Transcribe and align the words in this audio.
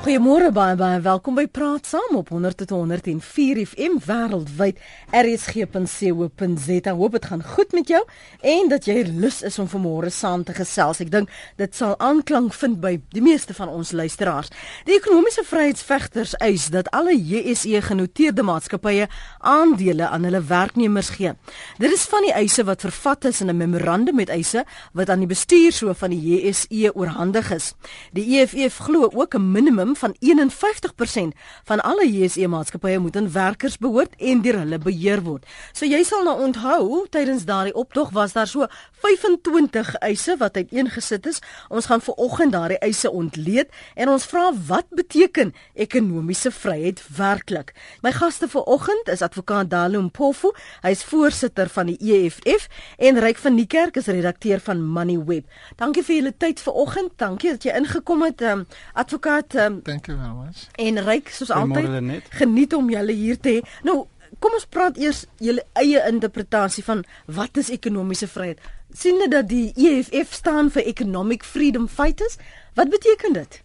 Goeiemôre 0.00 0.48
baie 0.48 0.78
baie 0.80 0.96
welkom 1.04 1.34
by 1.36 1.42
Praat 1.44 1.84
Saam 1.84 2.14
op 2.16 2.30
100.104 2.32 3.58
FM 3.66 3.98
wêreldwyd 4.00 4.78
rsg.co.za. 5.12 6.94
Hoop 6.96 7.18
dit 7.18 7.26
gaan 7.28 7.42
goed 7.44 7.74
met 7.76 7.90
jou 7.92 8.00
en 8.40 8.70
dat 8.72 8.88
jy 8.88 9.02
lus 9.10 9.42
is 9.44 9.58
om 9.60 9.68
vanmôre 9.68 10.08
saam 10.08 10.40
te 10.48 10.54
gesels. 10.56 11.02
Ek 11.04 11.10
dink 11.12 11.28
dit 11.60 11.76
sal 11.76 11.98
aanklank 12.00 12.56
vind 12.56 12.78
by 12.80 12.94
die 13.12 13.20
meeste 13.20 13.52
van 13.58 13.68
ons 13.68 13.90
luisteraars. 13.92 14.48
Die 14.88 14.96
ekonomiese 14.96 15.44
vryheidsvegters 15.44 16.32
eis 16.40 16.70
dat 16.72 16.88
alle 16.96 17.12
JSE 17.12 17.84
genoteerde 17.90 18.40
maatskappye 18.48 19.04
aandele 19.44 20.08
aan 20.08 20.24
hulle 20.24 20.40
werknemers 20.48 21.12
gee. 21.18 21.34
Dit 21.76 21.92
is 21.92 22.08
van 22.08 22.24
die 22.24 22.32
eise 22.40 22.64
wat 22.64 22.88
vervat 22.88 23.28
is 23.28 23.42
in 23.44 23.52
'n 23.52 23.60
memorandum 23.60 24.16
met 24.16 24.32
eise 24.32 24.64
wat 24.94 25.10
aan 25.10 25.20
die 25.20 25.28
bestuurshoof 25.36 25.98
van 25.98 26.16
die 26.16 26.24
JSE 26.24 26.96
oorhandig 26.96 27.52
is. 27.52 27.74
Die 28.16 28.40
EFF 28.40 28.88
glo 28.88 29.10
ook 29.12 29.34
'n 29.36 29.52
minimum 29.52 29.89
minimum 29.90 29.96
van 29.96 31.32
51% 31.32 31.36
van 31.64 31.80
alle 31.80 32.06
JSE 32.10 32.48
maatskappye 32.48 32.98
moet 32.98 33.16
aan 33.16 33.32
werkers 33.32 33.78
behoort 33.78 34.14
en 34.18 34.40
deur 34.42 34.58
hulle 34.58 34.78
beheer 34.78 35.22
word. 35.22 35.46
So 35.72 35.86
jy 35.86 36.02
sal 36.04 36.24
nou 36.24 36.36
onthou 36.42 37.06
tydens 37.10 37.44
daardie 37.44 37.74
optog 37.74 38.10
was 38.10 38.32
daar 38.32 38.46
so 38.46 38.66
25 39.02 39.94
eise 40.00 40.36
wat 40.38 40.56
uiteengesit 40.56 41.26
is. 41.26 41.40
Ons 41.68 41.86
gaan 41.86 42.00
ver 42.00 42.14
oggend 42.14 42.52
daardie 42.52 42.78
eise 42.78 43.10
ontleed 43.10 43.70
en 43.94 44.08
ons 44.08 44.26
vra 44.26 44.50
wat 44.68 44.88
beteken 44.90 45.54
ekonomiese 45.74 46.50
vryheid 46.50 47.02
werklik. 47.16 47.74
My 48.02 48.12
gaste 48.12 48.48
vir 48.48 48.66
oggend 48.66 49.08
is 49.08 49.22
advokaat 49.22 49.70
Dalo 49.70 50.02
Mpofu, 50.02 50.52
hy 50.82 50.92
is 50.94 51.04
voorsitter 51.04 51.68
van 51.68 51.90
die 51.92 51.98
EFF 52.00 52.68
en 52.98 53.20
Ryk 53.20 53.38
van 53.38 53.56
die 53.56 53.66
Kerk 53.66 53.96
is 53.96 54.10
redakteur 54.10 54.60
van 54.60 54.82
Moneyweb. 54.84 55.46
Dankie 55.76 56.04
vir 56.04 56.16
julle 56.16 56.34
tyd 56.36 56.60
vir 56.60 56.76
oggend. 56.76 57.16
Dankie 57.20 57.54
dat 57.54 57.64
jy 57.64 57.74
ingekom 57.76 58.24
het 58.26 58.42
um, 58.44 58.66
advokaat 58.94 59.54
um, 59.54 59.79
Thank 59.84 60.06
you 60.06 60.16
very 60.16 60.34
much. 60.34 60.66
En 60.78 60.98
ryk 61.04 61.28
soos 61.28 61.50
altyd. 61.50 62.28
Geniet 62.40 62.72
om 62.76 62.90
julle 62.90 63.12
hier 63.12 63.38
te 63.40 63.56
hê. 63.58 63.62
Nou, 63.86 64.04
kom 64.38 64.54
ons 64.54 64.66
praat 64.70 64.98
eers 65.00 65.24
julle 65.42 65.64
eie 65.80 66.02
interpretasie 66.08 66.84
van 66.86 67.02
wat 67.26 67.56
is 67.60 67.72
ekonomiese 67.74 68.28
vryheid. 68.30 68.60
sien 68.90 69.20
jy 69.22 69.28
dat 69.30 69.48
die 69.50 69.70
EFF 69.78 70.32
staan 70.34 70.70
vir 70.74 70.82
Economic 70.90 71.44
Freedom 71.46 71.86
Fighters? 71.88 72.38
Wat 72.74 72.90
beteken 72.90 73.36
dit? 73.38 73.60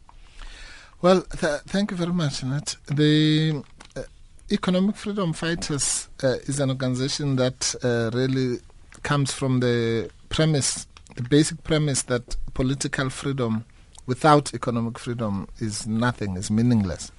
Well, 1.02 1.23
th 1.40 1.62
thank 1.66 1.90
you 1.92 1.98
very 1.98 2.14
much, 2.14 2.44
Nat. 2.44 2.78
The 2.86 3.64
uh, 3.97 4.03
Economic 4.50 4.95
Freedom 4.95 5.34
Fighters 5.34 6.08
uh, 6.23 6.36
is 6.45 6.59
an 6.59 6.70
organization 6.70 7.36
that 7.36 7.75
uh, 7.84 8.09
really 8.14 8.59
comes 9.02 9.34
from 9.34 9.59
the 9.59 10.09
premise, 10.30 10.88
the 11.16 11.23
basic 11.23 11.64
premise 11.64 12.03
that 12.03 12.38
political 12.53 13.09
freedom 13.09 13.66
without 14.06 14.53
economic 14.53 15.00
freedom 15.00 15.48
is 15.59 15.88
nothing, 15.88 16.38
is 16.38 16.52
meaningless. 16.52 17.11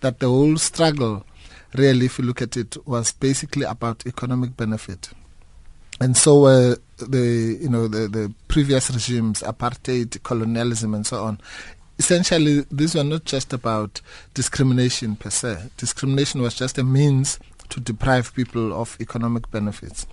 That 0.00 0.20
the 0.20 0.28
whole 0.28 0.56
struggle, 0.56 1.24
really, 1.74 2.06
if 2.06 2.18
you 2.18 2.24
look 2.24 2.42
at 2.42 2.56
it, 2.56 2.76
was 2.86 3.12
basically 3.12 3.64
about 3.64 4.06
economic 4.06 4.56
benefit. 4.56 5.10
And 6.00 6.16
so 6.16 6.46
uh, 6.46 6.76
the 6.98 7.58
you 7.60 7.68
know 7.68 7.88
the, 7.88 8.06
the 8.08 8.32
previous 8.46 8.90
regimes, 8.90 9.42
apartheid, 9.42 10.22
colonialism, 10.22 10.94
and 10.94 11.04
so 11.04 11.24
on, 11.24 11.40
essentially 11.98 12.64
these 12.70 12.94
were 12.94 13.04
not 13.04 13.24
just 13.24 13.52
about 13.52 14.00
discrimination 14.34 15.16
per 15.16 15.30
se. 15.30 15.70
Discrimination 15.76 16.40
was 16.40 16.54
just 16.54 16.78
a 16.78 16.84
means 16.84 17.40
to 17.70 17.80
deprive 17.80 18.34
people 18.34 18.72
of 18.80 18.96
economic 19.00 19.50
benefits. 19.50 20.06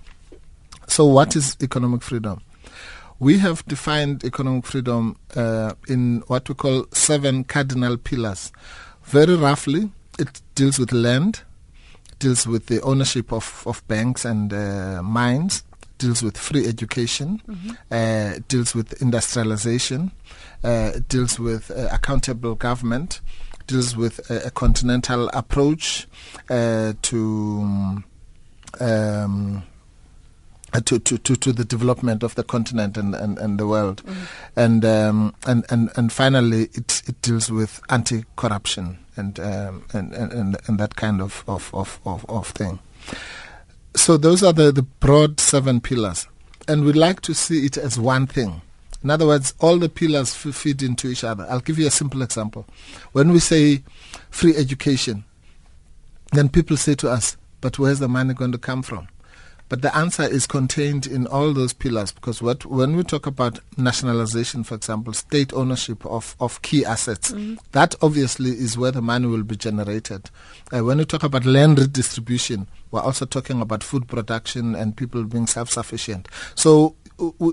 So, 0.88 1.04
what 1.06 1.36
is 1.36 1.56
economic 1.62 2.02
freedom? 2.02 2.40
We 3.18 3.38
have 3.38 3.64
defined 3.66 4.24
economic 4.24 4.66
freedom 4.66 5.16
uh, 5.34 5.72
in 5.88 6.22
what 6.26 6.48
we 6.48 6.54
call 6.54 6.86
seven 6.92 7.44
cardinal 7.44 7.96
pillars. 7.96 8.52
Very 9.04 9.36
roughly, 9.36 9.90
it 10.18 10.42
deals 10.54 10.78
with 10.78 10.92
land, 10.92 11.42
deals 12.18 12.46
with 12.46 12.66
the 12.66 12.82
ownership 12.82 13.32
of, 13.32 13.62
of 13.66 13.86
banks 13.88 14.24
and 14.24 14.52
uh, 14.52 15.02
mines, 15.02 15.64
deals 15.98 16.22
with 16.22 16.36
free 16.36 16.66
education, 16.66 17.40
mm-hmm. 17.48 17.70
uh, 17.90 18.38
deals 18.48 18.74
with 18.74 19.00
industrialization, 19.00 20.12
uh, 20.62 20.92
deals 21.08 21.38
with 21.38 21.70
uh, 21.70 21.88
accountable 21.92 22.54
government, 22.54 23.20
deals 23.66 23.96
with 23.96 24.30
a, 24.30 24.46
a 24.46 24.50
continental 24.50 25.28
approach 25.32 26.06
uh, 26.50 26.92
to 27.02 27.22
um, 27.62 28.04
uh, 28.80 29.60
to, 30.80 30.98
to, 30.98 31.18
to, 31.18 31.36
to 31.36 31.52
the 31.52 31.64
development 31.64 32.22
of 32.22 32.34
the 32.34 32.42
continent 32.42 32.96
and, 32.96 33.14
and, 33.14 33.38
and 33.38 33.58
the 33.58 33.66
world. 33.66 34.02
Mm. 34.04 34.14
And, 34.56 34.84
um, 34.84 35.34
and, 35.46 35.64
and, 35.70 35.90
and 35.96 36.12
finally, 36.12 36.64
it, 36.74 37.02
it 37.06 37.20
deals 37.22 37.50
with 37.50 37.80
anti 37.88 38.24
corruption 38.36 38.98
and, 39.16 39.38
um, 39.40 39.84
and, 39.92 40.12
and, 40.12 40.56
and 40.66 40.78
that 40.78 40.96
kind 40.96 41.20
of, 41.20 41.44
of, 41.46 41.70
of, 41.74 42.00
of, 42.04 42.24
of 42.28 42.48
thing. 42.48 42.78
So, 43.94 44.16
those 44.16 44.42
are 44.42 44.52
the, 44.52 44.72
the 44.72 44.82
broad 44.82 45.40
seven 45.40 45.80
pillars. 45.80 46.26
And 46.68 46.84
we 46.84 46.92
like 46.92 47.20
to 47.22 47.34
see 47.34 47.64
it 47.64 47.76
as 47.76 47.98
one 47.98 48.26
thing. 48.26 48.60
In 49.02 49.10
other 49.10 49.26
words, 49.26 49.54
all 49.60 49.78
the 49.78 49.88
pillars 49.88 50.34
f- 50.34 50.54
feed 50.54 50.82
into 50.82 51.08
each 51.08 51.22
other. 51.22 51.46
I'll 51.48 51.60
give 51.60 51.78
you 51.78 51.86
a 51.86 51.90
simple 51.90 52.22
example. 52.22 52.66
When 53.12 53.30
we 53.30 53.38
say 53.38 53.84
free 54.30 54.56
education, 54.56 55.24
then 56.32 56.48
people 56.48 56.76
say 56.76 56.94
to 56.96 57.08
us, 57.08 57.36
but 57.60 57.78
where's 57.78 58.00
the 58.00 58.08
money 58.08 58.34
going 58.34 58.52
to 58.52 58.58
come 58.58 58.82
from? 58.82 59.08
But 59.68 59.82
the 59.82 59.94
answer 59.96 60.22
is 60.22 60.46
contained 60.46 61.06
in 61.06 61.26
all 61.26 61.52
those 61.52 61.72
pillars 61.72 62.12
because 62.12 62.40
what, 62.40 62.64
when 62.64 62.96
we 62.96 63.02
talk 63.02 63.26
about 63.26 63.58
nationalization, 63.76 64.62
for 64.62 64.76
example, 64.76 65.12
state 65.12 65.52
ownership 65.52 66.04
of, 66.06 66.36
of 66.38 66.62
key 66.62 66.84
assets, 66.84 67.32
mm. 67.32 67.58
that 67.72 67.94
obviously 68.00 68.50
is 68.50 68.78
where 68.78 68.92
the 68.92 69.02
money 69.02 69.26
will 69.26 69.42
be 69.42 69.56
generated. 69.56 70.30
Uh, 70.72 70.84
when 70.84 70.98
we 70.98 71.04
talk 71.04 71.24
about 71.24 71.44
land 71.44 71.78
redistribution, 71.80 72.68
we're 72.92 73.00
also 73.00 73.24
talking 73.26 73.60
about 73.60 73.82
food 73.82 74.06
production 74.06 74.74
and 74.76 74.96
people 74.96 75.24
being 75.24 75.46
self 75.48 75.70
sufficient. 75.70 76.28
So 76.54 76.94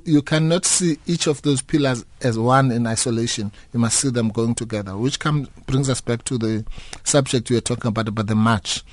you 0.06 0.22
cannot 0.22 0.66
see 0.66 0.97
each 1.07 1.28
of 1.28 1.41
those 1.41 1.62
pillars 1.62 2.06
as 2.22 2.38
one 2.38 2.72
in 2.72 2.85
isolation. 2.85 3.52
You 3.73 3.79
must 3.79 4.00
see 4.00 4.09
them 4.09 4.29
going 4.29 4.56
together, 4.56 4.97
which 4.97 5.19
come, 5.19 5.47
brings 5.66 5.90
us 5.90 6.02
back 6.02 6.25
to 6.25 6.38
the 6.38 6.66
subject 7.03 7.50
we 7.50 7.56
were 7.56 7.62
talking 7.62 7.88
about, 7.90 8.07
about 8.07 8.28
the 8.28 8.35
march. 8.35 8.84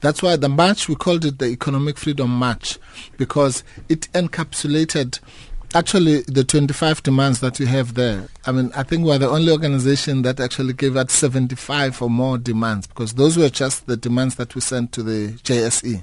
That's 0.00 0.22
why 0.22 0.36
the 0.36 0.48
march, 0.48 0.88
we 0.88 0.94
called 0.94 1.24
it 1.24 1.38
the 1.38 1.46
Economic 1.46 1.96
Freedom 1.98 2.30
March, 2.30 2.78
because 3.16 3.64
it 3.88 4.08
encapsulated 4.12 5.20
actually 5.74 6.20
the 6.22 6.44
25 6.44 7.02
demands 7.02 7.40
that 7.40 7.58
we 7.58 7.66
have 7.66 7.94
there. 7.94 8.28
I 8.46 8.52
mean, 8.52 8.70
I 8.76 8.82
think 8.84 9.04
we're 9.04 9.18
the 9.18 9.28
only 9.28 9.50
organization 9.50 10.22
that 10.22 10.38
actually 10.38 10.74
gave 10.74 10.96
out 10.96 11.10
75 11.10 12.00
or 12.02 12.10
more 12.10 12.38
demands, 12.38 12.86
because 12.86 13.14
those 13.14 13.36
were 13.36 13.48
just 13.48 13.86
the 13.86 13.96
demands 13.96 14.36
that 14.36 14.54
we 14.54 14.60
sent 14.60 14.92
to 14.92 15.02
the 15.02 15.32
JSE 15.42 16.02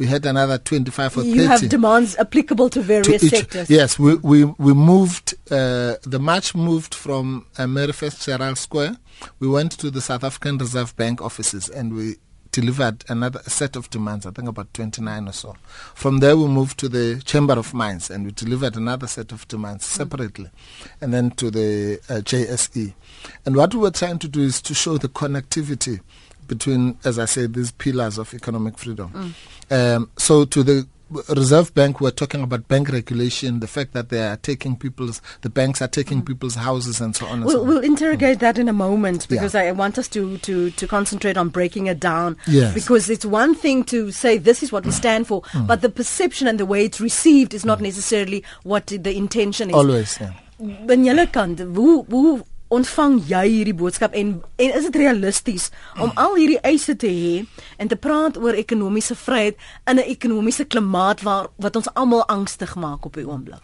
we 0.00 0.06
had 0.06 0.24
another 0.24 0.56
25 0.56 1.18
or 1.18 1.20
30. 1.20 1.28
You 1.28 1.46
have 1.46 1.68
demands 1.68 2.16
applicable 2.16 2.70
to 2.70 2.80
various 2.80 3.20
to 3.20 3.26
each, 3.26 3.34
sectors. 3.34 3.68
Yes, 3.68 3.98
we, 3.98 4.14
we, 4.14 4.44
we 4.44 4.72
moved, 4.72 5.34
uh, 5.50 5.96
the 6.04 6.18
march 6.18 6.54
moved 6.54 6.94
from 6.94 7.44
uh, 7.58 7.66
Mary 7.66 7.92
Fitzgerald 7.92 8.56
Square. 8.56 8.96
We 9.40 9.48
went 9.48 9.72
to 9.72 9.90
the 9.90 10.00
South 10.00 10.24
African 10.24 10.56
Reserve 10.56 10.96
Bank 10.96 11.20
offices 11.20 11.68
and 11.68 11.92
we 11.92 12.16
delivered 12.52 13.04
another 13.08 13.40
set 13.46 13.76
of 13.76 13.88
demands, 13.90 14.26
I 14.26 14.30
think 14.30 14.48
about 14.48 14.72
29 14.74 15.28
or 15.28 15.32
so. 15.32 15.56
From 15.94 16.18
there, 16.18 16.36
we 16.36 16.46
moved 16.46 16.78
to 16.80 16.88
the 16.88 17.20
Chamber 17.24 17.54
of 17.54 17.72
Mines 17.74 18.10
and 18.10 18.24
we 18.24 18.32
delivered 18.32 18.76
another 18.76 19.06
set 19.06 19.32
of 19.32 19.46
demands 19.48 19.84
mm. 19.84 19.88
separately, 19.88 20.50
and 21.00 21.12
then 21.14 21.30
to 21.32 21.50
the 21.50 22.00
uh, 22.08 22.14
JSE. 22.20 22.92
And 23.46 23.56
what 23.56 23.74
we 23.74 23.80
were 23.80 23.90
trying 23.90 24.18
to 24.20 24.28
do 24.28 24.40
is 24.42 24.60
to 24.62 24.74
show 24.74 24.98
the 24.98 25.08
connectivity 25.08 26.00
between, 26.46 26.98
as 27.04 27.18
I 27.18 27.26
said, 27.26 27.54
these 27.54 27.70
pillars 27.70 28.18
of 28.18 28.34
economic 28.34 28.76
freedom. 28.78 29.34
Mm. 29.70 29.96
Um, 29.96 30.10
so 30.18 30.44
to 30.46 30.62
the 30.62 30.86
Reserve 31.28 31.74
Bank 31.74 32.00
were 32.00 32.10
talking 32.10 32.42
about 32.42 32.68
bank 32.68 32.88
regulation, 32.88 33.60
the 33.60 33.66
fact 33.66 33.92
that 33.92 34.08
they 34.10 34.22
are 34.26 34.36
taking 34.36 34.76
people's, 34.76 35.20
the 35.42 35.50
banks 35.50 35.82
are 35.82 35.88
taking 35.88 36.22
mm. 36.22 36.26
people's 36.26 36.54
houses 36.54 37.00
and 37.00 37.14
so 37.16 37.26
on. 37.26 37.38
And 37.38 37.44
we'll, 37.44 37.54
so 37.56 37.60
on. 37.62 37.68
we'll 37.68 37.84
interrogate 37.84 38.38
mm. 38.38 38.40
that 38.40 38.58
in 38.58 38.68
a 38.68 38.72
moment 38.72 39.28
because 39.28 39.54
yeah. 39.54 39.62
I 39.62 39.72
want 39.72 39.98
us 39.98 40.08
to, 40.08 40.38
to, 40.38 40.70
to 40.70 40.86
concentrate 40.86 41.36
on 41.36 41.48
breaking 41.48 41.86
it 41.86 41.98
down. 42.00 42.36
Yes. 42.46 42.74
Because 42.74 43.10
it's 43.10 43.24
one 43.24 43.54
thing 43.54 43.84
to 43.84 44.12
say 44.12 44.38
this 44.38 44.62
is 44.62 44.70
what 44.72 44.84
we 44.84 44.92
stand 44.92 45.26
for, 45.26 45.42
mm. 45.42 45.66
but 45.66 45.82
the 45.82 45.88
perception 45.90 46.46
and 46.46 46.60
the 46.60 46.66
way 46.66 46.84
it's 46.84 47.00
received 47.00 47.54
is 47.54 47.64
not 47.64 47.78
mm. 47.78 47.82
necessarily 47.82 48.44
what 48.62 48.86
the 48.86 49.16
intention 49.16 49.70
is. 49.70 49.76
Always, 49.76 50.18
yeah. 50.20 50.32
Kant, 51.32 51.58
hoe 51.60 52.04
hoe 52.10 52.42
ontvang 52.70 53.18
jy 53.26 53.44
hierdie 53.48 53.74
boodskap 53.74 54.14
en 54.14 54.36
en 54.62 54.74
is 54.78 54.86
dit 54.86 54.98
realisties 55.02 55.70
om 55.98 56.12
al 56.14 56.36
hierdie 56.38 56.60
eise 56.62 56.94
te 56.96 57.10
hê 57.10 57.32
en 57.82 57.90
te 57.90 57.98
praat 57.98 58.38
oor 58.38 58.54
ekonomiese 58.54 59.16
vryheid 59.18 59.56
in 59.90 59.98
'n 59.98 60.10
ekonomiese 60.14 60.64
klimaat 60.64 61.22
waar 61.22 61.50
wat 61.56 61.76
ons 61.76 61.94
almal 61.94 62.24
angstig 62.26 62.74
maak 62.74 63.04
op 63.04 63.14
die 63.14 63.26
oomblik? 63.26 63.58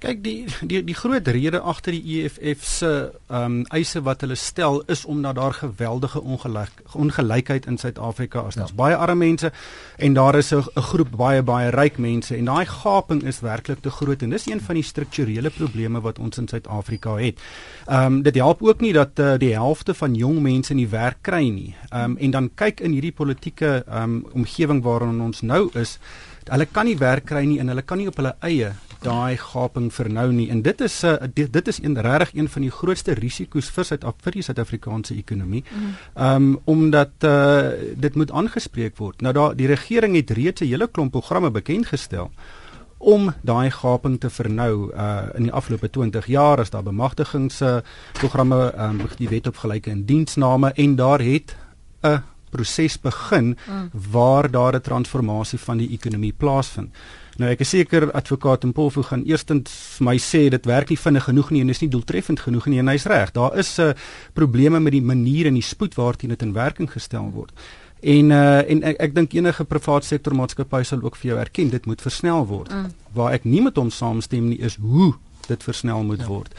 Kyk 0.00 0.22
die 0.24 0.46
die 0.64 0.78
die 0.80 0.94
groot 0.96 1.26
rede 1.28 1.58
agter 1.60 1.92
die 1.92 2.22
EFF 2.22 2.62
se 2.64 2.90
ehm 3.28 3.42
um, 3.44 3.56
eise 3.68 4.00
wat 4.06 4.22
hulle 4.24 4.36
stel 4.40 4.80
is 4.88 5.04
omdat 5.04 5.36
daar 5.36 5.52
geweldige 5.52 6.22
ongelyk 6.22 6.80
ongelykheid 6.96 7.66
in 7.68 7.76
Suid-Afrika 7.78 8.46
is. 8.48 8.56
Daar's 8.56 8.72
ja. 8.72 8.76
baie 8.76 8.96
arme 8.96 9.26
mense 9.26 9.52
en 9.98 10.14
daar 10.16 10.38
is 10.38 10.52
'n 10.54 10.64
groep 10.88 11.10
baie 11.16 11.42
baie 11.42 11.70
ryk 11.70 11.98
mense 11.98 12.36
en 12.36 12.44
daai 12.44 12.66
gaping 12.66 13.22
is 13.22 13.40
werklik 13.40 13.80
te 13.80 13.90
groot 13.90 14.22
en 14.22 14.30
dis 14.30 14.46
een 14.46 14.60
van 14.60 14.74
die 14.74 14.84
strukturele 14.84 15.50
probleme 15.50 16.00
wat 16.00 16.18
ons 16.18 16.38
in 16.38 16.48
Suid-Afrika 16.48 17.16
het. 17.16 17.38
Ehm 17.86 18.06
um, 18.06 18.22
dit 18.22 18.34
help 18.34 18.62
ook 18.62 18.80
nie 18.80 18.92
dat 18.92 19.18
uh, 19.18 19.36
die 19.38 19.52
helfte 19.52 19.94
van 19.94 20.14
jong 20.14 20.40
mense 20.40 20.74
nie 20.74 20.88
werk 20.88 21.18
kry 21.20 21.48
nie. 21.48 21.74
Ehm 21.90 22.04
um, 22.04 22.16
en 22.16 22.30
dan 22.30 22.50
kyk 22.54 22.80
in 22.80 22.92
hierdie 22.92 23.12
politieke 23.12 23.84
ehm 23.86 24.02
um, 24.02 24.26
omgewing 24.32 24.82
waarin 24.82 25.20
ons 25.20 25.40
nou 25.40 25.68
is, 25.74 25.98
hulle 26.48 26.66
kan 26.66 26.86
nie 26.86 26.96
werk 26.96 27.24
kry 27.24 27.44
nie 27.44 27.58
en 27.58 27.68
hulle 27.68 27.82
kan 27.82 27.98
nie 27.98 28.08
op 28.08 28.16
hulle 28.16 28.36
eie 28.40 28.72
daai 29.02 29.36
gaping 29.36 29.90
vernou 29.92 30.28
nie 30.32 30.48
en 30.50 30.62
dit 30.62 30.80
is 30.80 31.02
'n 31.02 31.06
uh, 31.06 31.22
eh, 31.22 31.28
dit, 31.34 31.52
dit 31.52 31.68
is 31.68 31.82
een 31.82 32.00
regtig 32.00 32.34
een 32.34 32.48
van 32.48 32.62
die 32.62 32.70
grootste 32.70 33.12
risiko's 33.12 33.70
vir 33.70 33.84
Suid 33.84 34.04
vir 34.22 34.32
die 34.32 34.42
Suid-Afrikaanse 34.42 35.14
ekonomie. 35.14 35.64
Mm. 35.70 35.94
Ehm 36.14 36.36
um, 36.36 36.60
omdat 36.64 37.10
uh, 37.24 37.68
dit 37.96 38.14
moet 38.14 38.30
aangespreek 38.30 38.96
word. 38.96 39.20
Nou 39.20 39.32
daar 39.32 39.56
die 39.56 39.66
regering 39.66 40.16
het 40.16 40.30
reeds 40.30 40.60
'n 40.60 40.64
hele 40.64 40.88
klomp 40.88 41.10
programme 41.10 41.50
bekend 41.50 41.86
gestel 41.86 42.30
om 42.98 43.32
daai 43.40 43.70
gaping 43.70 44.20
te 44.20 44.30
vernou 44.30 44.92
uh 44.92 45.22
in 45.34 45.42
die 45.42 45.52
afgelope 45.52 45.90
20 45.90 46.26
jaar 46.26 46.58
as 46.60 46.70
daar 46.70 46.82
bemagtigingsprogramme 46.82 48.72
ehm 48.72 49.00
um, 49.00 49.08
die 49.16 49.28
wet 49.28 49.46
op 49.46 49.56
gelyke 49.56 49.90
indiensname 49.90 50.72
en 50.72 50.96
daar 50.96 51.20
het 51.20 51.56
'n 52.02 52.22
proses 52.50 53.00
begin 53.00 53.56
mm. 53.68 53.90
waar 54.10 54.50
daar 54.50 54.74
'n 54.74 54.80
transformasie 54.80 55.58
van 55.58 55.76
die 55.76 55.90
ekonomie 55.90 56.32
plaasvind. 56.32 56.94
Nou 57.40 57.48
ek 57.48 57.62
is 57.64 57.70
seker 57.72 58.10
advokaat 58.12 58.66
Mpofu 58.68 59.02
gaan 59.08 59.22
eerstens 59.24 59.72
my 60.04 60.18
sê 60.20 60.48
dit 60.52 60.66
werk 60.68 60.90
nie 60.92 60.98
vinnig 61.00 61.24
genoeg 61.24 61.52
nie 61.54 61.62
en 61.64 61.72
is 61.72 61.80
nie 61.80 61.88
doeltreffend 61.92 62.42
genoeg 62.44 62.66
nie 62.68 62.80
en 62.82 62.90
hy's 62.92 63.06
reg. 63.08 63.32
Daar 63.32 63.56
is 63.58 63.78
'n 63.78 63.92
uh, 63.92 63.94
probleme 64.34 64.80
met 64.80 64.92
die 64.92 65.02
manier 65.02 65.46
en 65.46 65.54
die 65.54 65.64
spoed 65.64 65.94
waarteen 65.94 66.30
dit 66.30 66.42
in 66.42 66.52
werking 66.52 66.90
gestel 66.92 67.30
word. 67.32 67.52
En 68.02 68.30
uh, 68.30 68.70
en 68.70 68.82
ek, 68.82 68.96
ek 69.00 69.14
dink 69.14 69.32
enige 69.32 69.64
private 69.64 70.06
sektor 70.06 70.34
maatskappy 70.34 70.82
sal 70.82 71.02
ook 71.02 71.16
vir 71.16 71.30
jou 71.30 71.38
erken 71.38 71.70
dit 71.70 71.86
moet 71.86 72.00
versnel 72.00 72.46
word. 72.46 72.72
Mm. 72.72 72.92
Waar 73.12 73.32
ek 73.32 73.44
nie 73.44 73.62
met 73.62 73.76
hom 73.76 73.90
saamstem 73.90 74.48
nie 74.48 74.60
is 74.60 74.76
hoe 74.76 75.14
dit 75.48 75.62
versnel 75.62 76.04
moet 76.04 76.20
ja. 76.20 76.26
word 76.26 76.54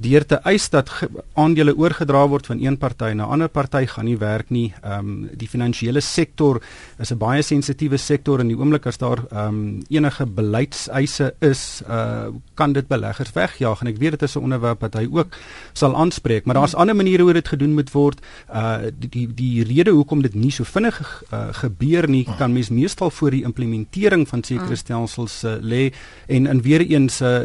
deur 0.00 0.26
te 0.26 0.38
eis 0.44 0.68
dat 0.70 0.90
aandele 1.34 1.76
oorgedra 1.76 2.26
word 2.28 2.46
van 2.46 2.60
een 2.60 2.76
party 2.78 3.12
na 3.14 3.26
'n 3.26 3.30
ander 3.30 3.48
party 3.48 3.86
gaan 3.86 4.04
nie 4.04 4.18
werk 4.18 4.50
nie. 4.50 4.74
Ehm 4.82 4.98
um, 4.98 5.30
die 5.32 5.48
finansiële 5.48 6.00
sektor 6.00 6.62
is 6.98 7.10
'n 7.12 7.18
baie 7.18 7.42
sensitiewe 7.42 7.96
sektor 7.96 8.40
en 8.40 8.48
die 8.48 8.56
oomblik 8.56 8.86
as 8.86 8.98
daar 8.98 9.24
ehm 9.30 9.48
um, 9.48 9.82
enige 9.88 10.26
beleidseise 10.26 11.34
is, 11.40 11.82
uh 11.88 12.26
kan 12.54 12.72
dit 12.72 12.88
beleggers 12.88 13.32
wegjaag 13.32 13.80
en 13.80 13.86
ek 13.86 13.98
weet 13.98 14.10
dit 14.10 14.22
is 14.22 14.36
'n 14.36 14.42
onderwerp 14.42 14.80
wat 14.80 14.94
hy 14.94 15.08
ook 15.10 15.36
sal 15.72 15.96
aanspreek, 15.96 16.44
maar 16.44 16.54
daar's 16.54 16.74
ander 16.74 16.96
maniere 16.96 17.22
hoe 17.22 17.32
dit 17.32 17.48
gedoen 17.48 17.74
moet 17.74 17.92
word. 17.92 18.20
Uh 18.48 18.78
die 18.98 19.08
die, 19.08 19.34
die 19.34 19.64
rede 19.64 19.90
hoekom 19.90 20.22
dit 20.22 20.34
nie 20.34 20.50
so 20.50 20.64
vinnig 20.64 21.24
uh, 21.32 21.48
gebeur 21.52 22.08
nie, 22.08 22.26
kan 22.38 22.52
mens 22.52 22.68
meestal 22.68 23.10
voor 23.10 23.30
die 23.30 23.44
implementering 23.44 24.28
van 24.28 24.42
sekere 24.42 24.68
mm. 24.68 24.76
stelsels 24.76 25.44
uh, 25.44 25.56
lê 25.60 25.92
en 26.26 26.46
in 26.46 26.62
weer 26.62 26.80
eens 26.80 27.20
uh, 27.20 27.38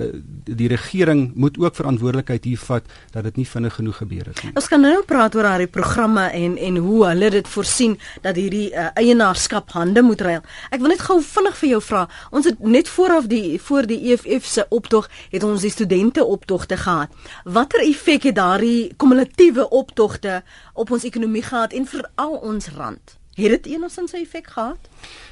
die 0.44 0.68
regering 0.68 1.32
moet 1.36 1.58
ook 1.60 1.76
verantwoordelikheid 1.76 2.41
besluit 2.42 2.44
hier 2.44 2.58
vat 2.58 2.84
dat 3.14 3.24
dit 3.24 3.38
nie 3.38 3.46
vinnig 3.46 3.76
genoeg 3.76 3.98
gebeur 4.02 4.26
het 4.26 4.44
nie. 4.44 4.52
Ons 4.56 4.68
gaan 4.68 4.82
nou 4.82 5.04
praat 5.06 5.36
oor 5.36 5.44
daai 5.44 5.68
programme 5.68 6.30
en 6.32 6.58
en 6.58 6.78
hoe 6.78 7.06
hulle 7.08 7.30
dit 7.30 7.48
voorsien 7.48 7.98
dat 8.22 8.36
hierdie 8.36 8.72
uh, 8.74 8.90
eienaarskap 8.96 9.72
hande 9.72 10.02
moet 10.02 10.22
ruil. 10.22 10.42
Ek 10.72 10.80
wil 10.82 10.90
net 10.90 11.02
gou 11.02 11.22
vinnig 11.22 11.58
vir 11.58 11.70
jou 11.70 11.82
vra. 11.82 12.08
Ons 12.32 12.46
het 12.46 12.60
net 12.60 12.88
vooraf 12.88 13.28
die 13.28 13.60
voor 13.60 13.88
die 13.88 14.12
EFF 14.12 14.46
se 14.46 14.66
optog 14.70 15.10
het 15.32 15.44
ons 15.44 15.62
die 15.62 15.72
studente 15.72 16.26
optogte 16.26 16.78
gehad. 16.78 17.10
Watter 17.46 17.82
effek 17.82 18.24
het 18.24 18.36
daardie 18.36 18.94
kumulatiewe 18.98 19.70
optogte 19.70 20.42
op 20.74 20.92
ons 20.92 21.04
ekonomie 21.06 21.44
gehad 21.44 21.74
en 21.74 21.86
veral 21.88 22.38
ons 22.42 22.70
rand? 22.78 23.21
Het 23.42 23.64
dit 23.64 23.74
enigsins 23.74 24.14
'n 24.14 24.22
effek 24.22 24.48
gehad? 24.48 24.90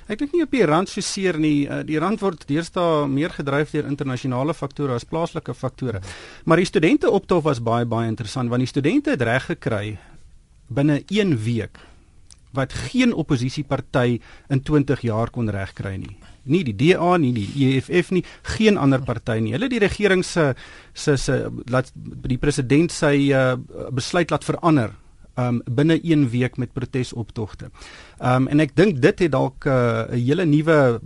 Ek 0.07 0.17
dink 0.17 0.31
nie 0.33 0.41
op 0.41 0.51
die 0.51 0.65
rand 0.65 0.89
so 0.89 1.01
seer 1.01 1.37
nie. 1.39 1.67
Uh, 1.67 1.83
die 1.85 1.99
rand 1.99 2.19
word 2.19 2.47
deesdae 2.47 3.07
meer 3.07 3.29
gedryf 3.29 3.71
deur 3.71 3.85
internasionale 3.85 4.53
faktore 4.53 4.93
as 4.93 5.05
plaaslike 5.05 5.53
faktore. 5.53 6.01
Maar 6.45 6.57
die 6.57 6.65
studente 6.65 7.09
optof 7.09 7.43
was 7.43 7.61
baie 7.61 7.85
baie 7.85 8.07
interessant 8.07 8.49
want 8.49 8.59
die 8.59 8.67
studente 8.67 9.09
het 9.09 9.21
reg 9.21 9.45
gekry 9.45 9.97
binne 10.67 11.03
1 11.07 11.37
week 11.43 11.77
wat 12.51 12.73
geen 12.73 13.13
oppositieparty 13.13 14.19
in 14.49 14.63
20 14.63 15.01
jaar 15.01 15.29
kon 15.29 15.49
regkry 15.49 15.95
nie. 15.97 16.17
Nie 16.49 16.63
die 16.63 16.73
DA 16.73 17.17
nie, 17.17 17.33
die 17.33 17.75
EFF 17.77 18.09
nie, 18.11 18.23
geen 18.41 18.77
ander 18.77 19.01
party 19.05 19.37
nie. 19.39 19.53
Hulle 19.53 19.69
die 19.69 19.79
regering 19.79 20.25
se 20.25 20.55
se 20.93 21.17
se 21.17 21.51
laat 21.69 21.91
die 21.93 22.37
president 22.37 22.91
sy 22.91 23.29
uh, 23.33 23.53
besluit 23.93 24.31
laat 24.31 24.43
verander 24.43 24.95
um 25.39 25.61
binne 25.65 25.99
1 26.01 26.29
week 26.29 26.57
met 26.57 26.73
protesoptogte. 26.73 27.69
Um 28.19 28.47
en 28.47 28.59
ek 28.59 28.75
dink 28.75 29.01
dit 29.01 29.25
het 29.25 29.31
dalk 29.31 29.65
uh, 29.65 29.73
'n 30.09 30.13
uh, 30.13 30.25
hele 30.25 30.45
nuwe 30.45 30.99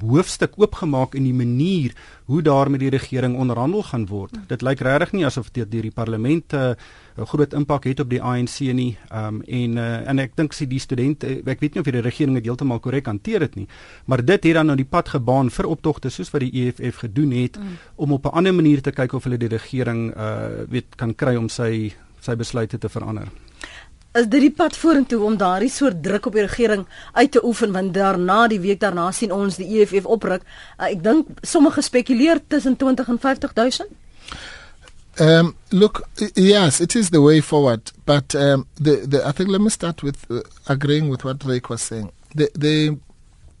hoofstuk 0.00 0.56
oopgemaak 0.56 1.14
in 1.14 1.24
die 1.24 1.34
manier 1.34 1.94
hoe 2.24 2.42
daar 2.42 2.70
met 2.70 2.80
die 2.80 2.90
regering 2.90 3.36
onderhandel 3.36 3.82
gaan 3.82 4.06
word. 4.06 4.30
Hmm. 4.36 4.44
Dit 4.46 4.62
lyk 4.62 4.80
regtig 4.80 5.12
nie 5.12 5.26
asof 5.26 5.50
dit 5.50 5.70
deur 5.70 5.82
die 5.82 5.94
parlement 5.94 6.52
'n 6.52 6.56
uh, 6.56 7.26
groot 7.26 7.52
impak 7.52 7.84
het 7.84 8.00
op 8.00 8.10
die 8.10 8.22
ANC 8.22 8.60
nie. 8.60 8.96
Um 9.12 9.42
en 9.42 9.76
uh, 9.76 10.08
en 10.08 10.18
ek 10.18 10.36
dink 10.36 10.52
sy 10.52 10.66
die 10.66 10.80
studente 10.80 11.26
ek 11.44 11.60
weet 11.60 11.74
nie 11.74 11.80
of 11.80 11.90
die 11.90 12.00
regering 12.00 12.34
dit 12.34 12.44
heeltemal 12.44 12.80
korrek 12.80 13.06
hanteer 13.06 13.40
het 13.40 13.54
nie, 13.54 13.68
maar 14.04 14.24
dit 14.24 14.44
het 14.44 14.54
dan 14.54 14.66
nou 14.66 14.76
die 14.76 14.88
pad 14.88 15.08
gebaan 15.08 15.50
vir 15.50 15.66
optogte 15.66 16.10
soos 16.10 16.30
wat 16.30 16.40
die 16.40 16.52
EFF 16.52 16.96
gedoen 16.96 17.30
het 17.32 17.58
mm. 17.58 17.78
om 17.96 18.12
op 18.12 18.26
'n 18.26 18.34
ander 18.34 18.54
manier 18.54 18.82
te 18.82 18.90
kyk 18.90 19.12
of 19.12 19.24
hulle 19.24 19.38
die 19.38 19.48
regering 19.48 20.14
uh 20.16 20.66
weet 20.68 20.96
kan 20.96 21.14
kry 21.14 21.36
om 21.36 21.48
sy 21.48 21.92
sy 22.20 22.34
besluite 22.36 22.78
te 22.78 22.88
verander 22.88 23.28
is 24.18 24.28
dit 24.30 24.40
die 24.40 24.54
pad 24.54 24.76
vorentoe 24.76 25.20
om 25.24 25.36
daardie 25.38 25.70
soort 25.70 26.02
druk 26.02 26.26
op 26.26 26.36
die 26.36 26.44
regering 26.46 26.84
uit 27.12 27.30
te 27.32 27.44
oefen 27.44 27.72
want 27.72 27.94
daarna 27.94 28.46
die 28.48 28.60
week 28.60 28.80
daarna 28.80 29.10
sien 29.12 29.32
ons 29.32 29.56
die 29.60 29.68
EFF 29.78 30.06
opruk. 30.06 30.44
Uh, 30.78 30.90
ek 30.90 31.02
dink 31.04 31.40
sommige 31.42 31.82
spekuleer 31.82 32.40
tussen 32.48 32.76
20 32.76 33.08
en 33.14 33.18
50000. 33.18 33.90
Um 35.20 35.54
look 35.70 36.04
yes 36.34 36.80
it 36.80 36.94
is 36.94 37.10
the 37.10 37.20
way 37.20 37.42
forward 37.42 37.92
but 38.04 38.34
um 38.34 38.66
the 38.80 39.02
the 39.08 39.24
I 39.26 39.32
think 39.32 39.50
let 39.50 39.60
me 39.60 39.70
start 39.70 40.02
with 40.02 40.16
uh, 40.30 40.40
agreeing 40.66 41.08
with 41.10 41.24
what 41.24 41.38
Drake 41.38 41.68
was 41.68 41.82
saying. 41.82 42.12
The 42.34 42.50
the 42.54 42.98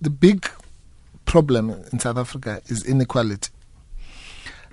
the 0.00 0.10
big 0.10 0.46
problem 1.24 1.74
in 1.92 1.98
South 1.98 2.16
Africa 2.16 2.60
is 2.68 2.84
inequality. 2.84 3.50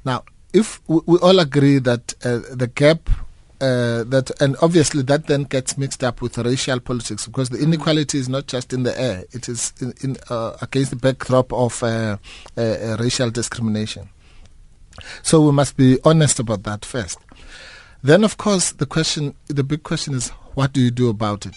Now 0.03 0.23
if 0.53 0.79
we, 0.88 0.99
we 1.05 1.17
all 1.19 1.39
agree 1.39 1.79
that 1.79 2.13
uh, 2.23 2.39
the 2.53 2.67
gap 2.67 3.09
uh, 3.61 4.03
that 4.05 4.31
and 4.41 4.55
obviously 4.61 5.01
that 5.03 5.27
then 5.27 5.43
gets 5.43 5.77
mixed 5.77 6.03
up 6.03 6.21
with 6.21 6.37
racial 6.37 6.79
politics 6.79 7.25
because 7.25 7.49
the 7.49 7.57
inequality 7.57 8.17
is 8.17 8.29
not 8.29 8.47
just 8.47 8.73
in 8.73 8.83
the 8.83 8.99
air; 8.99 9.23
it 9.31 9.47
is 9.49 9.73
in, 9.81 9.93
in 10.01 10.17
uh, 10.29 10.57
against 10.61 10.91
the 10.91 10.95
backdrop 10.95 11.51
of 11.53 11.81
uh, 11.83 12.17
uh, 12.57 12.61
uh, 12.61 12.97
racial 12.99 13.29
discrimination. 13.29 14.09
So 15.23 15.41
we 15.41 15.51
must 15.51 15.77
be 15.77 15.99
honest 16.03 16.39
about 16.39 16.63
that 16.63 16.85
first. 16.85 17.19
Then, 18.01 18.23
of 18.23 18.37
course, 18.37 18.71
the 18.71 18.85
question, 18.85 19.35
the 19.47 19.63
big 19.63 19.83
question 19.83 20.13
is, 20.13 20.29
what 20.53 20.73
do 20.73 20.79
you 20.79 20.91
do 20.91 21.09
about 21.09 21.45
it? 21.45 21.55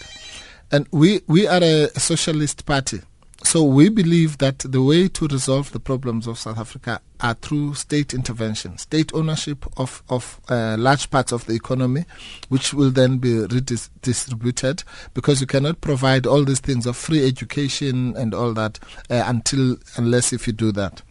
And 0.72 0.86
we 0.90 1.20
we 1.26 1.46
are 1.46 1.62
a 1.62 1.88
socialist 1.98 2.66
party. 2.66 3.00
So 3.44 3.62
we 3.62 3.88
believe 3.88 4.38
that 4.38 4.58
the 4.58 4.82
way 4.82 5.08
to 5.08 5.26
resolve 5.28 5.70
the 5.70 5.78
problems 5.78 6.26
of 6.26 6.38
South 6.38 6.58
Africa 6.58 7.00
are 7.20 7.34
through 7.34 7.74
state 7.74 8.12
intervention, 8.12 8.78
state 8.78 9.12
ownership 9.14 9.64
of, 9.76 10.02
of 10.08 10.40
uh, 10.48 10.76
large 10.78 11.08
parts 11.10 11.32
of 11.32 11.46
the 11.46 11.54
economy, 11.54 12.04
which 12.48 12.74
will 12.74 12.90
then 12.90 13.18
be 13.18 13.38
redistributed 13.38 14.82
because 15.14 15.40
you 15.40 15.46
cannot 15.46 15.80
provide 15.80 16.26
all 16.26 16.44
these 16.44 16.60
things 16.60 16.84
of 16.84 16.96
free 16.96 17.26
education 17.26 18.16
and 18.16 18.34
all 18.34 18.52
that 18.54 18.78
uh, 19.08 19.22
until 19.26 19.76
unless 19.96 20.32
if 20.32 20.46
you 20.46 20.52
do 20.52 20.72
that. 20.72 21.02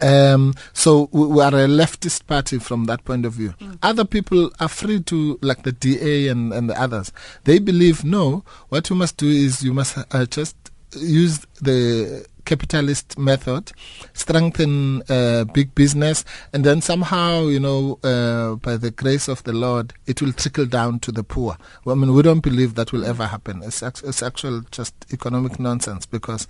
Um, 0.00 0.54
so 0.72 1.08
we, 1.12 1.26
we, 1.26 1.42
are 1.42 1.48
a 1.54 1.66
leftist 1.66 2.26
party 2.26 2.58
from 2.58 2.84
that 2.84 3.04
point 3.04 3.26
of 3.26 3.34
view. 3.34 3.54
Mm. 3.60 3.78
Other 3.82 4.04
people 4.04 4.50
are 4.58 4.68
free 4.68 5.00
to, 5.02 5.38
like 5.42 5.64
the 5.64 5.72
DA 5.72 6.28
and, 6.28 6.52
and 6.52 6.70
the 6.70 6.80
others. 6.80 7.12
They 7.44 7.58
believe 7.58 8.04
no. 8.04 8.44
What 8.70 8.88
you 8.88 8.96
must 8.96 9.18
do 9.18 9.28
is 9.28 9.62
you 9.62 9.74
must 9.74 9.98
uh, 10.14 10.24
just 10.26 10.56
use 10.96 11.46
the 11.60 12.26
capitalist 12.44 13.18
method, 13.18 13.72
strengthen 14.12 15.02
uh, 15.08 15.44
big 15.44 15.74
business, 15.74 16.24
and 16.52 16.64
then 16.64 16.80
somehow, 16.80 17.46
you 17.46 17.60
know, 17.60 17.98
uh, 18.02 18.56
by 18.56 18.76
the 18.76 18.90
grace 18.90 19.28
of 19.28 19.42
the 19.44 19.52
Lord, 19.52 19.92
it 20.06 20.20
will 20.20 20.32
trickle 20.32 20.66
down 20.66 20.98
to 21.00 21.12
the 21.12 21.22
poor. 21.22 21.56
Well, 21.84 21.96
I 21.96 21.98
mean, 21.98 22.12
we 22.14 22.22
don't 22.22 22.40
believe 22.40 22.74
that 22.74 22.92
will 22.92 23.04
ever 23.04 23.26
happen. 23.26 23.62
It's, 23.62 23.82
it's 23.82 24.22
actual 24.22 24.62
just 24.70 24.94
economic 25.12 25.58
nonsense 25.60 26.06
because, 26.06 26.46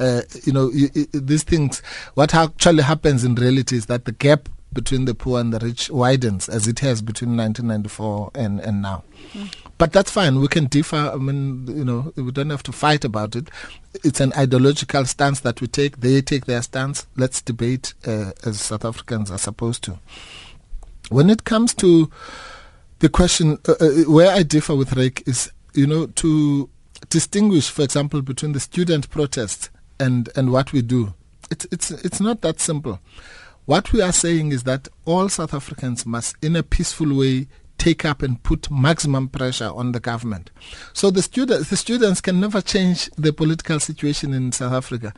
uh, 0.00 0.22
you 0.44 0.52
know, 0.52 0.70
you, 0.70 0.90
you, 0.94 1.06
these 1.12 1.44
things, 1.44 1.80
what 2.14 2.34
actually 2.34 2.82
happens 2.82 3.24
in 3.24 3.34
reality 3.34 3.76
is 3.76 3.86
that 3.86 4.04
the 4.04 4.12
gap 4.12 4.48
between 4.72 5.06
the 5.06 5.14
poor 5.14 5.40
and 5.40 5.52
the 5.54 5.58
rich 5.60 5.90
widens 5.90 6.48
as 6.48 6.68
it 6.68 6.80
has 6.80 7.00
between 7.00 7.36
1994 7.36 8.30
and, 8.34 8.60
and 8.60 8.82
now. 8.82 9.04
Mm. 9.32 9.50
But 9.78 9.92
that's 9.92 10.10
fine. 10.10 10.40
We 10.40 10.48
can 10.48 10.66
differ. 10.66 10.96
I 10.96 11.16
mean, 11.16 11.66
you 11.66 11.84
know, 11.84 12.12
we 12.16 12.30
don't 12.32 12.50
have 12.50 12.62
to 12.64 12.72
fight 12.72 13.04
about 13.04 13.36
it. 13.36 13.50
It's 14.02 14.20
an 14.20 14.32
ideological 14.32 15.04
stance 15.04 15.40
that 15.40 15.60
we 15.60 15.66
take. 15.66 16.00
They 16.00 16.22
take 16.22 16.46
their 16.46 16.62
stance. 16.62 17.06
Let's 17.16 17.42
debate 17.42 17.92
uh, 18.06 18.32
as 18.44 18.60
South 18.60 18.84
Africans 18.84 19.30
are 19.30 19.38
supposed 19.38 19.84
to. 19.84 19.98
When 21.10 21.28
it 21.28 21.44
comes 21.44 21.74
to 21.74 22.10
the 23.00 23.10
question, 23.10 23.58
uh, 23.68 23.74
uh, 23.78 23.90
where 24.10 24.30
I 24.30 24.42
differ 24.42 24.74
with 24.74 24.94
Rick 24.94 25.22
is, 25.26 25.52
you 25.74 25.86
know, 25.86 26.06
to 26.06 26.70
distinguish, 27.10 27.68
for 27.68 27.82
example, 27.82 28.22
between 28.22 28.52
the 28.52 28.60
student 28.60 29.10
protests 29.10 29.68
and, 30.00 30.30
and 30.34 30.52
what 30.52 30.72
we 30.72 30.80
do. 30.80 31.12
It's, 31.50 31.66
it's, 31.70 31.90
it's 31.90 32.20
not 32.20 32.40
that 32.40 32.60
simple. 32.60 32.98
What 33.66 33.92
we 33.92 34.00
are 34.00 34.12
saying 34.12 34.52
is 34.52 34.62
that 34.62 34.88
all 35.04 35.28
South 35.28 35.52
Africans 35.52 36.06
must, 36.06 36.36
in 36.42 36.56
a 36.56 36.62
peaceful 36.62 37.14
way, 37.14 37.48
take 37.86 38.04
up 38.04 38.20
and 38.20 38.42
put 38.42 38.68
maximum 38.68 39.28
pressure 39.28 39.70
on 39.72 39.92
the 39.92 40.00
government. 40.00 40.50
So 40.92 41.12
the 41.12 41.22
students, 41.22 41.70
the 41.70 41.76
students 41.76 42.20
can 42.20 42.40
never 42.40 42.60
change 42.60 43.08
the 43.16 43.32
political 43.32 43.78
situation 43.78 44.34
in 44.34 44.50
South 44.50 44.72
Africa. 44.72 45.14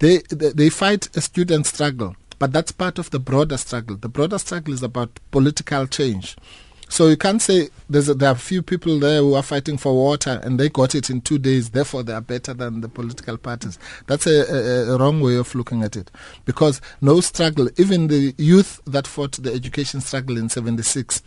They, 0.00 0.18
they, 0.28 0.50
they 0.50 0.68
fight 0.68 1.08
a 1.16 1.22
student 1.22 1.64
struggle, 1.64 2.14
but 2.38 2.52
that's 2.52 2.72
part 2.72 2.98
of 2.98 3.08
the 3.08 3.18
broader 3.18 3.56
struggle. 3.56 3.96
The 3.96 4.10
broader 4.10 4.36
struggle 4.36 4.74
is 4.74 4.82
about 4.82 5.18
political 5.30 5.86
change. 5.86 6.36
So 6.90 7.06
you 7.06 7.16
can't 7.16 7.40
say 7.40 7.68
a, 7.88 8.00
there 8.00 8.28
are 8.30 8.32
a 8.32 8.38
few 8.38 8.62
people 8.62 8.98
there 8.98 9.18
who 9.18 9.34
are 9.34 9.44
fighting 9.44 9.78
for 9.78 9.94
water 9.94 10.40
and 10.42 10.58
they 10.58 10.68
got 10.68 10.96
it 10.96 11.08
in 11.08 11.20
two 11.20 11.38
days, 11.38 11.70
therefore 11.70 12.02
they 12.02 12.12
are 12.12 12.20
better 12.20 12.52
than 12.52 12.80
the 12.80 12.88
political 12.88 13.38
parties. 13.38 13.78
That's 14.08 14.26
a, 14.26 14.40
a, 14.52 14.94
a 14.94 14.98
wrong 14.98 15.20
way 15.20 15.36
of 15.36 15.54
looking 15.54 15.84
at 15.84 15.94
it. 15.94 16.10
Because 16.44 16.80
no 17.00 17.20
struggle, 17.20 17.70
even 17.76 18.08
the 18.08 18.34
youth 18.36 18.80
that 18.86 19.06
fought 19.06 19.32
the 19.34 19.52
education 19.52 20.00
struggle 20.00 20.36
in 20.36 20.48
76, 20.48 21.22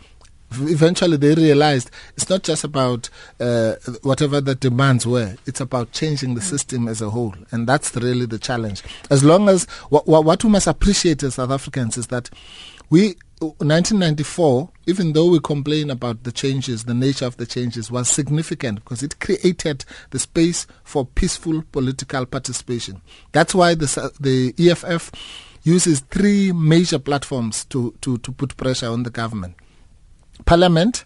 eventually 0.62 1.16
they 1.16 1.34
realized 1.34 1.90
it's 2.16 2.28
not 2.28 2.42
just 2.42 2.64
about 2.64 3.08
uh, 3.40 3.74
whatever 4.02 4.40
the 4.40 4.54
demands 4.54 5.06
were 5.06 5.36
it's 5.46 5.60
about 5.60 5.92
changing 5.92 6.34
the 6.34 6.40
system 6.40 6.88
as 6.88 7.00
a 7.00 7.10
whole 7.10 7.34
and 7.50 7.66
that's 7.66 7.94
really 7.96 8.26
the 8.26 8.38
challenge 8.38 8.82
as 9.10 9.24
long 9.24 9.48
as 9.48 9.64
what, 9.88 10.06
what 10.06 10.42
we 10.44 10.50
must 10.50 10.66
appreciate 10.66 11.22
as 11.22 11.34
south 11.34 11.50
africans 11.50 11.96
is 11.96 12.08
that 12.08 12.30
we 12.90 13.16
1994, 13.40 14.70
even 14.86 15.12
though 15.12 15.30
we 15.30 15.40
complain 15.40 15.90
about 15.90 16.22
the 16.22 16.32
changes, 16.32 16.84
the 16.84 16.94
nature 16.94 17.26
of 17.26 17.36
the 17.36 17.46
changes 17.46 17.90
was 17.90 18.08
significant 18.08 18.76
because 18.82 19.02
it 19.02 19.18
created 19.20 19.84
the 20.10 20.18
space 20.18 20.66
for 20.84 21.04
peaceful 21.04 21.62
political 21.72 22.24
participation. 22.26 23.02
That's 23.32 23.54
why 23.54 23.74
the, 23.74 24.12
the 24.20 24.54
EFF 24.58 25.10
uses 25.62 26.00
three 26.00 26.52
major 26.52 26.98
platforms 26.98 27.64
to, 27.66 27.94
to, 28.02 28.18
to 28.18 28.32
put 28.32 28.56
pressure 28.56 28.88
on 28.88 29.02
the 29.02 29.10
government. 29.10 29.56
Parliament, 30.44 31.04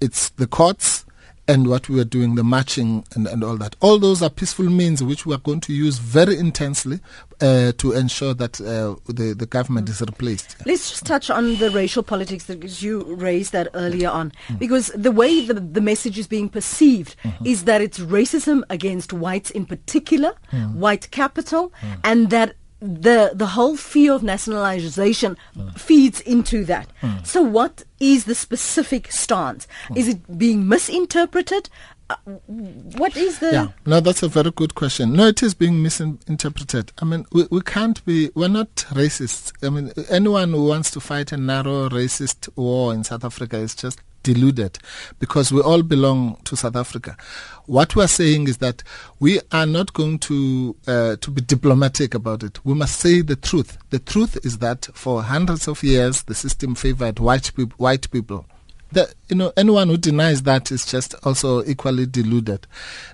it's 0.00 0.30
the 0.30 0.46
courts, 0.46 1.04
and 1.48 1.66
what 1.66 1.88
we 1.88 2.00
are 2.00 2.04
doing, 2.04 2.36
the 2.36 2.44
marching 2.44 3.04
and, 3.14 3.26
and 3.26 3.42
all 3.42 3.56
that. 3.56 3.74
All 3.80 3.98
those 3.98 4.22
are 4.22 4.30
peaceful 4.30 4.66
means 4.66 5.02
which 5.02 5.26
we 5.26 5.34
are 5.34 5.38
going 5.38 5.60
to 5.62 5.72
use 5.72 5.98
very 5.98 6.38
intensely 6.38 7.00
uh, 7.40 7.72
to 7.78 7.92
ensure 7.92 8.32
that 8.34 8.60
uh, 8.60 8.94
the, 9.12 9.34
the 9.36 9.46
government 9.46 9.88
is 9.88 10.00
replaced. 10.00 10.56
Let's 10.64 10.90
just 10.90 11.04
touch 11.04 11.30
on 11.30 11.56
the 11.56 11.70
racial 11.70 12.02
politics 12.04 12.44
that 12.44 12.80
you 12.80 13.02
raised 13.16 13.52
that 13.52 13.68
earlier 13.74 14.08
on. 14.08 14.32
Mm. 14.48 14.60
Because 14.60 14.88
the 14.94 15.10
way 15.10 15.44
the, 15.44 15.54
the 15.54 15.80
message 15.80 16.16
is 16.18 16.28
being 16.28 16.48
perceived 16.48 17.16
mm-hmm. 17.24 17.44
is 17.44 17.64
that 17.64 17.80
it's 17.80 17.98
racism 17.98 18.62
against 18.70 19.12
whites 19.12 19.50
in 19.50 19.66
particular, 19.66 20.34
mm. 20.52 20.74
white 20.74 21.10
capital, 21.10 21.72
mm. 21.80 21.98
and 22.04 22.30
that 22.30 22.54
the 22.82 23.30
the 23.32 23.46
whole 23.46 23.76
fear 23.76 24.12
of 24.12 24.22
nationalization 24.24 25.36
mm. 25.56 25.78
feeds 25.78 26.20
into 26.20 26.64
that. 26.64 26.88
Mm. 27.00 27.24
So 27.24 27.40
what 27.40 27.84
is 28.00 28.24
the 28.24 28.34
specific 28.34 29.12
stance? 29.12 29.68
Mm. 29.88 29.96
Is 29.96 30.08
it 30.08 30.38
being 30.38 30.66
misinterpreted? 30.68 31.70
Uh, 32.10 32.16
what 32.96 33.16
is 33.16 33.38
the 33.38 33.52
Yeah, 33.52 33.68
no 33.86 34.00
that's 34.00 34.24
a 34.24 34.28
very 34.28 34.50
good 34.50 34.74
question. 34.74 35.12
No 35.12 35.28
it 35.28 35.42
is 35.44 35.54
being 35.54 35.80
misinterpreted. 35.80 36.92
I 37.00 37.04
mean 37.04 37.24
we, 37.30 37.46
we 37.52 37.60
can't 37.60 38.04
be 38.04 38.30
we're 38.34 38.48
not 38.48 38.74
racist. 38.90 39.52
I 39.64 39.70
mean 39.70 39.92
anyone 40.10 40.50
who 40.50 40.66
wants 40.66 40.90
to 40.90 41.00
fight 41.00 41.30
a 41.30 41.36
narrow 41.36 41.88
racist 41.88 42.48
war 42.56 42.92
in 42.92 43.04
South 43.04 43.24
Africa 43.24 43.58
is 43.58 43.76
just 43.76 44.00
deluded 44.22 44.78
because 45.18 45.52
we 45.52 45.60
all 45.60 45.82
belong 45.82 46.36
to 46.44 46.56
South 46.56 46.76
Africa. 46.76 47.16
What 47.66 47.94
we 47.94 48.02
are 48.02 48.08
saying 48.08 48.48
is 48.48 48.58
that 48.58 48.82
we 49.20 49.40
are 49.52 49.66
not 49.66 49.92
going 49.92 50.18
to 50.20 50.76
uh, 50.86 51.16
to 51.16 51.30
be 51.30 51.40
diplomatic 51.40 52.14
about 52.14 52.42
it. 52.42 52.64
We 52.64 52.74
must 52.74 52.98
say 52.98 53.22
the 53.22 53.36
truth. 53.36 53.78
The 53.90 53.98
truth 53.98 54.38
is 54.44 54.58
that 54.58 54.88
for 54.94 55.22
hundreds 55.22 55.68
of 55.68 55.82
years 55.82 56.22
the 56.24 56.34
system 56.34 56.74
favored 56.74 57.18
white 57.18 57.46
white 57.78 58.10
people 58.10 58.46
you 59.28 59.36
know, 59.36 59.52
anyone 59.56 59.88
who 59.88 59.96
denies 59.96 60.42
that 60.42 60.70
is 60.70 60.84
just 60.84 61.14
also 61.24 61.64
equally 61.64 62.06
deluded. 62.06 62.66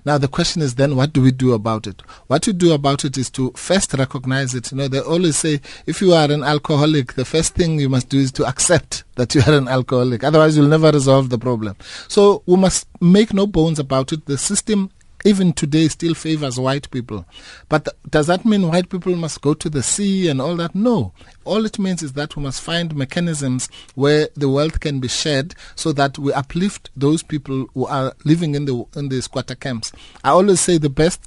Now 0.05 0.17
the 0.17 0.27
question 0.27 0.61
is 0.61 0.75
then, 0.75 0.95
what 0.95 1.13
do 1.13 1.21
we 1.21 1.31
do 1.31 1.53
about 1.53 1.87
it? 1.87 2.01
What 2.27 2.45
you 2.47 2.53
do 2.53 2.73
about 2.73 3.05
it 3.05 3.17
is 3.17 3.29
to 3.31 3.51
first 3.55 3.93
recognize 3.93 4.53
it. 4.55 4.71
You 4.71 4.77
know, 4.77 4.87
they 4.87 4.99
always 4.99 5.37
say, 5.37 5.61
if 5.85 6.01
you 6.01 6.13
are 6.13 6.31
an 6.31 6.43
alcoholic, 6.43 7.13
the 7.13 7.25
first 7.25 7.55
thing 7.55 7.79
you 7.79 7.89
must 7.89 8.09
do 8.09 8.19
is 8.19 8.31
to 8.33 8.45
accept 8.45 9.03
that 9.15 9.35
you 9.35 9.41
are 9.47 9.53
an 9.53 9.67
alcoholic. 9.67 10.23
Otherwise, 10.23 10.57
you'll 10.57 10.67
never 10.67 10.91
resolve 10.91 11.29
the 11.29 11.37
problem. 11.37 11.75
So 12.07 12.43
we 12.45 12.55
must 12.57 12.87
make 13.01 13.33
no 13.33 13.47
bones 13.47 13.79
about 13.79 14.11
it. 14.11 14.25
The 14.25 14.37
system 14.37 14.91
even 15.25 15.53
today 15.53 15.87
still 15.87 16.13
favors 16.13 16.59
white 16.59 16.89
people. 16.91 17.25
But 17.67 17.85
th- 17.85 17.97
does 18.09 18.27
that 18.27 18.45
mean 18.45 18.67
white 18.67 18.89
people 18.89 19.15
must 19.15 19.41
go 19.41 19.53
to 19.53 19.69
the 19.69 19.83
sea 19.83 20.29
and 20.29 20.41
all 20.41 20.55
that? 20.57 20.73
No. 20.75 21.13
All 21.45 21.65
it 21.65 21.79
means 21.79 22.01
is 22.03 22.13
that 22.13 22.35
we 22.35 22.43
must 22.43 22.61
find 22.61 22.95
mechanisms 22.95 23.69
where 23.95 24.29
the 24.35 24.49
wealth 24.49 24.79
can 24.79 24.99
be 24.99 25.07
shared 25.07 25.55
so 25.75 25.91
that 25.93 26.17
we 26.17 26.31
uplift 26.33 26.89
those 26.95 27.23
people 27.23 27.67
who 27.73 27.85
are 27.85 28.13
living 28.25 28.55
in 28.55 28.65
the 28.65 28.85
in 28.95 29.09
the 29.09 29.21
squatter 29.21 29.55
camps. 29.55 29.91
I 30.23 30.29
always 30.29 30.59
say 30.61 30.77
the 30.77 30.89
best 30.89 31.21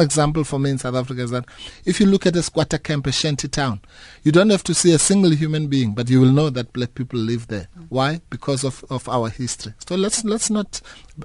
example 0.00 0.44
for 0.44 0.58
me 0.58 0.70
in 0.70 0.78
South 0.78 0.94
Africa 0.94 1.22
is 1.22 1.30
that 1.30 1.44
if 1.84 2.00
you 2.00 2.06
look 2.06 2.26
at 2.26 2.36
a 2.36 2.42
squatter 2.42 2.78
camp, 2.78 3.06
a 3.06 3.12
shanty 3.12 3.48
town, 3.48 3.80
you 4.22 4.32
don't 4.32 4.50
have 4.50 4.62
to 4.64 4.74
see 4.74 4.92
a 4.92 4.98
single 4.98 5.30
human 5.30 5.68
being, 5.68 5.94
but 5.94 6.08
you 6.08 6.20
will 6.20 6.32
know 6.32 6.50
that 6.50 6.72
black 6.72 6.94
people 6.94 7.18
live 7.18 7.48
there. 7.48 7.68
Why? 7.88 8.20
Because 8.30 8.64
of, 8.64 8.84
of 8.90 9.08
our 9.08 9.28
history. 9.28 9.74
So 9.86 9.94
let's 9.96 10.24
let's 10.24 10.50
not 10.50 10.80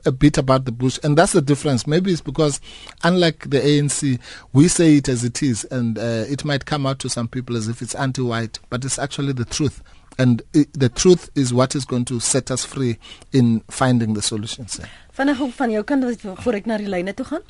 a 0.06 0.12
bit 0.12 0.38
about 0.38 0.66
the 0.66 0.72
bush, 0.72 1.00
and 1.04 1.18
that's 1.18 1.34
the 1.34 1.42
difference. 1.42 1.88
Maybe 1.88 2.12
it's 2.12 2.22
because, 2.22 2.60
unlike 3.04 3.50
the 3.50 3.60
ANC, 3.60 4.20
we 4.54 4.68
say 4.68 4.98
it 4.98 5.10
as 5.10 5.24
it 5.24 5.42
is, 5.44 5.64
and 5.66 5.98
uh, 5.98 6.26
it 6.30 6.46
might 6.46 6.66
come 6.66 6.86
out 6.86 7.00
to 7.00 7.10
some 7.10 7.28
people 7.28 7.58
as 7.58 7.68
if 7.68 7.82
it's 7.82 7.96
anti-white, 7.96 8.60
but 8.70 8.86
it's 8.86 9.00
actually 9.00 9.34
the 9.34 9.46
truth. 9.46 9.82
And 10.18 10.42
the 10.52 10.90
truth 10.90 11.30
is 11.36 11.54
what 11.54 11.74
is 11.74 11.86
going 11.86 12.06
to 12.06 12.20
set 12.20 12.52
us 12.52 12.66
free 12.66 13.00
in 13.32 13.62
finding 13.70 14.14
the 14.14 14.22
solutions. 14.22 14.80
Vanaand 15.18 15.54
van 15.56 15.72
jou 15.72 15.84
kant 15.84 16.06
voor 16.44 16.54
ek 16.60 16.68
na 16.70 16.78
die 16.78 16.88
lyne 16.88 17.14
toe 17.14 17.26
gaan. 17.26 17.42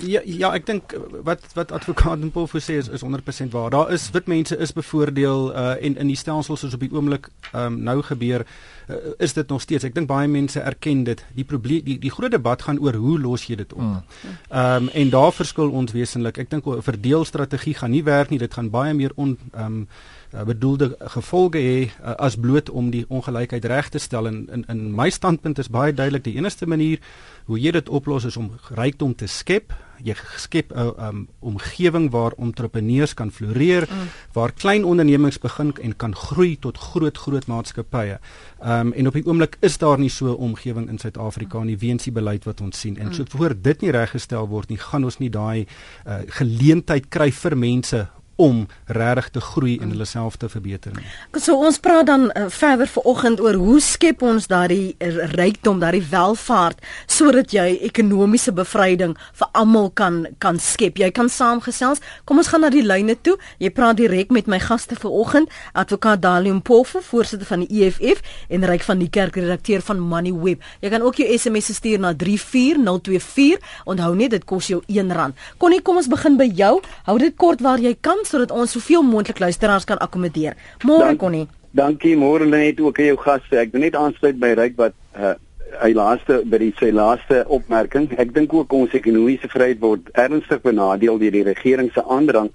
Ja 0.00 0.20
ja, 0.24 0.52
ek 0.56 0.66
dink 0.66 0.94
wat 1.26 1.44
wat 1.54 1.72
advokaat 1.72 2.22
Mpofo 2.24 2.58
sê 2.58 2.78
is 2.80 2.88
is 2.88 3.04
100% 3.04 3.52
waar. 3.52 3.70
Daar 3.70 3.92
is 3.92 4.10
wit 4.10 4.26
mense 4.26 4.56
is 4.56 4.72
bevoordeel 4.72 5.52
uh, 5.52 5.74
en 5.84 5.96
in 5.96 6.06
die 6.06 6.16
stelsels 6.16 6.60
soos 6.60 6.74
op 6.74 6.80
die 6.80 6.92
oomblik 6.92 7.28
um, 7.52 7.82
nou 7.82 8.02
gebeur 8.02 8.46
uh, 8.88 8.96
is 9.18 9.32
dit 9.32 9.48
nog 9.48 9.60
steeds. 9.60 9.84
Ek 9.84 9.94
dink 9.94 10.08
baie 10.08 10.28
mense 10.28 10.60
erken 10.60 11.04
dit. 11.04 11.24
Die 11.36 11.44
probleem 11.44 11.84
die 11.84 11.98
die 12.00 12.10
groot 12.10 12.32
debat 12.32 12.62
gaan 12.62 12.80
oor 12.80 12.96
hoe 12.96 13.18
los 13.20 13.44
jy 13.50 13.60
dit 13.62 13.72
op. 13.72 13.82
Ehm 13.82 14.88
um, 14.88 14.88
en 14.88 15.10
daar 15.10 15.32
verskil 15.32 15.70
ons 15.70 15.92
wesenlik. 15.92 16.38
Ek 16.38 16.50
dink 16.50 16.66
'n 16.66 16.82
verdeelstrategie 16.82 17.74
gaan 17.74 17.90
nie 17.90 18.04
werk 18.04 18.30
nie. 18.30 18.38
Dit 18.38 18.54
gaan 18.54 18.70
baie 18.70 18.94
meer 18.94 19.12
on 19.14 19.38
ehm 19.52 19.64
um, 19.66 19.86
uh, 20.34 20.42
bedoelde 20.44 20.96
gevolge 21.16 21.58
hê 21.58 21.78
uh, 21.88 22.14
as 22.18 22.36
bloot 22.36 22.70
om 22.70 22.90
die 22.90 23.04
ongelykheid 23.08 23.64
reg 23.64 23.88
te 23.88 23.98
stel 23.98 24.26
en 24.26 24.48
in 24.52 24.64
in 24.68 24.94
my 24.94 25.10
standpunt 25.10 25.58
is 25.58 25.68
baie 25.68 25.92
duidelik 25.92 26.24
die 26.24 26.36
enigste 26.36 26.66
manier 26.66 26.98
hoe 27.46 27.60
jy 27.60 27.70
dit 27.70 27.88
oplos 27.88 28.24
is 28.24 28.36
om 28.36 28.50
rykdom 28.70 29.14
te 29.14 29.26
skep 29.26 29.74
jy 30.02 30.14
skep 30.36 30.72
'n 30.72 30.78
uh, 30.78 31.08
um, 31.08 31.28
omgewing 31.40 32.10
waar 32.10 32.32
entrepreneurs 32.38 33.14
kan 33.14 33.30
floreer 33.30 33.86
mm. 33.90 34.08
waar 34.32 34.52
klein 34.52 34.84
ondernemings 34.84 35.38
begin 35.38 35.72
en 35.82 35.96
kan 35.96 36.14
groei 36.14 36.56
tot 36.58 36.78
groot 36.78 37.18
groot 37.18 37.46
maatskappye. 37.46 38.18
Ehm 38.60 38.86
um, 38.86 38.92
en 38.92 39.06
op 39.06 39.14
die 39.14 39.26
oomblik 39.26 39.56
is 39.60 39.78
daar 39.78 39.98
nie 39.98 40.10
so 40.10 40.26
'n 40.26 40.36
omgewing 40.36 40.88
in 40.88 40.98
Suid-Afrika 40.98 41.62
nie 41.62 41.78
weens 41.78 42.04
die 42.04 42.12
beleid 42.12 42.44
wat 42.44 42.60
ons 42.60 42.80
sien. 42.80 42.98
En 42.98 43.06
mm. 43.06 43.12
so 43.12 43.24
voor 43.28 43.54
dit 43.62 43.80
nie 43.80 43.90
reggestel 43.90 44.48
word 44.48 44.68
nie, 44.68 44.78
gaan 44.78 45.04
ons 45.04 45.18
nie 45.18 45.30
daai 45.30 45.66
uh, 46.06 46.18
geleentheid 46.26 47.08
kry 47.08 47.30
vir 47.30 47.56
mense 47.56 48.08
om 48.36 48.66
regtig 48.86 49.30
te 49.30 49.40
groei 49.40 49.78
en 49.82 49.92
hulle 49.92 50.06
self 50.08 50.36
te 50.36 50.48
verbeter 50.48 50.94
nie. 50.96 51.06
So 51.40 51.56
ons 51.56 51.78
praat 51.82 52.06
dan 52.06 52.28
uh, 52.30 52.46
verder 52.52 52.88
vanoggend 52.88 53.40
oor 53.40 53.58
hoe 53.60 53.80
skep 53.80 54.22
ons 54.22 54.48
daardie 54.50 54.94
rykdom, 55.36 55.80
daardie 55.82 56.04
welvaart 56.10 56.80
sodat 57.06 57.52
jy 57.52 57.78
ekonomiese 57.88 58.54
bevryding 58.56 59.14
vir 59.38 59.52
almal 59.58 59.90
kan 59.94 60.22
kan 60.42 60.58
skep. 60.62 60.98
Jy 60.98 61.10
kan 61.14 61.28
saamgesels. 61.30 62.02
Kom 62.24 62.40
ons 62.40 62.50
gaan 62.52 62.64
na 62.64 62.70
die 62.72 62.84
lyne 62.84 63.16
toe. 63.20 63.36
Jy 63.62 63.72
praat 63.74 64.00
direk 64.00 64.32
met 64.34 64.48
my 64.50 64.58
gaste 64.62 64.96
vanoggend, 64.98 65.50
advokaat 65.78 66.22
Dalium 66.22 66.62
Poffe, 66.62 67.02
voorsitter 67.02 67.46
van 67.46 67.64
die 67.64 67.82
EFF 67.82 68.22
en 68.48 68.66
Ryk 68.68 68.86
van 68.86 69.02
die 69.02 69.10
Kerk 69.12 69.36
redakteur 69.36 69.82
van 69.84 70.00
Moneyweb. 70.00 70.62
Jy 70.80 70.92
kan 70.92 71.04
ook 71.04 71.20
jou 71.20 71.28
SMS 71.38 71.72
stuur 71.76 72.00
na 72.02 72.14
34024. 72.14 73.60
Onthou 73.84 74.12
net 74.16 74.34
dit 74.36 74.44
kos 74.48 74.70
jou 74.70 74.82
R1. 74.88 75.36
Konnie, 75.58 75.82
kom 75.82 76.00
ons 76.00 76.10
begin 76.10 76.38
by 76.40 76.48
jou. 76.58 76.74
Hou 77.08 77.18
dit 77.20 77.36
kort 77.36 77.62
waar 77.64 77.82
jy 77.82 77.94
kan 78.00 78.21
sodat 78.26 78.50
ons 78.50 78.70
soveel 78.70 79.02
moontlik 79.02 79.38
luisteraars 79.38 79.84
kan 79.84 79.98
akkommodeer. 79.98 80.56
Môre 80.84 81.16
Connie. 81.16 81.48
Dankie 81.72 82.16
môre 82.16 82.46
net 82.46 82.80
ook 82.80 82.98
aan 82.98 83.12
jou 83.12 83.16
gaste. 83.16 83.56
Ek 83.56 83.72
wil 83.72 83.80
net 83.86 83.96
aansluit 83.96 84.38
by 84.40 84.52
Ryk 84.58 84.76
wat 84.76 84.98
uh 85.16 85.34
hy 85.80 85.94
laaste 85.96 86.42
by 86.44 86.58
die 86.60 86.74
sy 86.76 86.90
laaste 86.92 87.46
opmerking. 87.48 88.10
Ek 88.20 88.34
dink 88.36 88.52
ook 88.52 88.72
ons 88.76 88.92
ekonomiese 88.92 89.48
vryheid 89.48 89.80
word 89.80 90.10
ernstig 90.20 90.60
benadeel 90.60 91.16
deur 91.16 91.32
die 91.32 91.46
regering 91.46 91.88
se 91.94 92.04
aandrang 92.04 92.50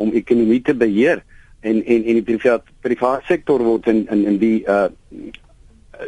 om 0.00 0.14
ekonomie 0.16 0.62
te 0.64 0.72
beheer 0.72 1.20
en 1.60 1.82
en 1.84 2.04
en 2.08 2.18
die 2.18 2.24
privaat 2.24 2.72
privaat 2.80 3.28
sektor 3.28 3.62
word 3.62 3.86
in 3.92 4.06
in 4.08 4.24
in 4.32 4.38
die 4.40 4.58
uh 4.64 4.88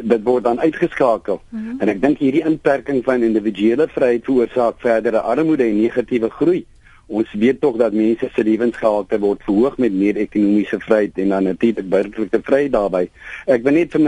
dit 0.01 0.23
word 0.25 0.45
dan 0.45 0.61
uitgeskakel. 0.61 1.41
Mm 1.51 1.61
-hmm. 1.61 1.81
En 1.81 1.89
ek 1.89 2.01
dink 2.03 2.19
hierdie 2.19 2.45
inperking 2.45 3.05
van 3.05 3.23
individuele 3.23 3.89
vryheid 3.89 4.25
veroorsaak 4.25 4.75
verdere 4.79 5.21
armoede 5.21 5.65
en 5.65 5.81
negatiewe 5.81 6.31
groei. 6.31 6.65
Ons 7.07 7.33
weet 7.33 7.61
tog 7.61 7.77
dat 7.77 7.93
mense 7.93 8.29
se 8.33 8.43
lewensgehalte 8.45 9.19
word 9.21 9.43
verhoog 9.45 9.77
met 9.79 9.93
meer 9.93 10.17
ekonomiese 10.17 10.79
vryheid 10.81 11.19
en 11.21 11.35
dan 11.35 11.49
natuurlik 11.51 11.89
burgerlike 11.89 12.41
vryheid 12.43 12.73
daarbey. 12.73 13.11
Ek 13.47 13.65
wil 13.67 13.77
net 13.77 13.93
vir 13.93 14.01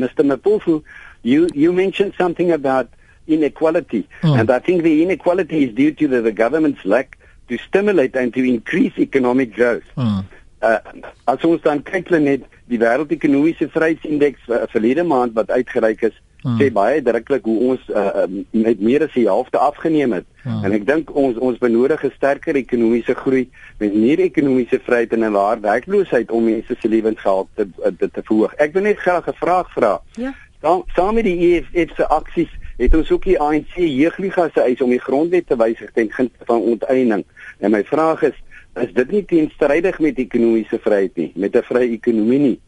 Mr. 0.00 0.24
Mpofu, 0.24 0.80
you 1.22 1.48
you 1.52 1.72
mentioned 1.72 2.14
something 2.16 2.52
about 2.52 2.88
inequality 3.26 4.06
mm. 4.22 4.38
and 4.38 4.50
I 4.50 4.58
think 4.58 4.82
the 4.82 5.02
inequality 5.02 5.64
is 5.64 5.74
due 5.74 5.92
to 5.92 6.08
the, 6.08 6.22
the 6.22 6.32
government's 6.32 6.84
lack 6.84 7.18
to 7.48 7.58
stimulate 7.58 8.16
and 8.16 8.32
to 8.34 8.42
increase 8.42 8.98
economic 8.98 9.54
growth. 9.54 9.84
Mm. 9.96 10.24
Uh, 10.62 10.78
as 11.26 11.44
ons 11.44 11.62
dan 11.62 11.82
kyk 11.82 12.10
net 12.22 12.46
die 12.70 12.78
wêreldekonomiese 12.78 13.68
vryheidsindeks 13.74 14.48
uh, 14.48 14.64
verlede 14.70 15.04
maand 15.04 15.34
wat 15.34 15.50
uitgereik 15.50 16.04
is, 16.06 16.14
hmm. 16.42 16.58
sê 16.60 16.70
baie 16.72 17.02
drukklik 17.02 17.44
hoe 17.44 17.58
ons 17.72 17.88
uh, 17.88 18.26
met 18.50 18.80
meer 18.80 19.02
as 19.06 19.12
die 19.14 19.26
helfte 19.26 19.58
afgeneem 19.58 20.12
het. 20.12 20.26
Hmm. 20.42 20.64
En 20.64 20.72
ek 20.72 20.86
dink 20.86 21.14
ons 21.14 21.38
ons 21.38 21.58
benodig 21.58 22.04
'n 22.04 22.14
sterker 22.16 22.56
ekonomiese 22.56 23.14
groei 23.14 23.48
met 23.78 23.94
meer 23.94 24.18
ekonomiese 24.18 24.80
vryheid 24.84 25.12
en 25.12 25.24
'n 25.24 25.32
laer 25.32 25.60
werkloosheid 25.60 26.30
om 26.30 26.44
mense 26.44 26.76
se 26.80 26.88
lewensgehalte 26.88 27.68
te, 27.70 27.94
te, 27.98 28.10
te 28.10 28.22
verhoog. 28.22 28.54
Ek 28.58 28.72
wil 28.72 28.82
net 28.82 28.98
graag 28.98 29.28
'n 29.28 29.38
vraag 29.38 29.72
vra. 29.72 30.00
Ja. 30.16 30.34
Dan 30.60 30.84
saam 30.94 31.14
met 31.14 31.24
die 31.24 31.38
EFF 31.38 31.96
se 31.96 32.06
aksies 32.06 32.50
het 32.76 32.94
ons 32.94 33.10
ook 33.10 33.24
die 33.24 33.38
ANC 33.40 33.74
jeugliga 33.76 34.48
se 34.54 34.60
eis 34.60 34.80
om 34.80 34.90
die 34.90 35.02
grondwet 35.02 35.46
te 35.46 35.56
wysig 35.56 35.90
ten 35.92 36.10
gunste 36.10 36.46
van 36.48 36.60
onteiening. 36.60 37.24
En 37.58 37.70
my 37.70 37.84
vraag 37.84 38.22
is 38.22 38.38
is 38.80 38.92
dit 38.96 39.10
nie 39.12 39.24
teenstrydig 39.28 39.98
met 40.00 40.16
ekonomiese 40.16 40.78
vryheid 40.80 41.16
nie, 41.16 41.32
met 41.36 41.56
'n 41.56 41.62
vrye 41.62 41.90
ekonomie 41.92 42.38
nie. 42.38 42.60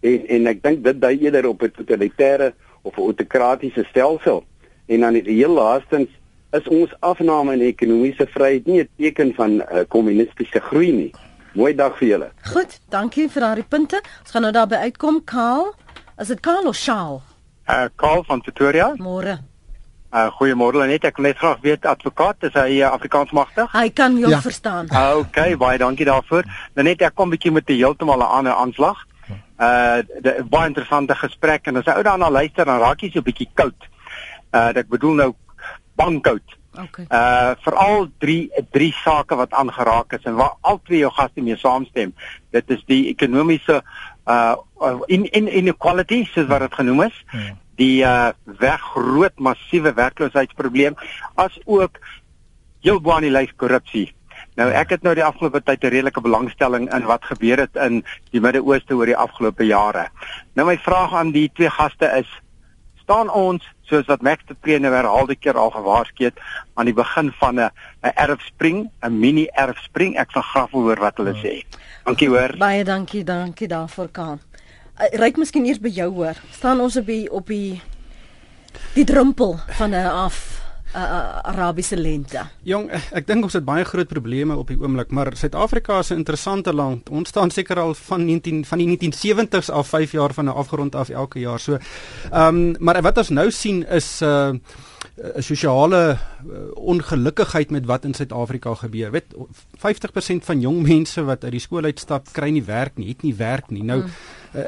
En 0.00 0.26
en 0.28 0.46
ek 0.46 0.62
dink 0.62 0.84
dit 0.84 1.00
dui 1.00 1.18
eerder 1.18 1.48
op 1.48 1.62
'n 1.62 1.70
totalitêre 1.70 2.52
of 2.88 2.96
'n 2.96 3.08
autokratiese 3.10 3.84
stelsel. 3.90 4.44
En 4.86 5.00
dan 5.00 5.12
die 5.12 5.38
heel 5.40 5.52
laastens 5.52 6.08
is 6.50 6.68
ons 6.68 6.92
afname 7.00 7.52
in 7.52 7.60
ekonomiese 7.60 8.26
vryheid 8.26 8.66
nie 8.66 8.80
'n 8.82 8.88
teken 8.96 9.34
van 9.34 9.50
'n 9.50 9.60
uh, 9.60 9.84
kommunistiese 9.88 10.60
groei 10.60 10.92
nie. 10.92 11.12
Mooi 11.52 11.74
dag 11.74 11.98
vir 11.98 12.08
julle. 12.08 12.30
Goed, 12.52 12.80
dankie 12.88 13.28
vir 13.28 13.40
daardie 13.40 13.64
punte. 13.68 14.02
Ons 14.20 14.30
gaan 14.30 14.42
nou 14.42 14.52
daarby 14.52 14.74
uitkom, 14.74 15.24
Karl. 15.24 15.74
Is 16.18 16.28
dit 16.28 16.40
Karl 16.40 16.66
of 16.66 16.76
Shaal? 16.76 17.22
Uh 17.68 17.84
Karl 17.96 18.24
van 18.24 18.40
Pretoria. 18.40 18.94
Môre. 18.96 19.38
Uh 20.12 20.28
goeiemôre 20.38 20.86
net 20.86 21.04
ek 21.04 21.18
net 21.18 21.36
graag 21.36 21.60
weet 21.60 21.86
advokaat 21.86 22.42
is 22.48 22.54
hy 22.56 22.80
uh, 22.80 22.92
Afrikaans 22.92 23.30
magtig? 23.30 23.72
Hy 23.72 23.88
kan 23.90 24.16
jou 24.18 24.30
ja. 24.30 24.40
verstaan. 24.40 24.88
Uh, 24.92 25.18
okay, 25.18 25.56
baie 25.56 25.78
dankie 25.78 26.06
daarvoor. 26.08 26.48
Nou 26.74 26.84
net 26.84 27.02
ek 27.02 27.14
kom 27.14 27.30
bietjie 27.30 27.52
met 27.52 27.68
'n 27.68 27.76
heeltemal 27.76 28.18
'n 28.18 28.32
ander 28.38 28.52
aanslag. 28.52 29.04
Uh 29.58 30.02
'n 30.22 30.48
baie 30.48 30.68
interessante 30.68 31.14
gesprek 31.14 31.66
en 31.66 31.76
as 31.76 31.84
jy 31.84 31.96
ou 31.96 32.02
daarna 32.02 32.30
luister 32.30 32.64
dan 32.64 32.80
raak 32.80 33.02
jy 33.02 33.10
so 33.10 33.18
'n 33.18 33.28
bietjie 33.30 33.50
koud. 33.54 33.88
Uh 34.52 34.72
ek 34.76 34.88
bedoel 34.88 35.14
nou 35.14 35.34
bang 35.96 36.22
koud. 36.22 36.56
Okay. 36.78 37.06
Uh 37.10 37.54
veral 37.64 38.08
drie 38.18 38.50
drie 38.70 38.92
sake 38.92 39.34
wat 39.34 39.52
aangeraak 39.52 40.12
is 40.12 40.24
en 40.24 40.34
waar 40.34 40.54
al 40.60 40.80
twee 40.84 40.98
jou 40.98 41.10
gaste 41.10 41.40
mee 41.40 41.56
saamstem. 41.56 42.14
Dit 42.50 42.70
is 42.70 42.84
die 42.86 43.08
ekonomiese 43.08 43.82
uh 44.26 44.54
in 45.06 45.24
in 45.24 45.48
inequality 45.48 46.24
soos 46.24 46.46
wat 46.46 46.60
dit 46.60 46.74
genoem 46.74 47.02
is. 47.02 47.24
Hmm 47.26 47.58
die 47.78 48.02
uh 48.02 48.30
weggroot 48.44 49.38
massiewe 49.38 49.92
werkloosheidsprobleem 49.94 50.98
as 51.38 51.58
ook 51.64 51.98
heel 52.82 53.00
bo 53.00 53.14
aan 53.14 53.26
die 53.26 53.34
lys 53.34 53.54
korrupsie. 53.56 54.08
Nou 54.58 54.72
ek 54.74 54.90
het 54.96 55.04
nou 55.06 55.14
die 55.14 55.24
afgelope 55.24 55.60
tyd 55.62 55.84
'n 55.84 55.94
redelike 55.94 56.20
belangstelling 56.20 56.90
in 56.94 57.06
wat 57.06 57.24
gebeur 57.24 57.58
het 57.58 57.76
in 57.76 58.02
die 58.30 58.40
Midde-Ooste 58.40 58.94
oor 58.94 59.06
die 59.06 59.16
afgelope 59.16 59.66
jare. 59.66 60.08
Nou 60.54 60.66
my 60.66 60.78
vraag 60.78 61.14
aan 61.14 61.30
die 61.30 61.50
twee 61.54 61.70
gaste 61.70 62.06
is 62.18 62.28
staan 63.02 63.30
ons 63.30 63.62
soos 63.82 64.06
wat 64.06 64.22
Max 64.22 64.42
de 64.46 64.54
Pre 64.54 64.78
nou 64.78 64.92
herhaalde 64.92 65.36
keer 65.36 65.56
al 65.56 65.70
gewaarsku 65.70 66.24
het 66.24 66.40
aan 66.74 66.84
die 66.84 66.94
begin 66.94 67.32
van 67.38 67.60
'n 67.60 67.70
'n 68.02 68.12
erfspring, 68.14 68.90
'n 69.02 69.18
mini 69.18 69.46
erfspring. 69.46 70.18
Ek 70.18 70.30
sal 70.30 70.42
graag 70.42 70.70
hoor 70.70 70.98
wat 70.98 71.16
hulle 71.16 71.34
sê. 71.34 71.64
Dankie 72.04 72.28
hoor. 72.28 72.56
Baie 72.58 72.84
dankie, 72.84 73.24
dankie 73.24 73.68
daarvoor. 73.68 74.08
Eh, 74.12 75.18
ryk 75.18 75.36
miskien 75.36 75.64
eers 75.66 75.80
by 75.80 75.88
jou 75.88 76.10
hoor. 76.14 76.34
Staan 76.50 76.80
ons 76.80 76.96
op 76.96 77.06
die 77.06 77.30
op 77.30 77.46
die 77.46 77.80
die 78.94 79.04
drempel 79.04 79.58
van 79.68 79.90
'n 79.90 80.06
af 80.06 80.67
uh, 80.94 81.00
uh, 81.02 81.38
Arabiese 81.52 81.96
lente. 81.96 82.42
Jong, 82.62 82.88
ek 82.90 83.26
dink 83.28 83.44
ons 83.48 83.56
het 83.58 83.64
baie 83.64 83.84
groot 83.84 84.08
probleme 84.08 84.56
op 84.56 84.70
die 84.72 84.78
oomblik, 84.80 85.10
maar 85.14 85.32
Suid-Afrika 85.36 85.98
is 85.98 86.10
'n 86.10 86.20
interessante 86.22 86.72
land. 86.72 87.08
Ons 87.10 87.28
staan 87.28 87.50
seker 87.50 87.80
al 87.80 87.94
van 87.94 88.24
19 88.24 88.64
van 88.64 88.78
die 88.78 88.88
1970s 88.88 89.70
af 89.70 89.88
5 89.88 90.12
jaar 90.12 90.34
van 90.34 90.44
'n 90.44 90.56
afgrond 90.56 90.94
af 90.94 91.08
elke 91.08 91.38
jaar. 91.38 91.60
So, 91.60 91.78
ehm 92.32 92.56
um, 92.56 92.76
maar 92.78 93.02
wat 93.02 93.18
ons 93.18 93.28
nou 93.28 93.50
sien 93.50 93.86
is 93.86 94.20
'n 94.20 94.24
uh, 94.24 95.36
'n 95.36 95.42
sosiale 95.42 96.18
ongelukkigheid 96.74 97.70
met 97.70 97.86
wat 97.86 98.04
in 98.04 98.14
Suid-Afrika 98.14 98.74
gebeur. 98.74 99.10
Weet 99.10 99.34
50% 99.76 100.44
van 100.44 100.60
jong 100.60 100.82
mense 100.82 101.24
wat 101.24 101.44
uit 101.44 101.52
die 101.52 101.60
skool 101.60 101.84
uitstap, 101.84 102.26
kry 102.32 102.50
nie 102.50 102.64
werk 102.64 102.96
nie, 102.96 103.08
het 103.08 103.22
nie 103.22 103.34
werk 103.34 103.70
nie. 103.70 103.82
Nou 103.82 103.98
mm 103.98 104.04
uh, 104.04 104.12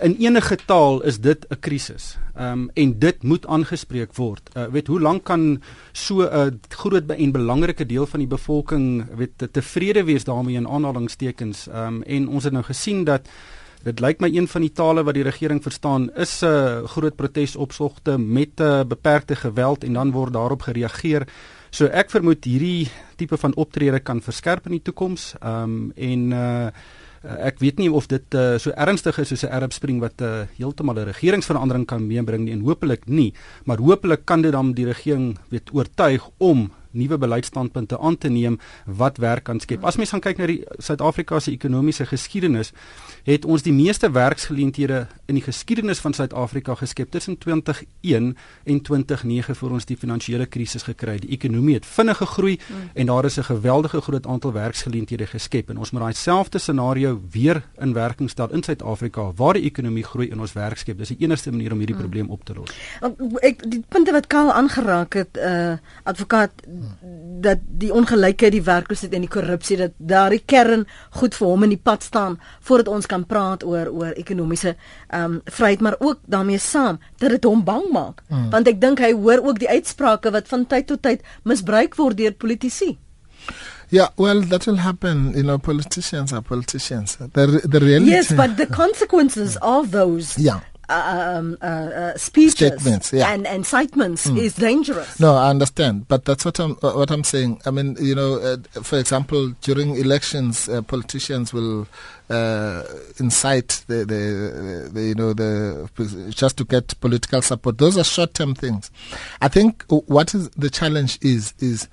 in 0.00 0.16
enige 0.18 0.57
taal 0.66 1.00
is 1.03 1.20
dit 1.20 1.46
'n 1.48 1.61
krisis. 1.61 2.18
Ehm 2.35 2.53
um, 2.53 2.70
en 2.74 2.98
dit 2.98 3.22
moet 3.22 3.46
aangespreek 3.46 4.14
word. 4.14 4.50
Uh, 4.57 4.64
weet 4.64 4.87
hoe 4.87 5.00
lank 5.00 5.24
kan 5.24 5.62
so 5.92 6.22
'n 6.22 6.61
groot 6.68 7.11
en 7.11 7.33
belangrike 7.33 7.87
deel 7.87 8.07
van 8.07 8.20
die 8.20 8.29
bevolking 8.29 9.07
weet 9.16 9.31
te 9.37 9.50
tevrede 9.50 10.05
wees 10.05 10.24
daarmee 10.24 10.57
in 10.57 10.68
aanhalingstekens. 10.68 11.68
Ehm 11.68 11.87
um, 11.87 12.03
en 12.03 12.29
ons 12.29 12.44
het 12.44 12.53
nou 12.53 12.64
gesien 12.64 13.05
dat 13.05 13.29
dit 13.83 14.00
lyk 14.00 14.20
my 14.20 14.29
een 14.29 14.48
van 14.48 14.61
die 14.61 14.72
tale 14.72 15.03
wat 15.03 15.14
die 15.14 15.22
regering 15.22 15.62
verstaan 15.62 16.11
is 16.14 16.42
'n 16.42 16.46
uh, 16.46 16.85
groot 16.85 17.16
protesopsogte 17.16 18.18
met 18.18 18.61
'n 18.61 18.62
uh, 18.62 18.85
beperkte 18.85 19.37
geweld 19.37 19.85
en 19.85 19.92
dan 19.92 20.11
word 20.11 20.33
daarop 20.33 20.62
gereageer. 20.62 21.26
So 21.70 21.87
ek 21.87 22.11
vermoed 22.11 22.44
hierdie 22.44 22.88
tipe 23.16 23.37
van 23.37 23.55
optrede 23.55 24.00
kan 24.00 24.20
verskerp 24.20 24.66
in 24.66 24.72
die 24.72 24.83
toekoms. 24.83 25.35
Ehm 25.40 25.62
um, 25.62 25.92
en 25.96 26.33
uh 26.33 26.66
Uh, 27.20 27.37
ek 27.50 27.59
weet 27.61 27.76
nie 27.76 27.90
of 27.92 28.06
dit 28.09 28.35
uh, 28.35 28.56
so 28.56 28.72
ernstig 28.80 29.18
is 29.20 29.28
soos 29.28 29.44
'n 29.44 29.52
Arab 29.52 29.74
Spring 29.76 30.00
wat 30.00 30.22
uh, 30.24 30.48
heeltemal 30.56 30.96
'n 30.96 31.12
regeringsverandering 31.12 31.85
kan 31.85 32.06
meebring 32.06 32.44
nie 32.44 32.52
en 32.56 32.64
hopelik 32.64 33.04
nie, 33.06 33.35
maar 33.68 33.76
hopelik 33.76 34.24
kan 34.24 34.40
dit 34.40 34.52
dan 34.52 34.72
die 34.72 34.87
regering 34.88 35.37
weet 35.50 35.68
oortuig 35.72 36.24
om 36.38 36.70
nuwe 36.90 37.18
beleidsstandpunte 37.18 37.98
aan 37.98 38.18
te 38.18 38.29
neem 38.29 38.59
wat 38.87 39.16
werk 39.16 39.44
kan 39.44 39.61
skep. 39.61 39.85
As 39.85 39.96
mens 39.96 40.11
gaan 40.11 40.22
kyk 40.24 40.38
na 40.38 40.46
die 40.50 40.61
Suid-Afrika 40.79 41.40
se 41.40 41.53
ekonomiese 41.53 42.07
geskiedenis, 42.07 42.72
het 43.24 43.44
ons 43.44 43.62
die 43.62 43.74
meeste 43.74 44.11
werksgeleenthede 44.12 45.07
in 45.26 45.38
die 45.38 45.44
geskiedenis 45.44 46.00
van 46.03 46.14
Suid-Afrika 46.16 46.74
geskep 46.74 47.11
tussen 47.11 47.38
2001 47.38 48.37
en 48.64 48.81
2009 48.81 49.57
voor 49.57 49.76
ons 49.79 49.87
die 49.87 49.96
finansiële 49.96 50.46
krisis 50.46 50.87
gekry 50.88 51.18
het. 51.18 51.26
Die 51.26 51.37
ekonomie 51.37 51.76
het 51.79 51.87
vinnig 51.87 52.20
gegroei 52.20 52.57
mm. 52.59 52.90
en 52.94 53.07
daar 53.07 53.24
is 53.24 53.38
'n 53.38 53.48
geweldige 53.50 54.00
groot 54.00 54.26
aantal 54.26 54.53
werksgeleenthede 54.53 55.26
geskep 55.26 55.70
en 55.70 55.79
ons 55.79 55.90
moet 55.90 56.03
daai 56.03 56.14
selfde 56.14 56.59
scenario 56.59 57.20
weer 57.31 57.62
in 57.79 57.92
werking 57.92 58.31
stel 58.31 58.53
in 58.53 58.62
Suid-Afrika 58.62 59.33
waar 59.37 59.55
die 59.55 59.64
ekonomie 59.64 60.05
groei 60.05 60.31
en 60.31 60.40
ons 60.40 60.53
werk 60.53 60.79
skep. 60.79 60.98
Dis 60.98 61.09
die 61.09 61.20
enigste 61.20 61.50
manier 61.50 61.72
om 61.72 61.79
hierdie 61.79 61.96
mm. 61.96 62.03
probleem 62.03 62.31
op 62.31 62.44
te 62.44 62.55
los. 62.55 62.70
Ek 63.42 63.70
die 63.70 63.85
punte 63.88 64.12
wat 64.12 64.26
Karl 64.26 64.53
aangeraak 64.53 65.14
het, 65.14 65.37
uh 65.37 65.79
advokaat 66.03 66.50
dat 67.40 67.59
die 67.81 67.93
ongelykheid, 67.95 68.53
die 68.53 68.62
werkloosheid 68.62 69.14
en 69.16 69.25
die 69.25 69.31
korrupsie 69.33 69.77
dat 69.81 69.93
daardie 69.97 70.43
kern 70.47 70.87
goed 71.21 71.35
vir 71.35 71.49
hom 71.49 71.66
in 71.66 71.75
die 71.75 71.81
pad 71.90 72.03
staan 72.03 72.38
voordat 72.61 72.88
ons 72.93 73.07
kan 73.07 73.27
praat 73.27 73.64
oor 73.64 73.90
oor 73.93 74.12
ekonomiese 74.12 74.75
ehm 75.09 75.25
um, 75.25 75.40
vryheid 75.45 75.81
maar 75.81 75.97
ook 75.99 76.19
daarmee 76.27 76.59
saam 76.59 77.01
dat 77.19 77.31
dit 77.31 77.45
hom 77.45 77.64
bang 77.64 77.90
maak. 77.93 78.23
Hmm. 78.29 78.51
Want 78.51 78.69
ek 78.69 78.81
dink 78.81 78.99
hy 78.99 79.12
hoor 79.12 79.45
ook 79.45 79.59
die 79.59 79.69
uitsprake 79.69 80.31
wat 80.31 80.49
van 80.49 80.66
tyd 80.66 80.87
tot 80.87 81.03
tyd 81.03 81.23
misbruik 81.43 81.97
word 81.97 82.16
deur 82.16 82.33
politici. 82.33 82.99
Yeah, 83.90 84.09
well, 84.16 84.40
that 84.40 84.66
will 84.66 84.77
happen. 84.77 85.33
You 85.35 85.43
know, 85.43 85.59
politicians 85.59 86.33
are 86.33 86.43
politicians. 86.43 87.16
The 87.16 87.61
the 87.66 87.81
reality. 87.81 88.11
Yes, 88.11 88.33
but 88.33 88.57
the 88.57 88.66
consequences 88.66 89.57
of 89.61 89.90
those. 89.90 90.38
Yeah. 90.38 90.61
Uh, 90.90 91.37
um, 91.38 91.57
uh, 91.62 91.64
uh, 91.64 92.16
speeches 92.16 92.55
Statements, 92.55 93.12
yeah. 93.12 93.33
and 93.33 93.46
incitements 93.46 94.26
mm. 94.26 94.37
is 94.38 94.57
dangerous. 94.57 95.20
No, 95.20 95.37
I 95.37 95.48
understand, 95.48 96.09
but 96.09 96.24
that's 96.24 96.44
what 96.44 96.59
I'm 96.59 96.74
what 96.81 97.12
I'm 97.12 97.22
saying. 97.22 97.62
I 97.64 97.70
mean, 97.70 97.96
you 98.00 98.16
know, 98.16 98.35
uh, 98.40 98.57
for 98.83 98.98
example, 98.98 99.50
during 99.61 99.94
elections, 99.94 100.68
uh, 100.68 100.83
politicians 100.83 101.53
will 101.53 101.87
uh, 102.29 102.83
incite 103.20 103.85
the, 103.87 103.98
the, 104.05 104.90
the, 104.92 105.00
you 105.00 105.14
know 105.14 105.33
the 105.33 105.88
just 106.35 106.57
to 106.59 106.64
get 106.64 107.00
political 107.00 107.40
support. 107.40 107.79
Those 107.79 107.96
are 107.96 108.03
short-term 108.03 108.57
things. 108.57 108.90
I 109.40 109.46
think 109.46 109.85
what 109.88 110.35
is 110.35 110.50
the 110.50 110.70
challenge 110.70 111.20
is 111.22 111.55
is 111.61 111.87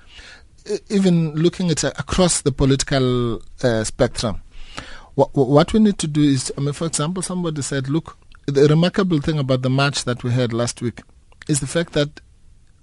even 0.90 1.34
looking 1.36 1.70
at 1.70 1.84
across 1.84 2.40
the 2.40 2.50
political 2.50 3.40
spectrum 3.84 4.42
what, 5.18 5.34
what 5.34 5.72
we 5.72 5.80
need 5.80 5.98
to 5.98 6.06
do 6.06 6.22
is, 6.22 6.52
I 6.56 6.60
mean, 6.60 6.72
for 6.72 6.86
example, 6.86 7.22
somebody 7.24 7.60
said, 7.62 7.88
look, 7.88 8.16
the 8.52 8.66
remarkable 8.68 9.20
thing 9.20 9.38
about 9.38 9.62
the 9.62 9.70
march 9.70 10.04
that 10.04 10.24
we 10.24 10.30
had 10.30 10.52
last 10.52 10.80
week 10.80 11.02
is 11.48 11.60
the 11.60 11.66
fact 11.66 11.92
that 11.92 12.20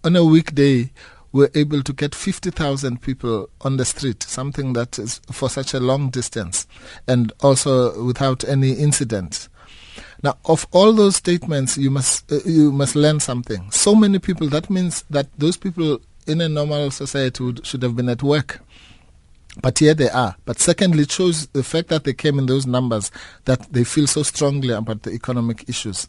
on 0.03 0.15
a 0.15 0.23
weekday, 0.23 0.91
we're 1.31 1.49
able 1.55 1.81
to 1.81 1.91
get 1.91 2.13
50,000 2.13 3.01
people 3.01 3.49
on 3.61 3.77
the 3.77 3.85
street, 3.85 4.21
something 4.23 4.73
that 4.73 4.99
is 4.99 5.19
for 5.31 5.49
such 5.49 5.73
a 5.73 5.79
long 5.79 6.09
distance, 6.09 6.67
and 7.07 7.33
also 7.41 8.03
without 8.03 8.43
any 8.47 8.73
incidents. 8.73 9.49
Now, 10.21 10.37
of 10.45 10.67
all 10.71 10.93
those 10.93 11.15
statements, 11.15 11.77
you 11.77 11.89
must 11.89 12.31
uh, 12.31 12.39
you 12.45 12.71
must 12.71 12.95
learn 12.95 13.19
something. 13.19 13.69
So 13.71 13.95
many 13.95 14.19
people. 14.19 14.47
That 14.49 14.69
means 14.69 15.03
that 15.09 15.27
those 15.37 15.57
people 15.57 15.99
in 16.27 16.41
a 16.41 16.49
normal 16.49 16.91
society 16.91 17.43
would, 17.43 17.65
should 17.65 17.83
have 17.83 17.95
been 17.95 18.09
at 18.09 18.23
work. 18.23 18.61
But 19.61 19.79
here 19.79 19.93
they 19.93 20.09
are. 20.09 20.35
But 20.45 20.59
secondly, 20.59 21.03
it 21.03 21.11
shows 21.11 21.47
the 21.47 21.63
fact 21.63 21.87
that 21.89 22.03
they 22.03 22.13
came 22.13 22.39
in 22.39 22.45
those 22.45 22.65
numbers 22.65 23.11
that 23.45 23.71
they 23.71 23.83
feel 23.83 24.07
so 24.07 24.23
strongly 24.23 24.73
about 24.73 25.03
the 25.03 25.11
economic 25.11 25.67
issues. 25.69 26.07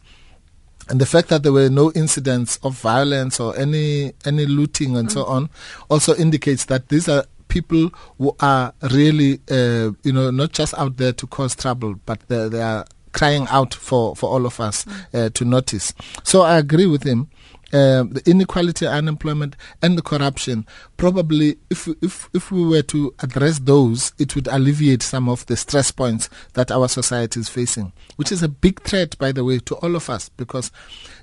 And 0.89 1.01
the 1.01 1.05
fact 1.05 1.29
that 1.29 1.43
there 1.43 1.51
were 1.51 1.69
no 1.69 1.91
incidents 1.93 2.57
of 2.63 2.79
violence 2.79 3.39
or 3.39 3.57
any 3.57 4.13
any 4.25 4.45
looting 4.45 4.95
and 4.95 5.09
mm. 5.09 5.11
so 5.11 5.25
on 5.25 5.49
also 5.89 6.15
indicates 6.15 6.65
that 6.65 6.87
these 6.87 7.09
are 7.09 7.25
people 7.49 7.89
who 8.17 8.35
are 8.39 8.73
really, 8.91 9.39
uh, 9.49 9.91
you 10.03 10.13
know, 10.13 10.31
not 10.31 10.51
just 10.53 10.73
out 10.77 10.97
there 10.97 11.13
to 11.13 11.27
cause 11.27 11.55
trouble, 11.55 11.95
but 12.05 12.19
they, 12.27 12.47
they 12.49 12.61
are 12.61 12.85
crying 13.11 13.47
out 13.49 13.73
for, 13.73 14.15
for 14.15 14.29
all 14.29 14.45
of 14.45 14.59
us 14.59 14.85
mm. 14.85 15.25
uh, 15.25 15.29
to 15.31 15.43
notice. 15.43 15.93
So 16.23 16.41
I 16.41 16.57
agree 16.57 16.85
with 16.85 17.03
him 17.03 17.29
uh, 17.73 18.03
the 18.03 18.21
inequality, 18.25 18.87
unemployment, 18.87 19.55
and 19.81 19.97
the 19.97 20.01
corruption. 20.01 20.65
Probably, 20.97 21.57
if 21.69 21.87
if 22.01 22.29
if 22.33 22.51
we 22.51 22.65
were 22.65 22.81
to 22.83 23.13
address 23.19 23.59
those, 23.59 24.13
it 24.17 24.35
would 24.35 24.47
alleviate 24.47 25.03
some 25.03 25.27
of 25.29 25.45
the 25.47 25.57
stress 25.57 25.91
points 25.91 26.29
that 26.53 26.71
our 26.71 26.87
society 26.87 27.39
is 27.39 27.49
facing, 27.49 27.91
which 28.15 28.31
is 28.31 28.43
a 28.43 28.47
big 28.49 28.81
threat, 28.81 29.17
by 29.17 29.31
the 29.31 29.43
way, 29.43 29.59
to 29.59 29.75
all 29.75 29.95
of 29.95 30.09
us. 30.09 30.29
Because 30.29 30.71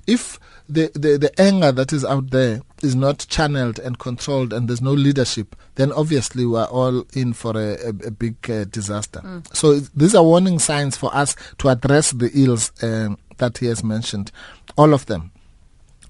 if 0.06 0.38
the, 0.68 0.90
the, 0.94 1.18
the 1.18 1.40
anger 1.40 1.72
that 1.72 1.92
is 1.92 2.04
out 2.04 2.30
there 2.30 2.62
is 2.82 2.94
not 2.94 3.26
channeled 3.28 3.78
and 3.78 3.98
controlled, 3.98 4.52
and 4.52 4.68
there's 4.68 4.82
no 4.82 4.92
leadership, 4.92 5.56
then 5.74 5.92
obviously 5.92 6.46
we 6.46 6.58
are 6.58 6.66
all 6.68 7.04
in 7.14 7.32
for 7.32 7.56
a, 7.56 7.74
a, 7.84 7.88
a 7.88 8.10
big 8.10 8.36
uh, 8.50 8.64
disaster. 8.64 9.20
Mm. 9.20 9.54
So 9.54 9.80
these 9.80 10.14
are 10.14 10.22
warning 10.22 10.58
signs 10.58 10.96
for 10.96 11.14
us 11.14 11.36
to 11.58 11.68
address 11.68 12.12
the 12.12 12.30
ills 12.34 12.72
uh, 12.82 13.14
that 13.38 13.58
he 13.58 13.66
has 13.66 13.82
mentioned, 13.82 14.30
all 14.76 14.94
of 14.94 15.06
them. 15.06 15.32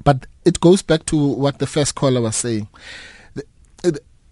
But 0.05 0.27
it 0.45 0.61
goes 0.61 0.83
back 0.83 1.07
to 1.07 1.17
what 1.17 1.59
the 1.59 1.67
first 1.67 1.95
caller 1.95 2.21
was 2.21 2.37
saying. 2.37 2.69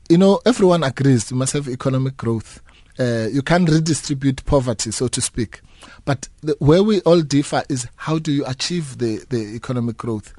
You 0.08 0.18
know, 0.18 0.40
everyone 0.44 0.82
agrees 0.82 1.30
you 1.30 1.36
must 1.36 1.54
have 1.54 1.68
economic 1.68 2.16
growth. 2.18 2.60
Uh, 2.98 3.28
you 3.32 3.40
can't 3.40 3.68
redistribute 3.68 4.44
poverty, 4.44 4.90
so 4.90 5.08
to 5.08 5.20
speak. 5.22 5.62
But 6.04 6.28
the, 6.42 6.54
where 6.58 6.82
we 6.82 7.00
all 7.00 7.22
differ 7.22 7.62
is 7.70 7.88
how 7.96 8.18
do 8.18 8.30
you 8.30 8.44
achieve 8.46 8.98
the, 8.98 9.24
the 9.30 9.54
economic 9.56 9.96
growth? 9.96 10.34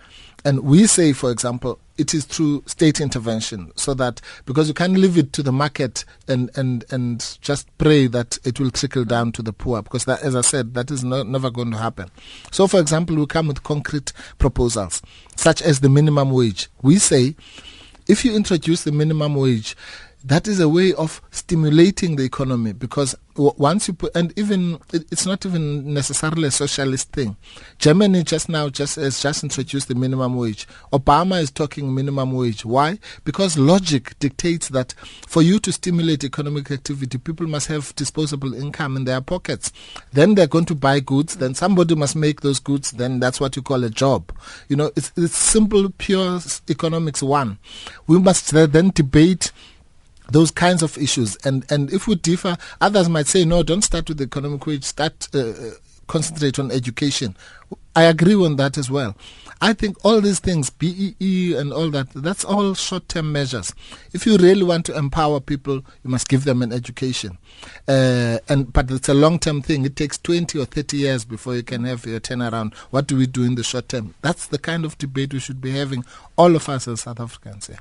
And 0.45 0.61
we 0.61 0.87
say, 0.87 1.13
for 1.13 1.31
example, 1.31 1.79
it 1.97 2.13
is 2.13 2.25
through 2.25 2.63
state 2.65 2.99
intervention 2.99 3.71
so 3.75 3.93
that 3.93 4.19
because 4.45 4.67
you 4.67 4.73
can't 4.73 4.97
leave 4.97 5.17
it 5.17 5.31
to 5.33 5.43
the 5.43 5.51
market 5.51 6.05
and, 6.27 6.49
and, 6.55 6.83
and 6.89 7.37
just 7.41 7.67
pray 7.77 8.07
that 8.07 8.39
it 8.43 8.59
will 8.59 8.71
trickle 8.71 9.05
down 9.05 9.31
to 9.33 9.41
the 9.41 9.53
poor 9.53 9.81
because 9.81 10.05
that, 10.05 10.21
as 10.21 10.35
I 10.35 10.41
said, 10.41 10.73
that 10.73 10.91
is 10.91 11.03
no, 11.03 11.23
never 11.23 11.49
going 11.49 11.71
to 11.71 11.77
happen. 11.77 12.09
So, 12.51 12.67
for 12.67 12.79
example, 12.79 13.15
we 13.15 13.25
come 13.25 13.47
with 13.47 13.63
concrete 13.63 14.11
proposals 14.37 15.01
such 15.35 15.61
as 15.61 15.79
the 15.79 15.89
minimum 15.89 16.31
wage. 16.31 16.67
We 16.81 16.97
say 16.97 17.35
if 18.07 18.25
you 18.25 18.35
introduce 18.35 18.83
the 18.83 18.91
minimum 18.91 19.35
wage, 19.35 19.77
that 20.23 20.47
is 20.47 20.59
a 20.59 20.69
way 20.69 20.93
of 20.93 21.21
stimulating 21.31 22.15
the 22.15 22.23
economy 22.23 22.71
because 22.73 23.15
once 23.35 23.87
you 23.87 23.93
put 23.93 24.15
and 24.15 24.31
even 24.37 24.79
it's 24.93 25.25
not 25.25 25.45
even 25.45 25.93
necessarily 25.93 26.47
a 26.47 26.51
socialist 26.51 27.11
thing. 27.11 27.35
Germany 27.79 28.23
just 28.23 28.47
now 28.47 28.69
just 28.69 28.95
has 28.95 29.21
just 29.21 29.43
introduced 29.43 29.87
the 29.87 29.95
minimum 29.95 30.35
wage. 30.35 30.67
Obama 30.91 31.41
is 31.41 31.51
talking 31.51 31.93
minimum 31.93 32.31
wage. 32.31 32.63
Why? 32.63 32.99
Because 33.23 33.57
logic 33.57 34.17
dictates 34.19 34.69
that 34.69 34.93
for 35.27 35.41
you 35.41 35.59
to 35.59 35.71
stimulate 35.71 36.23
economic 36.23 36.69
activity 36.71 37.17
people 37.17 37.47
must 37.47 37.67
have 37.67 37.93
disposable 37.95 38.53
income 38.53 38.95
in 38.95 39.05
their 39.05 39.21
pockets. 39.21 39.71
Then 40.11 40.35
they're 40.35 40.47
going 40.47 40.65
to 40.65 40.75
buy 40.75 40.99
goods. 40.99 41.35
Then 41.35 41.55
somebody 41.55 41.95
must 41.95 42.15
make 42.15 42.41
those 42.41 42.59
goods. 42.59 42.91
Then 42.91 43.19
that's 43.19 43.39
what 43.41 43.55
you 43.55 43.61
call 43.61 43.83
a 43.83 43.89
job. 43.89 44.31
You 44.69 44.75
know 44.75 44.91
it's, 44.95 45.11
it's 45.17 45.35
simple 45.35 45.89
pure 45.89 46.39
economics 46.69 47.23
one. 47.23 47.57
We 48.07 48.19
must 48.19 48.51
then 48.51 48.91
debate 48.91 49.51
those 50.31 50.51
kinds 50.51 50.83
of 50.83 50.97
issues. 50.97 51.35
And 51.45 51.65
and 51.71 51.91
if 51.91 52.07
we 52.07 52.15
differ, 52.15 52.57
others 52.81 53.09
might 53.09 53.27
say, 53.27 53.45
no, 53.45 53.63
don't 53.63 53.83
start 53.83 54.09
with 54.09 54.17
the 54.17 54.25
economic 54.25 54.65
wage. 54.65 54.83
Start 54.83 55.27
uh, 55.33 55.39
uh 55.39 55.71
concentrate 56.07 56.59
on 56.59 56.69
education. 56.71 57.35
I 57.95 58.03
agree 58.03 58.35
on 58.35 58.55
that 58.57 58.77
as 58.77 58.89
well. 58.91 59.15
I 59.61 59.71
think 59.73 59.95
all 60.03 60.19
these 60.19 60.39
things, 60.39 60.69
BEE 60.69 61.55
and 61.55 61.71
all 61.71 61.89
that, 61.91 62.09
that's 62.13 62.43
all 62.43 62.73
short 62.73 63.07
term 63.07 63.31
measures. 63.31 63.73
If 64.11 64.25
you 64.25 64.35
really 64.37 64.63
want 64.63 64.85
to 64.87 64.97
empower 64.97 65.39
people, 65.39 65.75
you 65.75 66.09
must 66.09 66.27
give 66.27 66.43
them 66.43 66.61
an 66.61 66.73
education. 66.73 67.37
Uh, 67.87 68.39
and 68.49 68.73
But 68.73 68.91
it's 68.91 69.07
a 69.07 69.13
long 69.13 69.39
term 69.39 69.61
thing. 69.61 69.85
It 69.85 69.95
takes 69.95 70.17
20 70.17 70.59
or 70.59 70.65
30 70.65 70.97
years 70.97 71.23
before 71.23 71.55
you 71.55 71.63
can 71.63 71.85
have 71.85 72.05
your 72.05 72.19
turnaround. 72.19 72.73
What 72.89 73.07
do 73.07 73.15
we 73.15 73.25
do 73.25 73.43
in 73.43 73.55
the 73.55 73.63
short 73.63 73.87
term? 73.89 74.15
That's 74.21 74.47
the 74.47 74.57
kind 74.59 74.83
of 74.83 74.97
debate 74.97 75.33
we 75.33 75.39
should 75.39 75.61
be 75.61 75.71
having, 75.71 76.03
all 76.35 76.55
of 76.55 76.67
us 76.67 76.87
as 76.87 77.01
South 77.01 77.21
Africans. 77.21 77.69
Yeah. 77.71 77.77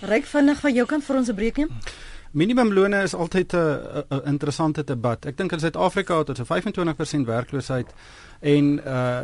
Ryk 0.00 0.28
vinnig 0.30 0.60
van 0.62 0.74
jou 0.74 0.86
kant 0.86 1.04
vir 1.04 1.16
ons 1.16 1.28
'n 1.28 1.34
breek 1.34 1.56
neem. 1.56 1.70
Minimumlone 2.30 3.02
is 3.02 3.14
altyd 3.14 3.52
'n 3.54 4.22
interessante 4.24 4.84
debat. 4.84 5.26
Ek 5.26 5.36
dink 5.36 5.52
in 5.52 5.60
Suid-Afrika 5.60 6.18
het 6.18 6.28
ons 6.28 6.38
'n 6.38 6.44
25% 6.44 7.26
werkloosheid 7.26 7.88
en 8.40 8.80
uh 8.86 9.20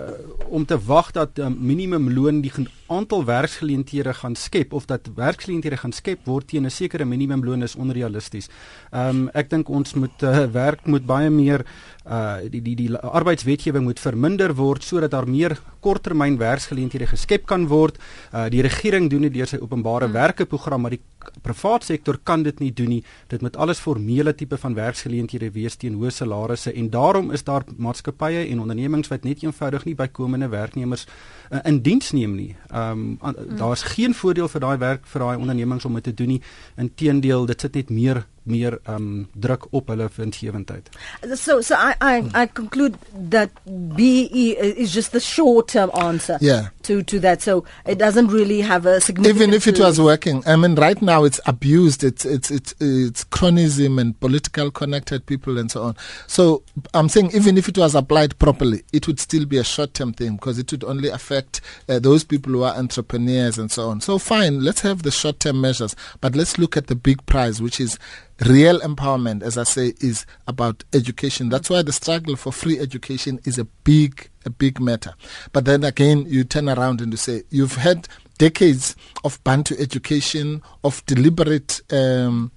om 0.49 0.65
te 0.65 0.79
wag 0.85 1.11
dat 1.11 1.39
uh, 1.39 1.47
minimumloon 1.47 2.41
die 2.41 2.53
aantal 2.87 3.25
werksgeleenthede 3.25 4.15
gaan 4.15 4.35
skep 4.35 4.73
of 4.73 4.85
dat 4.85 5.11
werksgeleenthede 5.15 5.77
gaan 5.77 5.93
skep 5.93 6.27
word 6.27 6.49
teen 6.49 6.65
'n 6.65 6.71
sekere 6.71 7.05
minimumloon 7.05 7.63
is 7.63 7.75
onrealisties. 7.75 8.49
Um, 8.93 9.29
ek 9.33 9.51
dink 9.51 9.69
ons 9.69 9.95
moet 9.95 10.23
uh, 10.23 10.47
werk 10.53 10.87
moet 10.87 11.07
baie 11.07 11.31
meer 11.31 11.67
uh 12.05 12.37
die 12.51 12.61
die 12.63 12.75
die 12.77 12.91
arbeidswetgewing 12.97 13.85
moet 13.85 14.01
verminder 14.01 14.53
word 14.55 14.85
sodat 14.85 15.11
daar 15.15 15.29
meer 15.29 15.57
korttermyn 15.81 16.37
werksgeleenthede 16.39 17.07
geskep 17.07 17.47
kan 17.47 17.67
word. 17.69 17.99
Uh 18.33 18.49
die 18.53 18.63
regering 18.63 19.09
doen 19.11 19.23
dit 19.23 19.35
deur 19.35 19.49
sy 19.49 19.61
openbare 19.61 20.05
hmm. 20.05 20.13
werke 20.13 20.47
program, 20.47 20.85
maar 20.85 20.97
die 20.97 21.03
privaat 21.43 21.85
sektor 21.85 22.19
kan 22.23 22.43
dit 22.43 22.61
nie 22.61 22.73
doen 22.73 22.89
nie. 22.89 23.05
Dit 23.29 23.41
moet 23.41 23.57
alles 23.57 23.81
formele 23.81 24.35
tipe 24.35 24.59
van 24.61 24.75
werksgeleenthede 24.75 25.51
wees 25.55 25.77
teen 25.77 25.97
hoë 25.97 26.13
salarisse 26.13 26.73
en 26.73 26.91
daarom 26.91 27.31
is 27.33 27.45
daar 27.45 27.65
maatskappye 27.77 28.45
en 28.51 28.61
ondernemings 28.61 29.09
wat 29.09 29.25
net 29.25 29.43
eenvoudig 29.43 29.85
nie 29.85 29.95
bykomende 29.95 30.49
werknemers 30.49 31.07
uh, 31.51 31.61
in 31.65 31.81
diens 31.83 32.13
neem 32.13 32.37
nie. 32.37 32.53
Ehm 32.71 32.93
um, 32.93 33.19
mm. 33.23 33.57
daar's 33.57 33.83
geen 33.95 34.15
voordeel 34.15 34.49
vir 34.49 34.61
daai 34.61 34.77
werk 34.79 35.07
vir 35.07 35.21
daai 35.21 35.37
ondernemings 35.37 35.85
om 35.85 35.95
dit 35.95 36.05
te 36.05 36.15
doen 36.15 36.37
nie. 36.37 36.43
Inteendeel, 36.77 37.47
dit 37.47 37.61
sit 37.61 37.75
net 37.75 37.91
meer 37.91 38.25
meer 38.45 38.79
um 38.87 39.27
druk 39.35 39.67
op 39.73 39.89
hulle 39.89 40.09
winsgewendheid. 40.17 40.89
So 41.35 41.61
so 41.61 41.75
I 41.75 41.95
I 42.01 42.43
I 42.43 42.47
conclude 42.47 42.97
that 43.31 43.51
BE 43.97 44.53
is 44.77 44.93
just 44.93 45.13
the 45.13 45.21
short 45.21 45.69
term 45.69 45.91
answer 45.95 46.39
yeah. 46.41 46.69
to 46.83 47.03
to 47.03 47.19
that 47.21 47.43
so 47.43 47.65
it 47.87 47.99
doesn't 47.99 48.29
really 48.29 48.61
have 48.61 48.87
a 48.87 49.01
significant 49.01 49.37
Even 49.43 49.55
if 49.55 49.67
it 49.67 49.79
was 49.79 49.99
working. 50.01 50.43
I 50.47 50.57
mean 50.57 50.75
right 50.75 51.01
now 51.01 51.25
it's 51.25 51.41
abused 51.47 52.05
it's 52.05 52.25
it's 52.25 52.51
it's 52.51 52.75
it's 52.81 53.25
chronism 53.25 53.99
and 53.99 54.19
political 54.21 54.71
connected 54.71 55.25
people 55.27 55.59
and 55.59 55.71
so 55.71 55.83
on. 55.83 55.97
So 56.27 56.63
I'm 56.93 57.09
saying 57.09 57.31
even 57.35 57.57
if 57.57 57.69
it 57.69 57.79
was 57.79 57.95
applied 57.95 58.39
properly 58.39 58.83
it 58.93 59.07
would 59.07 59.21
still 59.21 59.47
be 59.47 59.57
a 59.59 59.65
short 59.65 59.95
term 59.95 60.13
thing 60.13 60.37
because 60.37 60.59
it 60.59 60.71
would 60.71 60.85
only 60.85 61.09
affect 61.09 61.61
uh, 61.89 61.99
those 61.99 62.25
people 62.25 62.53
who 62.53 62.63
are 62.63 62.75
entrepreneurs 62.77 63.59
and 63.59 63.71
so 63.71 63.89
on. 63.89 64.01
So 64.03 64.19
fine, 64.19 64.63
let's 64.63 64.83
have 64.83 65.03
the 65.03 65.11
short 65.11 65.41
term 65.41 65.61
measures 65.63 65.97
but 66.21 66.37
let's 66.37 66.59
look 66.59 66.77
at 66.77 66.89
the 66.89 66.95
big 66.95 67.25
prize 67.27 67.63
which 67.63 67.81
is 67.81 67.99
real 68.47 68.81
empowerment, 68.81 69.43
as 69.43 69.57
I 69.57 69.65
say, 69.65 69.95
is 70.01 70.27
about 70.47 70.85
education. 70.93 71.49
That's 71.49 71.71
why 71.71 71.83
the 71.83 71.93
struggle 71.93 72.37
for 72.37 72.53
free 72.53 72.79
education 72.79 73.41
is 73.45 73.59
a 73.59 73.65
big, 73.65 74.29
a 74.45 74.51
big 74.51 74.81
matter. 74.81 75.15
But 75.53 75.65
then 75.65 75.85
again, 75.85 76.25
you 76.27 76.45
turn 76.45 76.69
around 76.69 77.01
and 77.01 77.13
you 77.13 77.17
say, 77.17 77.43
you've 77.51 77.77
had 77.77 78.09
decades 78.39 78.97
of 79.23 79.43
Bantu 79.45 79.77
education, 79.79 80.63
of 80.83 81.05
deliberate 81.07 81.81
um, 81.93 82.51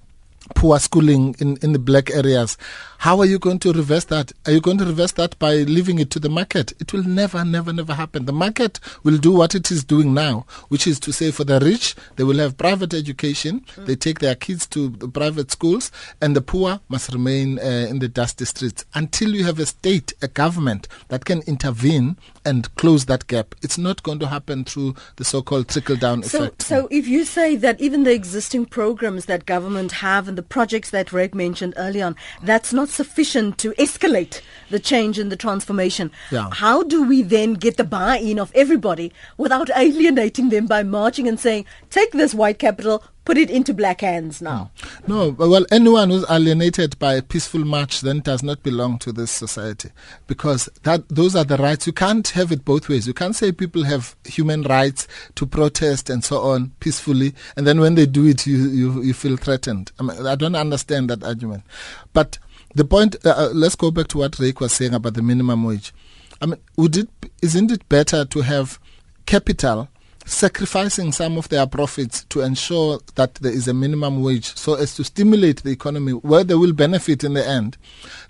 poor 0.56 0.80
schooling 0.80 1.36
in, 1.40 1.58
in 1.58 1.74
the 1.74 1.80
black 1.80 2.10
areas. 2.12 2.58
How 3.00 3.20
are 3.20 3.26
you 3.26 3.38
going 3.38 3.60
to 3.60 3.72
reverse 3.72 4.06
that? 4.06 4.32
Are 4.46 4.52
you 4.52 4.60
going 4.60 4.80
to 4.80 4.86
reverse 4.86 5.12
that 5.14 5.38
by 5.38 5.58
leaving 5.58 6.00
it 6.00 6.10
to 6.12 6.20
the 6.20 6.30
market? 6.30 6.74
It 6.82 6.94
will 6.94 7.04
never, 7.04 7.46
never, 7.46 7.72
never 7.72 7.94
happen. 7.94 8.26
The 8.26 8.34
market 8.34 8.80
will 9.04 9.18
do 9.18 9.32
what 9.32 9.54
it 9.54 9.70
is 9.70 9.84
doing 9.84 10.14
now, 10.14 10.46
which 10.70 10.88
is 10.88 11.00
to 11.02 11.14
say 11.14 11.30
for 11.32 11.44
the 11.44 11.60
rich, 11.60 11.96
they 12.16 12.24
will 12.24 12.40
have 12.40 12.58
private 12.58 12.94
education. 12.94 13.64
Mm. 13.76 13.86
They 13.86 13.96
take 13.96 14.20
their 14.20 14.36
kids 14.36 14.66
to 14.68 14.90
the 14.90 15.08
private 15.08 15.52
schools 15.52 15.92
and 16.22 16.36
the 16.36 16.42
poor 16.42 16.80
must 16.90 17.14
remain 17.14 17.60
uh, 17.60 17.88
in 17.90 18.00
the 18.00 18.08
dusty 18.08 18.46
streets 18.46 18.84
until 18.96 19.36
you 19.36 19.44
have 19.44 19.60
a 19.60 19.68
state, 19.68 20.14
a 20.22 20.28
government 20.28 20.88
that 21.10 21.24
can 21.26 21.42
intervene 21.44 22.18
and 22.44 22.74
close 22.76 23.06
that 23.06 23.28
gap. 23.28 23.54
It's 23.62 23.78
not 23.78 24.02
going 24.04 24.20
to 24.20 24.28
happen 24.28 24.64
through 24.64 24.96
the 25.18 25.24
so-called 25.24 25.68
trickle 25.68 25.98
down 25.98 26.24
so, 26.24 26.44
effect. 26.44 26.64
So 26.64 26.88
if 26.90 27.08
you 27.08 27.26
say 27.26 27.56
that 27.58 27.80
even 27.80 28.04
the 28.04 28.14
existing 28.14 28.66
programs 28.66 29.26
that 29.26 29.46
government 29.46 29.92
have 29.94 30.28
and 30.28 30.38
the 30.38 30.44
projects 30.44 30.90
that 30.90 31.14
Reg 31.14 31.36
mentioned 31.36 31.74
earlier 31.78 32.06
on, 32.06 32.16
that's 32.42 32.74
not 32.74 32.87
sufficient 32.90 33.58
to 33.60 33.72
escalate 33.72 34.42
the 34.70 34.80
change 34.80 35.20
and 35.20 35.32
the 35.32 35.36
transformation. 35.36 36.12
Yeah. 36.32 36.50
How 36.52 36.84
do 36.84 37.08
we 37.08 37.22
then 37.22 37.54
get 37.54 37.78
the 37.78 37.84
buy-in 37.84 38.40
of 38.40 38.52
everybody 38.56 39.14
without 39.38 39.70
alienating 39.76 40.50
them 40.50 40.68
by 40.68 40.84
marching 40.84 41.28
and 41.28 41.40
saying, 41.40 41.66
take 41.90 42.12
this 42.12 42.34
white 42.34 42.60
capital, 42.60 43.04
put 43.28 43.38
it 43.38 43.50
into 43.50 43.74
black 43.74 44.00
hands 44.00 44.42
now. 44.42 44.72
No, 45.06 45.32
well, 45.32 45.66
anyone 45.70 46.10
who's 46.10 46.26
alienated 46.30 46.98
by 46.98 47.16
a 47.16 47.22
peaceful 47.22 47.66
march 47.66 48.00
then 48.00 48.22
does 48.22 48.42
not 48.42 48.64
belong 48.64 49.00
to 49.00 49.12
this 49.12 49.32
society 49.32 49.90
because 50.28 50.70
that 50.84 51.10
those 51.10 51.36
are 51.36 51.44
the 51.44 51.58
rights. 51.58 51.86
You 51.86 51.92
can't 51.92 52.26
have 52.30 52.54
it 52.54 52.64
both 52.64 52.88
ways. 52.88 53.06
You 53.06 53.14
can't 53.14 53.36
say 53.36 53.52
people 53.52 53.84
have 53.84 54.16
human 54.24 54.62
rights 54.62 55.10
to 55.36 55.46
protest 55.46 56.10
and 56.10 56.24
so 56.24 56.40
on 56.40 56.72
peacefully, 56.80 57.34
and 57.58 57.68
then 57.68 57.82
when 57.82 57.96
they 57.96 58.06
do 58.06 58.26
it, 58.26 58.48
you 58.48 58.58
you, 58.70 59.04
you 59.04 59.14
feel 59.14 59.36
threatened. 59.36 59.92
I, 60.00 60.04
mean, 60.04 60.26
I 60.26 60.36
don't 60.36 60.56
understand 60.56 61.10
that 61.10 61.22
argument. 61.22 61.64
But 62.14 62.40
the 62.78 62.86
point, 62.86 63.16
uh, 63.26 63.30
uh 63.36 63.50
let's 63.54 63.76
go 63.76 63.92
back 63.92 64.08
to 64.10 64.20
what 64.20 64.40
Rick 64.40 64.62
was 64.62 64.74
saying 64.74 64.94
about 64.94 65.14
the 65.16 65.22
minimum 65.22 65.64
wage. 65.64 65.94
I 66.42 66.46
mean, 66.46 66.60
would 66.76 66.96
it 66.98 67.10
isn't 67.42 67.72
it 67.72 67.88
better 67.90 68.26
to 68.26 68.42
have 68.42 68.80
capital 69.26 69.90
sacrificing 70.28 71.12
some 71.14 71.38
of 71.38 71.48
their 71.50 71.66
profits 71.66 72.26
to 72.26 72.42
ensure 72.42 73.00
that 73.16 73.36
there 73.36 73.52
is 73.52 73.68
a 73.68 73.74
minimum 73.74 74.22
wage 74.22 74.54
so 74.58 74.74
as 74.76 74.94
to 74.94 75.04
stimulate 75.04 75.64
the 75.64 75.72
economy 75.72 76.12
where 76.12 76.44
they 76.44 76.54
will 76.54 76.74
benefit 76.74 77.24
in 77.24 77.34
the 77.34 77.48
end 77.48 77.78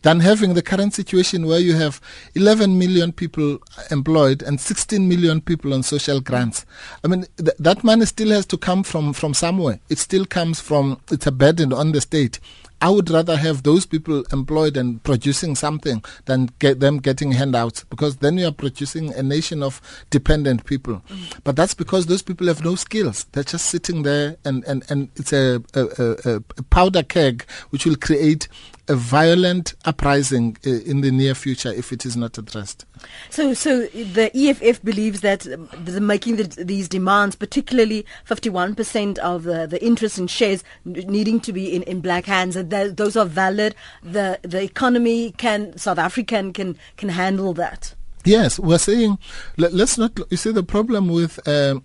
than 0.03 0.19
having 0.19 0.53
the 0.53 0.61
current 0.61 0.93
situation 0.93 1.47
where 1.47 1.59
you 1.59 1.73
have 1.75 1.99
11 2.35 2.77
million 2.77 3.11
people 3.11 3.57
employed 3.89 4.43
and 4.43 4.61
16 4.61 5.07
million 5.07 5.41
people 5.41 5.73
on 5.73 5.81
social 5.81 6.21
grants. 6.21 6.65
I 7.03 7.07
mean, 7.07 7.25
th- 7.37 7.57
that 7.57 7.83
money 7.83 8.05
still 8.05 8.29
has 8.29 8.45
to 8.47 8.57
come 8.57 8.83
from, 8.83 9.11
from 9.13 9.33
somewhere. 9.33 9.79
It 9.89 9.97
still 9.97 10.25
comes 10.25 10.59
from, 10.59 11.01
it's 11.11 11.25
a 11.25 11.31
burden 11.31 11.73
on 11.73 11.93
the 11.93 12.01
state. 12.01 12.39
I 12.79 12.89
would 12.89 13.09
rather 13.09 13.35
have 13.37 13.63
those 13.63 13.85
people 13.85 14.23
employed 14.31 14.77
and 14.77 15.01
producing 15.03 15.55
something 15.55 16.03
than 16.25 16.49
get 16.59 16.79
them 16.79 16.99
getting 16.99 17.31
handouts 17.31 17.83
because 17.85 18.17
then 18.17 18.37
you 18.37 18.47
are 18.47 18.51
producing 18.51 19.13
a 19.13 19.23
nation 19.23 19.63
of 19.63 19.81
dependent 20.11 20.65
people. 20.65 21.01
Mm. 21.09 21.39
But 21.43 21.55
that's 21.55 21.73
because 21.73 22.05
those 22.05 22.21
people 22.21 22.47
have 22.47 22.63
no 22.63 22.75
skills. 22.75 23.25
They're 23.31 23.43
just 23.43 23.65
sitting 23.65 24.03
there 24.03 24.37
and, 24.45 24.63
and, 24.65 24.83
and 24.89 25.09
it's 25.15 25.33
a, 25.33 25.63
a, 25.73 25.85
a, 26.25 26.35
a 26.35 26.63
powder 26.69 27.03
keg 27.03 27.45
which 27.71 27.85
will 27.85 27.95
create 27.95 28.47
a 28.87 28.95
violent 28.95 29.73
uprising 29.85 30.57
uh, 30.65 30.69
in 30.69 31.01
the 31.01 31.11
near 31.11 31.35
future 31.35 31.71
if 31.71 31.91
it 31.91 32.05
is 32.05 32.15
not 32.15 32.37
addressed. 32.37 32.85
So, 33.29 33.53
so 33.53 33.85
the 33.87 34.31
EFF 34.33 34.81
believes 34.83 35.21
that 35.21 35.41
the, 35.41 36.01
making 36.01 36.37
the, 36.37 36.43
these 36.43 36.87
demands, 36.87 37.35
particularly 37.35 38.05
51% 38.25 39.17
of 39.19 39.43
the, 39.43 39.67
the 39.67 39.83
interest 39.83 40.17
in 40.17 40.27
shares 40.27 40.63
needing 40.85 41.39
to 41.41 41.53
be 41.53 41.75
in, 41.75 41.83
in 41.83 42.01
black 42.01 42.25
hands, 42.25 42.55
that 42.55 42.97
those 42.97 43.17
are 43.17 43.25
valid. 43.25 43.75
The 44.03 44.39
the 44.41 44.61
economy 44.61 45.31
can 45.31 45.77
South 45.77 45.99
African 45.99 46.53
can 46.53 46.77
can 46.95 47.09
handle 47.09 47.53
that. 47.53 47.93
Yes, 48.23 48.59
we're 48.59 48.77
saying 48.77 49.19
let, 49.57 49.73
us 49.73 49.97
not. 49.97 50.19
You 50.29 50.37
see, 50.37 50.51
the 50.51 50.63
problem 50.63 51.07
with 51.07 51.45
um, 51.47 51.83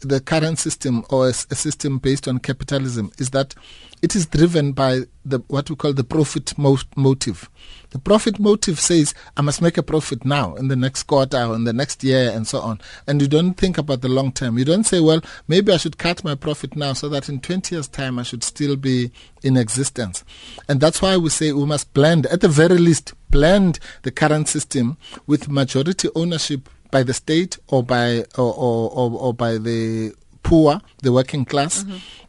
the 0.00 0.20
current 0.20 0.58
system 0.58 1.04
or 1.10 1.28
a, 1.28 1.32
system 1.32 1.98
based 1.98 2.28
on 2.28 2.38
capitalism 2.38 3.12
is 3.18 3.30
that 3.30 3.54
it 4.02 4.16
is 4.16 4.26
driven 4.26 4.72
by 4.72 5.02
the 5.24 5.38
what 5.46 5.70
we 5.70 5.76
call 5.76 5.92
the 5.92 6.02
profit 6.02 6.58
mo- 6.58 6.78
motive. 6.96 7.48
The 7.90 8.00
profit 8.00 8.40
motive 8.40 8.80
says 8.80 9.14
I 9.36 9.42
must 9.42 9.62
make 9.62 9.78
a 9.78 9.82
profit 9.82 10.24
now 10.24 10.54
in 10.56 10.68
the 10.68 10.76
next 10.76 11.04
quarter 11.04 11.36
or 11.44 11.54
in 11.54 11.64
the 11.64 11.72
next 11.72 12.02
year 12.02 12.30
and 12.30 12.46
so 12.46 12.60
on. 12.60 12.80
And 13.06 13.22
you 13.22 13.28
don't 13.28 13.54
think 13.54 13.78
about 13.78 14.00
the 14.00 14.08
long 14.08 14.32
term. 14.32 14.58
You 14.58 14.64
don't 14.64 14.84
say, 14.84 14.98
well, 15.00 15.20
maybe 15.46 15.72
I 15.72 15.76
should 15.76 15.98
cut 15.98 16.24
my 16.24 16.34
profit 16.34 16.74
now 16.74 16.94
so 16.94 17.08
that 17.10 17.28
in 17.28 17.40
20 17.40 17.74
years 17.74 17.86
time 17.86 18.18
I 18.18 18.24
should 18.24 18.42
still 18.42 18.74
be 18.74 19.12
in 19.42 19.56
existence. 19.56 20.24
And 20.68 20.80
that's 20.80 21.00
why 21.00 21.16
we 21.16 21.28
say 21.28 21.52
we 21.52 21.66
must 21.66 21.92
blend 21.94 22.26
at 22.26 22.40
the 22.40 22.48
very 22.48 22.78
least 22.78 23.14
blend 23.30 23.78
the 24.02 24.10
current 24.10 24.48
system 24.48 24.96
with 25.26 25.48
majority 25.48 26.08
ownership 26.16 26.68
by 26.92 27.02
the 27.02 27.12
state 27.12 27.58
or 27.66 27.82
by 27.82 28.20
or, 28.38 28.54
or, 28.54 28.90
or, 28.92 29.10
or 29.24 29.34
by 29.34 29.58
the 29.58 30.14
poor, 30.44 30.80
the 31.02 31.12
working 31.12 31.44
class. 31.44 31.82
Mm-hmm 31.82 32.21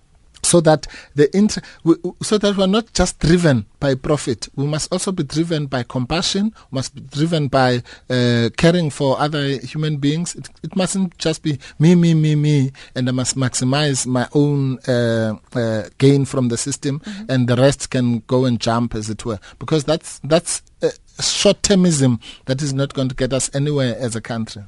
so 0.53 0.61
that 0.61 0.85
the 1.15 1.35
inter- 1.35 1.63
we, 1.83 1.95
so 2.21 2.37
that 2.37 2.55
we're 2.55 2.67
not 2.67 2.93
just 2.93 3.17
driven 3.17 3.65
by 3.79 3.95
profit. 3.95 4.47
We 4.55 4.67
must 4.67 4.93
also 4.93 5.11
be 5.11 5.23
driven 5.23 5.65
by 5.65 5.81
compassion. 5.81 6.53
We 6.69 6.75
must 6.75 6.93
be 6.93 7.01
driven 7.01 7.47
by 7.47 7.81
uh, 8.07 8.49
caring 8.55 8.91
for 8.91 9.19
other 9.19 9.43
human 9.57 9.97
beings. 9.97 10.35
It, 10.35 10.51
it, 10.61 10.75
mustn't 10.75 11.17
just 11.17 11.41
be 11.41 11.57
me 11.79 11.95
me 11.95 12.13
me 12.13 12.35
me 12.35 12.71
and 12.93 13.09
i 13.09 13.11
must 13.11 13.35
maximize 13.35 14.05
my 14.05 14.27
own 14.33 14.77
uh, 14.87 15.33
uh, 15.55 15.89
gain 15.97 16.23
from 16.25 16.49
the 16.49 16.57
system 16.57 16.99
mm-hmm. 16.99 17.31
and 17.31 17.47
the 17.47 17.55
rest 17.55 17.89
can 17.89 18.19
go 18.27 18.45
and 18.45 18.59
jump 18.59 18.93
as 18.93 19.09
it 19.09 19.25
were. 19.25 19.39
Because 19.57 19.85
that's 19.85 20.19
that's 20.23 20.61
short 21.19 21.63
termism 21.63 22.21
that 22.45 22.61
is 22.61 22.73
not 22.75 22.93
going 22.93 23.09
to 23.09 23.15
get 23.15 23.33
us 23.33 23.49
anywhere 23.55 23.95
as 23.97 24.15
a 24.15 24.21
country 24.21 24.63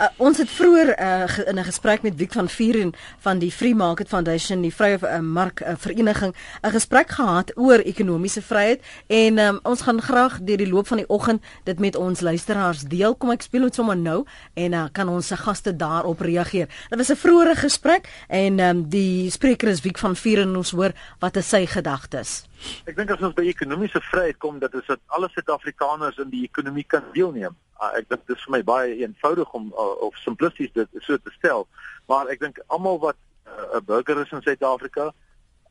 Uh, 0.00 0.06
ons 0.16 0.38
het 0.38 0.50
vroeër 0.50 1.00
uh, 1.00 1.48
in 1.48 1.58
'n 1.58 1.64
gesprek 1.64 2.02
met 2.02 2.16
Wiek 2.16 2.32
van 2.32 2.48
Vuren 2.48 2.92
van 3.18 3.38
die 3.38 3.52
Free 3.52 3.74
Market 3.74 4.08
Foundation, 4.08 4.60
die 4.60 4.74
Vrye 4.74 4.98
uh, 5.02 5.18
Mark 5.18 5.60
uh, 5.60 5.72
Vereniging, 5.76 6.34
'n 6.62 6.70
gesprek 6.70 7.10
gehad 7.10 7.52
oor 7.56 7.78
ekonomiese 7.78 8.42
vryheid 8.42 8.82
en 9.06 9.38
um, 9.38 9.60
ons 9.62 9.80
gaan 9.80 10.02
graag 10.02 10.38
deur 10.42 10.56
die 10.56 10.68
loop 10.68 10.86
van 10.86 10.96
die 10.96 11.08
oggend 11.08 11.42
dit 11.64 11.78
met 11.78 11.96
ons 11.96 12.20
luisteraars 12.20 12.80
deel. 12.80 13.14
Kom 13.14 13.30
ek 13.30 13.42
speel 13.42 13.62
dit 13.62 13.74
sommer 13.74 13.96
nou 13.96 14.24
en 14.54 14.72
uh, 14.72 14.84
kan 14.92 15.08
ons 15.08 15.26
se 15.26 15.36
gaste 15.36 15.76
daarop 15.76 16.20
reageer. 16.20 16.68
Dit 16.88 16.98
was 16.98 17.10
'n 17.10 17.16
vroeëre 17.16 17.56
gesprek 17.56 18.08
en 18.28 18.60
um, 18.60 18.88
die 18.88 19.30
spreker 19.30 19.68
is 19.68 19.80
Wiek 19.80 19.98
van 19.98 20.16
Vuren 20.16 20.56
ons 20.56 20.70
hoor 20.70 20.92
wat 21.18 21.36
is 21.36 21.48
sy 21.48 21.66
gedagtes. 21.66 22.49
Ek 22.88 22.96
dink 22.96 23.10
as 23.10 23.22
ons 23.24 23.34
by 23.36 23.46
ekonomiese 23.48 24.00
vryheid 24.10 24.38
kom, 24.38 24.58
dat 24.58 24.74
is 24.74 24.86
dat 24.88 25.00
alle 25.16 25.28
Suid-Afrikaners 25.32 26.18
in 26.18 26.30
die 26.32 26.44
ekonomie 26.44 26.84
kan 26.84 27.04
deelneem. 27.14 27.56
Uh, 27.80 27.92
ek 27.96 28.10
dink 28.10 28.26
dit 28.26 28.36
is 28.36 28.44
vir 28.44 28.54
my 28.58 28.62
baie 28.68 28.98
eenvoudig 29.00 29.54
om 29.56 29.70
uh, 29.72 29.94
of 30.06 30.16
simplisties 30.24 30.72
dit 30.76 31.00
so 31.06 31.16
te 31.16 31.32
stel, 31.38 31.66
maar 32.10 32.28
ek 32.28 32.42
dink 32.44 32.60
almal 32.68 33.00
wat 33.00 33.16
uh, 33.46 33.52
'n 33.52 33.80
uh, 33.80 33.80
burger 33.80 34.20
is 34.20 34.32
in 34.36 34.44
Suid-Afrika, 34.44 35.12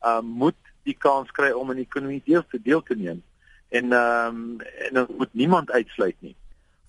uh, 0.02 0.20
moet 0.20 0.58
die 0.88 0.96
kans 0.98 1.30
kry 1.30 1.50
om 1.54 1.70
in 1.70 1.82
die 1.82 1.86
ekonomie 1.86 2.22
deel 2.26 2.44
te 2.50 2.58
deel 2.62 2.82
te 2.82 2.96
neem. 2.96 3.22
En 3.70 3.92
ehm 3.92 4.26
um, 4.26 4.60
en 4.86 4.94
dan 4.94 5.06
moet 5.18 5.34
niemand 5.34 5.70
uitsluit 5.70 6.16
nie. 6.18 6.34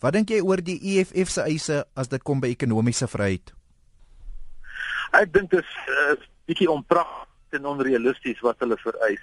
Wat 0.01 0.13
dink 0.13 0.31
jy 0.33 0.39
oor 0.41 0.63
die 0.65 0.79
EFF 0.81 1.29
se 1.29 1.41
eise 1.45 1.83
as 1.93 2.09
dit 2.09 2.23
kom 2.25 2.39
by 2.41 2.49
ekonomiese 2.49 3.05
vryheid? 3.07 3.53
Ek 5.13 5.33
dink 5.33 5.51
dit 5.51 5.59
is 5.59 5.73
'n 5.85 6.17
uh, 6.17 6.25
bietjie 6.49 6.71
onpragtig 6.71 7.59
en 7.59 7.65
onrealisties 7.65 8.39
wat 8.39 8.59
hulle 8.59 8.77
vereis. 8.81 9.21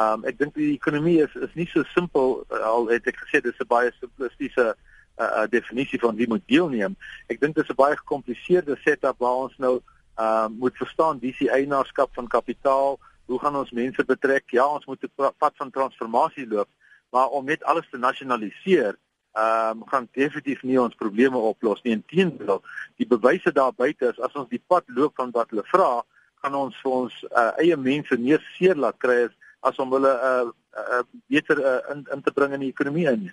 Um 0.00 0.24
ek 0.28 0.38
dink 0.38 0.54
die 0.54 0.72
ekonomie 0.74 1.18
is 1.24 1.34
is 1.46 1.52
nie 1.58 1.66
so 1.72 1.82
simpel 1.94 2.40
uh, 2.50 2.62
al 2.72 2.88
het 2.92 3.06
ek 3.10 3.18
gesê 3.24 3.42
dis 3.44 3.60
'n 3.60 3.68
baie 3.68 3.92
simplistiese 3.98 4.66
uh, 4.74 5.24
uh, 5.24 5.46
definisie 5.50 6.00
van 6.00 6.16
wie 6.16 6.28
moet 6.28 6.46
deelneem. 6.46 6.96
Ek 7.28 7.40
dink 7.40 7.54
dit 7.54 7.64
is 7.64 7.70
'n 7.70 7.80
baie 7.82 7.96
gekompliseerde 7.96 8.76
setup 8.84 9.18
waar 9.18 9.46
ons 9.48 9.56
nou 9.58 9.80
um 10.20 10.56
moet 10.62 10.76
verstaan 10.76 11.18
wie 11.18 11.34
se 11.34 11.50
eienaarskap 11.50 12.14
van 12.14 12.28
kapitaal, 12.28 12.98
hoe 13.26 13.38
gaan 13.38 13.56
ons 13.56 13.70
mense 13.70 14.04
betrek? 14.04 14.50
Ja, 14.50 14.66
ons 14.66 14.86
moet 14.86 15.02
'n 15.02 15.32
pad 15.38 15.54
van 15.56 15.70
transformasie 15.70 16.46
loop, 16.46 16.68
maar 17.10 17.28
om 17.28 17.44
net 17.44 17.64
alles 17.64 17.88
te 17.90 17.98
nasionaliseer 17.98 18.96
Um 19.38 19.82
gaan 19.86 20.08
definitief 20.12 20.62
nie 20.62 20.80
ons 20.80 20.94
probleme 20.94 21.38
oplos 21.38 21.82
nie. 21.82 21.92
Inteendeel, 21.94 22.62
die 22.98 23.06
bewyse 23.06 23.52
daar 23.54 23.72
buite 23.72 24.08
is 24.10 24.18
as 24.18 24.34
ons 24.34 24.48
die 24.50 24.62
pad 24.66 24.82
loop 24.90 25.14
van 25.14 25.30
wat 25.30 25.52
hulle 25.54 25.62
vra, 25.70 26.02
gaan 26.42 26.56
ons 26.58 26.80
vir 26.82 26.96
ons 26.96 27.18
uh, 27.30 27.52
eie 27.62 27.76
mense 27.78 28.18
meer 28.18 28.42
seer 28.56 28.74
laat 28.74 28.98
kry 28.98 29.28
as 29.28 29.36
as 29.60 29.76
om 29.76 29.92
hulle 29.92 30.10
'n 30.10 30.46
uh, 30.46 30.50
uh, 30.98 31.02
beter 31.28 31.58
uh, 31.58 31.92
in 31.92 32.06
in 32.12 32.22
te 32.22 32.32
bring 32.32 32.52
in 32.52 32.60
die 32.60 32.72
ekonomie 32.72 33.08
in. 33.10 33.32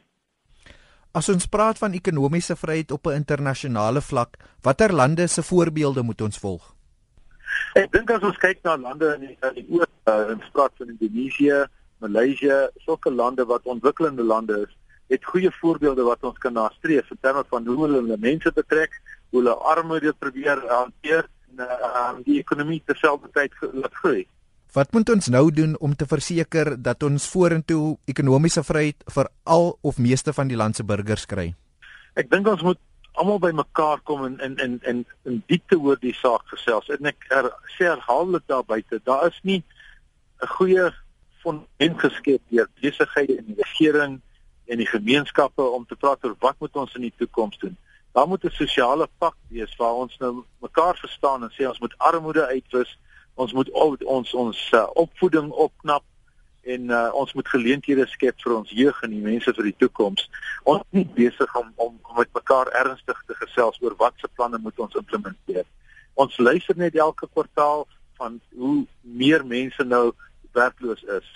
As 1.11 1.29
ons 1.29 1.47
praat 1.47 1.77
van 1.77 1.93
ekonomiese 1.93 2.55
vryheid 2.55 2.91
op 2.91 3.07
'n 3.07 3.15
internasionale 3.23 4.01
vlak, 4.01 4.37
watter 4.61 4.93
lande 4.93 5.27
se 5.27 5.43
voorbeelde 5.43 6.03
moet 6.03 6.21
ons 6.21 6.37
volg? 6.37 6.73
Ek 7.75 7.91
dink 7.91 8.11
as 8.11 8.21
ons 8.21 8.37
kyk 8.37 8.59
na 8.63 8.75
lande 8.77 9.13
in 9.15 9.21
die, 9.21 9.37
in 9.41 9.53
die 9.55 9.67
oos, 9.69 9.89
uh, 10.05 10.31
in 10.31 10.41
spraak 10.49 10.71
van 10.77 10.87
Indonesië, 10.89 11.65
Maleisië, 11.99 12.69
sulke 12.85 13.11
lande 13.11 13.45
wat 13.45 13.63
ontwikkelende 13.63 14.23
lande 14.23 14.65
is, 14.67 14.73
het 15.07 15.25
goeie 15.25 15.51
voorbeelde 15.51 16.03
wat 16.03 16.23
ons 16.23 16.37
kan 16.37 16.53
nastreef 16.53 17.09
in 17.11 17.19
terme 17.21 17.43
van 17.49 17.65
hoe 17.65 17.87
hulle 17.87 18.17
mense 18.17 18.51
betrek, 18.51 19.01
hoe 19.29 19.39
hulle 19.41 19.55
armoede 19.55 20.13
probeer 20.13 20.61
hanteer 20.67 21.27
en 21.57 21.63
uh, 21.65 22.15
die 22.25 22.39
ekonomie 22.39 22.81
terselfdertyd 22.85 23.53
laat 23.73 23.95
groei. 24.01 24.27
Wat 24.73 24.91
moet 24.91 25.09
ons 25.09 25.27
nou 25.27 25.51
doen 25.51 25.77
om 25.79 25.95
te 25.95 26.05
verseker 26.05 26.73
dat 26.81 27.03
ons 27.03 27.29
vorentoe 27.31 27.97
ekonomiese 28.05 28.63
vryheid 28.63 29.03
vir 29.15 29.29
al 29.43 29.77
of 29.81 29.97
meeste 29.97 30.33
van 30.33 30.47
die 30.51 30.59
land 30.59 30.75
se 30.75 30.83
burgers 30.83 31.25
kry? 31.25 31.53
Ek 32.19 32.29
dink 32.29 32.47
ons 32.47 32.65
moet 32.65 32.79
almal 33.17 33.39
bymekaar 33.39 34.01
kom 34.03 34.25
en 34.25 34.37
en 34.43 34.57
en 34.57 34.79
en 34.83 35.05
in 35.25 35.41
diepte 35.47 35.79
oor 35.79 35.97
die 36.01 36.13
saak 36.13 36.45
gesels. 36.51 36.89
En 36.93 37.09
ek 37.09 37.29
er, 37.33 37.49
sê 37.77 37.87
herhaaldelik 37.87 38.45
daar 38.51 38.65
buite, 38.67 38.99
daar 39.03 39.27
is 39.27 39.39
nie 39.43 39.63
'n 40.41 40.47
goeie 40.57 40.91
fondament 41.41 41.99
geskep 41.99 42.41
deur 42.49 42.67
besighede 42.81 43.37
en 43.37 43.45
die 43.45 43.61
regering 43.63 44.21
en 44.67 44.77
die 44.77 44.91
gemeenskappe 44.91 45.61
om 45.61 45.85
te 45.85 45.95
praat 45.95 46.23
oor 46.25 46.35
wat 46.39 46.59
moet 46.59 46.75
ons 46.75 46.95
in 46.95 47.01
die 47.01 47.13
toekoms 47.17 47.57
doen. 47.57 47.77
Daar 48.13 48.27
moet 48.27 48.43
'n 48.43 48.49
sosiale 48.51 49.07
pak 49.17 49.35
wees 49.49 49.75
waar 49.77 49.93
ons 49.93 50.17
nou 50.19 50.43
mekaar 50.61 50.97
verstaan 50.97 51.43
en 51.43 51.51
sê 51.51 51.67
ons 51.67 51.79
moet 51.79 51.97
armoede 51.97 52.47
uitwis 52.47 52.97
ons 53.37 53.53
moet 53.53 53.71
ons 53.71 54.33
ons 54.33 54.61
uh, 54.73 54.85
opvoeding 55.03 55.49
opknap 55.51 56.03
en 56.67 56.91
uh, 56.91 57.09
ons 57.13 57.33
moet 57.33 57.49
geleenthede 57.53 58.05
skep 58.11 58.41
vir 58.43 58.55
ons 58.57 58.71
jeug 58.81 59.01
en 59.05 59.13
die 59.13 59.23
mense 59.23 59.53
vir 59.59 59.69
die 59.69 59.75
toekoms. 59.83 60.25
Ons 60.67 60.83
is 60.83 60.99
nie 60.99 61.07
besig 61.19 61.55
om 61.61 61.69
om 61.75 61.93
om 62.09 62.17
met 62.19 62.33
mekaar 62.35 62.71
ernstig 62.81 63.19
te 63.27 63.37
gesels 63.43 63.77
oor 63.83 63.95
wat 64.01 64.17
se 64.17 64.29
planne 64.35 64.59
moet 64.63 64.79
ons 64.83 64.97
implementeer. 64.99 65.65
Ons 66.17 66.37
luister 66.41 66.77
net 66.77 66.97
elke 66.97 67.29
kwartaal 67.29 67.85
van 68.17 68.39
hoe 68.57 68.85
meer 69.01 69.45
mense 69.45 69.83
nou 69.85 70.11
werkloos 70.57 71.03
is. 71.19 71.27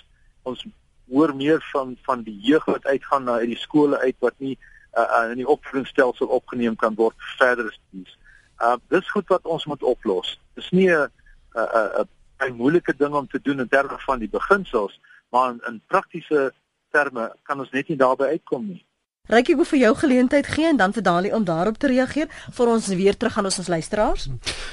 Ons 0.42 0.66
hoor 1.12 1.34
meer 1.36 1.62
van 1.70 1.96
van 2.08 2.26
die 2.26 2.38
jeug 2.50 2.66
wat 2.66 2.86
uitgaan 2.86 3.24
na 3.28 3.38
uit 3.44 3.54
die 3.54 3.62
skole 3.62 3.98
uit 4.02 4.18
wat 4.26 4.34
nie 4.38 4.56
uh, 4.98 5.30
in 5.30 5.38
die 5.40 5.48
opvoedingsstelsel 5.48 6.26
opgeneem 6.26 6.76
kan 6.76 6.98
word 6.98 7.16
verder 7.38 7.70
studies. 7.72 8.18
Uh 8.62 8.76
dis 8.94 9.10
goed 9.10 9.28
wat 9.32 9.46
ons 9.46 9.64
moet 9.70 9.82
oplos. 9.82 10.38
Dis 10.58 10.70
nie 10.70 10.90
'n 10.90 11.08
'n 11.54 12.08
'n 12.46 12.56
moeilike 12.56 12.94
ding 12.96 13.14
om 13.14 13.26
te 13.28 13.40
doen 13.42 13.60
in 13.60 13.68
terme 13.68 13.98
van 13.98 14.18
die 14.18 14.28
beginsels 14.28 15.00
maar 15.32 15.50
in, 15.50 15.60
in 15.66 15.82
praktiese 15.86 16.52
terme 16.90 17.32
kan 17.42 17.58
ons 17.58 17.70
net 17.70 17.88
nie 17.88 17.96
daarby 17.96 18.34
uitkom 18.36 18.66
nie. 18.68 18.82
Ryk 19.30 19.52
ek 19.52 19.60
vir 19.70 19.78
jou 19.78 19.90
geleentheid 20.00 20.48
gee 20.50 20.66
en 20.66 20.78
dan 20.80 20.92
vir 20.92 21.04
Dali 21.06 21.30
om 21.32 21.44
daarop 21.46 21.76
te 21.78 21.86
reageer 21.86 22.26
vir 22.56 22.70
ons 22.72 22.88
weer 22.90 23.14
terug 23.16 23.36
aan 23.38 23.46
ons 23.46 23.58
ons 23.62 23.68
luisteraars. 23.70 24.24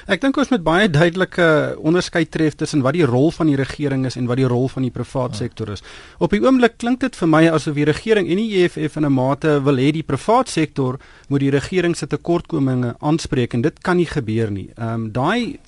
Ek 0.09 0.23
dink 0.23 0.39
ons 0.41 0.49
moet 0.49 0.63
baie 0.65 0.87
duidelike 0.89 1.45
onderskeid 1.85 2.31
tref 2.33 2.57
tussen 2.57 2.81
wat 2.81 2.97
die 2.97 3.05
rol 3.05 3.29
van 3.35 3.51
die 3.51 3.59
regering 3.59 4.07
is 4.09 4.17
en 4.17 4.25
wat 4.27 4.41
die 4.41 4.49
rol 4.49 4.65
van 4.73 4.87
die 4.87 4.91
privaat 4.91 5.37
sektor 5.37 5.69
is. 5.69 5.85
Op 6.17 6.33
die 6.33 6.41
oomblik 6.41 6.79
klink 6.81 7.05
dit 7.05 7.15
vir 7.21 7.29
my 7.29 7.43
asof 7.53 7.77
die 7.77 7.87
regering 7.87 8.25
en 8.25 8.41
die 8.41 8.63
EFF 8.63 8.97
in 8.97 9.05
'n 9.05 9.13
mate 9.13 9.61
wil 9.63 9.77
hê 9.77 9.93
die 9.93 10.03
privaat 10.03 10.49
sektor 10.49 10.97
moet 11.29 11.45
die 11.45 11.53
regering 11.53 11.95
se 11.95 12.07
tekortkominge 12.07 12.95
aanspreek 12.99 13.53
en 13.53 13.61
dit 13.61 13.79
kan 13.79 13.97
nie 13.97 14.09
gebeur 14.09 14.51
nie. 14.51 14.73
Ehm 14.75 14.93
um, 14.93 15.11
daai 15.11 15.59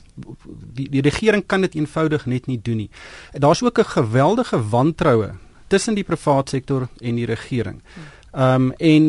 die 0.73 0.89
die 0.89 1.01
regering 1.01 1.45
kan 1.45 1.61
dit 1.61 1.75
eenvoudig 1.75 2.25
net 2.25 2.47
nie 2.47 2.59
doen 2.61 2.77
nie. 2.77 2.89
Daar's 3.33 3.63
ook 3.63 3.79
'n 3.79 3.93
geweldige 3.97 4.69
wantroue 4.69 5.31
tussen 5.67 5.95
die 5.95 6.03
privaat 6.03 6.49
sektor 6.49 6.87
en 6.99 7.15
die 7.15 7.25
regering. 7.25 7.81
Ehm 8.31 8.61
um, 8.61 8.71
en 8.71 9.05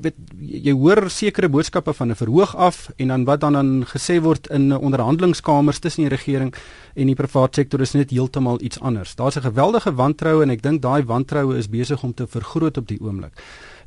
weet 0.00 0.14
jy 0.38 0.72
hoor 0.76 1.08
sekere 1.10 1.48
boodskappe 1.48 1.92
van 1.92 2.10
'n 2.10 2.14
verhoog 2.14 2.56
af 2.56 2.90
en 2.96 3.08
dan 3.08 3.24
wat 3.24 3.40
dan 3.40 3.52
dan 3.52 3.84
gesê 3.86 4.20
word 4.20 4.46
in 4.46 4.76
onderhandelingskamers 4.76 5.78
tussen 5.78 6.02
die 6.02 6.16
regering 6.16 6.54
en 6.94 7.06
die 7.06 7.14
privaat 7.14 7.54
sektor 7.54 7.80
is 7.80 7.92
net 7.92 8.10
heeltemal 8.10 8.60
iets 8.60 8.80
anders. 8.80 9.14
Daar's 9.14 9.36
'n 9.36 9.40
geweldige 9.40 9.94
wantroue 9.94 10.42
en 10.42 10.50
ek 10.50 10.62
dink 10.62 10.82
daai 10.82 11.02
wantroue 11.02 11.56
is 11.56 11.68
besig 11.68 12.02
om 12.02 12.14
te 12.14 12.26
vergroot 12.26 12.76
op 12.76 12.88
die 12.88 13.00
oomblik 13.00 13.32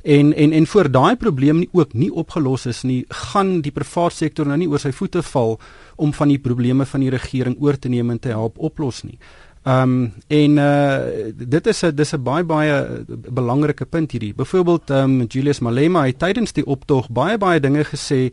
en 0.02 0.32
en 0.34 0.52
en 0.52 0.66
voor 0.66 0.90
daai 0.90 1.16
probleem 1.16 1.58
nie 1.58 1.68
ook 1.72 1.94
nie 1.94 2.10
opgelos 2.12 2.66
is 2.66 2.82
nie, 2.82 3.04
gaan 3.08 3.60
die 3.60 3.72
private 3.72 4.14
sektor 4.16 4.46
nou 4.46 4.56
nie 4.58 4.68
oor 4.68 4.82
sy 4.82 4.92
voete 4.92 5.22
val 5.22 5.58
om 5.96 6.12
van 6.12 6.28
die 6.28 6.38
probleme 6.38 6.86
van 6.86 7.00
die 7.00 7.10
regering 7.10 7.56
oor 7.60 7.78
te 7.78 7.88
neem 7.88 8.10
en 8.10 8.18
te 8.18 8.28
help 8.28 8.58
oplos 8.58 9.02
nie. 9.02 9.18
Ehm 9.62 9.82
um, 9.82 10.12
en 10.26 10.58
uh 10.58 11.30
dit 11.34 11.66
is 11.66 11.82
'n 11.84 11.94
dis 11.94 12.12
'n 12.14 12.22
baie 12.22 12.44
baie 12.44 13.04
belangrike 13.30 13.84
punt 13.84 14.10
hierdie. 14.10 14.34
Byvoorbeeld 14.34 14.90
ehm 14.90 15.20
um, 15.20 15.26
Julius 15.28 15.60
Malema 15.60 16.06
het 16.06 16.18
tydens 16.18 16.52
die 16.52 16.66
optog 16.66 17.10
baie 17.10 17.38
baie 17.38 17.60
dinge 17.60 17.84
gesê 17.84 18.32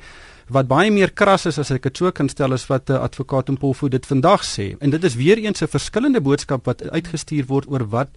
wat 0.50 0.68
baie 0.68 0.92
meer 0.92 1.12
kras 1.14 1.46
is 1.46 1.60
as 1.62 1.72
ek 1.72 1.84
dit 1.88 2.02
so 2.02 2.12
kan 2.12 2.30
stel 2.30 2.54
as 2.54 2.66
wat 2.70 2.90
'n 2.90 2.94
uh, 2.94 3.04
advokaat 3.08 3.50
in 3.50 3.58
Polfo 3.58 3.88
dit 3.88 4.06
vandag 4.06 4.44
sê. 4.44 4.76
En 4.80 4.90
dit 4.90 5.04
is 5.04 5.16
weer 5.16 5.38
eens 5.38 5.62
'n 5.62 5.68
verskillende 5.68 6.22
boodskap 6.22 6.66
wat 6.66 6.90
uitgestuur 6.90 7.46
word 7.46 7.66
oor 7.70 7.90
wat 7.90 8.10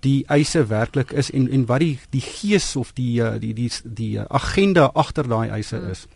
die 0.00 0.24
eise 0.26 0.66
werklik 0.66 1.12
is 1.12 1.30
en 1.30 1.50
en 1.50 1.66
wat 1.66 1.80
die 1.80 1.98
die 2.10 2.20
gees 2.20 2.76
of 2.76 2.92
die 2.94 3.22
uh, 3.22 3.38
die 3.38 3.54
die 3.54 3.70
die 3.84 4.18
uh, 4.18 4.24
agenda 4.28 4.90
agter 4.94 5.28
daai 5.28 5.48
eise 5.48 5.76
hmm. 5.76 5.90
is. 5.90 6.06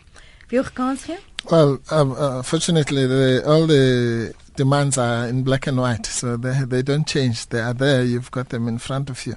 Wie 0.49 0.59
ook 0.59 0.71
kans 0.75 1.05
gee? 1.05 1.19
Well, 1.51 1.79
um, 1.91 2.13
uh, 2.13 2.43
fortunately, 2.43 3.07
the, 3.07 3.43
all 3.45 3.67
the 3.67 4.35
demands 4.57 4.97
are 4.97 5.29
in 5.29 5.43
black 5.43 5.67
and 5.67 5.79
white, 5.79 6.07
so 6.07 6.37
they 6.37 6.65
they 6.67 6.83
don't 6.83 7.07
change. 7.07 7.49
They 7.49 7.61
are 7.61 7.75
there. 7.75 8.05
You've 8.05 8.31
got 8.31 8.49
them 8.49 8.69
in 8.69 8.79
front 8.79 9.11
of 9.11 9.27
you. 9.27 9.35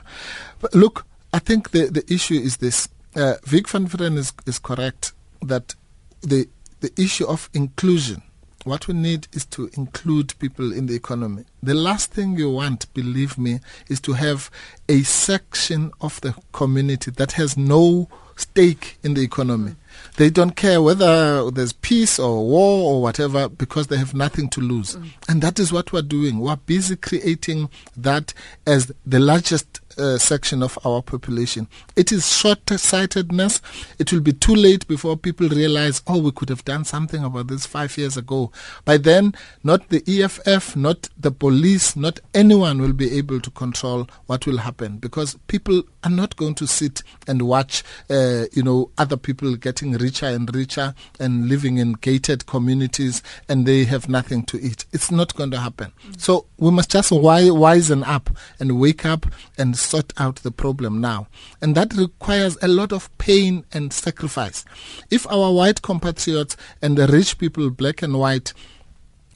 But 0.60 0.74
look, 0.74 1.06
I 1.34 1.40
think 1.40 1.72
the 1.72 1.90
the 1.92 2.04
issue 2.08 2.40
is 2.40 2.58
this. 2.58 2.88
Uh, 3.16 3.34
Vic 3.44 3.68
van 3.68 3.90
Veren 3.90 4.18
is 4.18 4.34
is 4.46 4.60
correct 4.60 5.14
that 5.48 5.76
the 6.22 6.48
the 6.80 6.92
issue 7.02 7.26
of 7.26 7.50
inclusion. 7.54 8.22
What 8.64 8.88
we 8.88 8.94
need 8.94 9.28
is 9.32 9.46
to 9.46 9.70
include 9.74 10.38
people 10.40 10.74
in 10.74 10.88
the 10.88 10.96
economy. 10.96 11.46
The 11.64 11.74
last 11.74 12.12
thing 12.12 12.38
you 12.38 12.50
want, 12.50 12.94
believe 12.94 13.38
me, 13.38 13.62
is 13.88 14.02
to 14.02 14.14
have 14.14 14.52
a 14.90 15.04
section 15.04 15.92
of 16.02 16.20
the 16.22 16.36
community 16.52 17.12
that 17.12 17.34
has 17.34 17.56
no 17.56 18.10
stake 18.36 18.98
in 19.04 19.14
the 19.14 19.22
economy. 19.22 19.76
They 20.18 20.30
don't 20.30 20.56
care 20.56 20.82
whether 20.82 21.50
there's 21.52 21.74
peace 21.74 22.20
or 22.20 22.46
war 22.46 22.94
or 22.94 23.02
whatever 23.02 23.50
because 23.50 23.88
they 23.88 23.98
have 23.98 24.14
nothing 24.14 24.50
to 24.50 24.62
lose. 24.62 24.96
Mm. 24.96 25.10
And 25.30 25.42
that 25.42 25.60
is 25.60 25.72
what 25.72 25.92
we're 25.94 26.02
doing. 26.02 26.40
We're 26.40 26.56
busy 26.56 26.96
creating 26.96 27.70
that 27.96 28.34
as 28.66 28.92
the 29.06 29.20
largest 29.20 29.82
uh, 29.98 30.18
section 30.18 30.62
of 30.62 30.78
our 30.86 31.02
population. 31.02 31.68
It 31.96 32.12
is 32.12 32.36
short 32.36 32.70
sightedness. 32.70 33.62
It 34.00 34.12
will 34.14 34.22
be 34.22 34.34
too 34.34 34.56
late 34.56 34.88
before 34.88 35.18
people 35.18 35.50
realize, 35.50 36.02
oh, 36.08 36.20
we 36.20 36.32
could 36.32 36.50
have 36.50 36.64
done 36.66 36.86
something 36.86 37.24
about 37.24 37.48
this 37.48 37.66
five 37.66 37.98
years 37.98 38.18
ago. 38.18 38.52
By 38.86 38.98
then, 38.98 39.34
not 39.64 39.90
the 39.90 40.04
EFF, 40.08 40.76
not 40.76 41.10
the 41.18 41.32
police, 41.32 41.96
not 41.96 42.20
anyone 42.34 42.82
will 42.82 42.94
be 42.94 43.18
able 43.18 43.40
to 43.42 43.52
control 43.52 44.08
what 44.28 44.46
will 44.46 44.58
happen 44.58 44.98
because 44.98 45.38
people 45.48 45.84
are 46.04 46.12
not 46.12 46.36
going 46.36 46.56
to 46.56 46.68
sit 46.68 47.04
and 47.28 47.42
watch, 47.44 47.84
uh, 48.10 48.46
you 48.54 48.64
know, 48.64 48.92
other 48.98 49.18
people 49.18 49.56
getting 49.78 49.94
richer 49.94 50.26
and 50.26 50.54
richer 50.56 50.96
and 51.20 51.48
living 51.48 51.78
in 51.78 51.94
gated 51.94 52.48
communities 52.48 53.22
and 53.48 53.68
they 53.68 53.84
have 53.84 54.10
nothing 54.10 54.44
to 54.44 54.60
eat. 54.60 54.86
It's 54.92 55.12
not 55.12 55.36
going 55.36 55.52
to 55.52 55.60
happen. 55.60 55.92
Mm-hmm. 56.00 56.14
So 56.18 56.48
we 56.58 56.72
must 56.72 56.90
just 56.90 57.12
wisen 57.12 58.04
up 58.08 58.32
and 58.60 58.80
wake 58.80 59.06
up 59.06 59.28
and 59.56 59.78
sort 59.78 60.14
out 60.18 60.38
the 60.38 60.50
problem 60.50 61.00
now. 61.00 61.28
And 61.62 61.76
that 61.76 61.94
requires 61.94 62.58
a 62.64 62.68
lot 62.68 62.92
of 62.92 63.16
pain 63.20 63.66
and 63.72 63.94
sacrifice. 63.94 64.66
If 65.12 65.28
our 65.28 65.54
white 65.54 65.84
compatriots 65.84 66.58
and 66.82 66.98
the 66.98 67.06
rich 67.06 67.38
people, 67.38 67.70
black 67.70 68.02
and 68.02 68.18
white, 68.18 68.54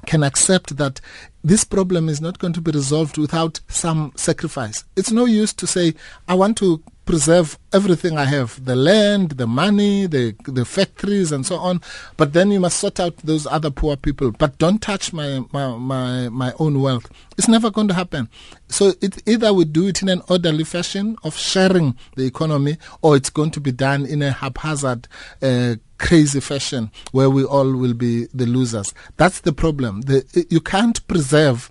can 0.07 0.23
accept 0.23 0.77
that 0.77 0.99
this 1.43 1.63
problem 1.63 2.09
is 2.09 2.19
not 2.19 2.39
going 2.39 2.53
to 2.53 2.61
be 2.61 2.71
resolved 2.71 3.19
without 3.19 3.59
some 3.67 4.11
sacrifice. 4.15 4.83
It's 4.95 5.11
no 5.11 5.25
use 5.25 5.53
to 5.53 5.67
say, 5.67 5.93
I 6.27 6.33
want 6.33 6.57
to 6.57 6.81
preserve 7.11 7.59
everything 7.73 8.17
I 8.17 8.23
have 8.23 8.63
the 8.63 8.73
land, 8.73 9.31
the 9.31 9.45
money, 9.45 10.05
the, 10.07 10.33
the 10.45 10.63
factories, 10.63 11.33
and 11.33 11.45
so 11.45 11.57
on. 11.57 11.81
But 12.15 12.31
then 12.31 12.51
you 12.51 12.61
must 12.61 12.77
sort 12.77 13.01
out 13.01 13.17
those 13.17 13.45
other 13.45 13.69
poor 13.69 13.97
people. 13.97 14.31
But 14.31 14.57
don't 14.59 14.81
touch 14.81 15.11
my, 15.11 15.43
my, 15.51 15.75
my, 15.75 16.29
my 16.29 16.53
own 16.57 16.79
wealth. 16.79 17.11
It's 17.37 17.49
never 17.49 17.69
going 17.69 17.89
to 17.89 17.93
happen. 17.93 18.29
So 18.69 18.93
it, 19.01 19.27
either 19.27 19.53
we 19.53 19.65
do 19.65 19.87
it 19.87 20.01
in 20.01 20.07
an 20.07 20.21
orderly 20.29 20.63
fashion 20.63 21.17
of 21.21 21.35
sharing 21.35 21.97
the 22.15 22.23
economy, 22.23 22.77
or 23.01 23.17
it's 23.17 23.29
going 23.29 23.51
to 23.51 23.59
be 23.59 23.73
done 23.73 24.05
in 24.05 24.21
a 24.21 24.31
haphazard, 24.31 25.09
uh, 25.41 25.75
crazy 25.97 26.39
fashion 26.39 26.91
where 27.11 27.29
we 27.29 27.43
all 27.43 27.73
will 27.73 27.93
be 27.93 28.27
the 28.33 28.45
losers. 28.45 28.93
That's 29.17 29.41
the 29.41 29.51
problem. 29.51 30.03
The, 30.03 30.47
you 30.49 30.61
can't 30.61 31.05
preserve 31.09 31.69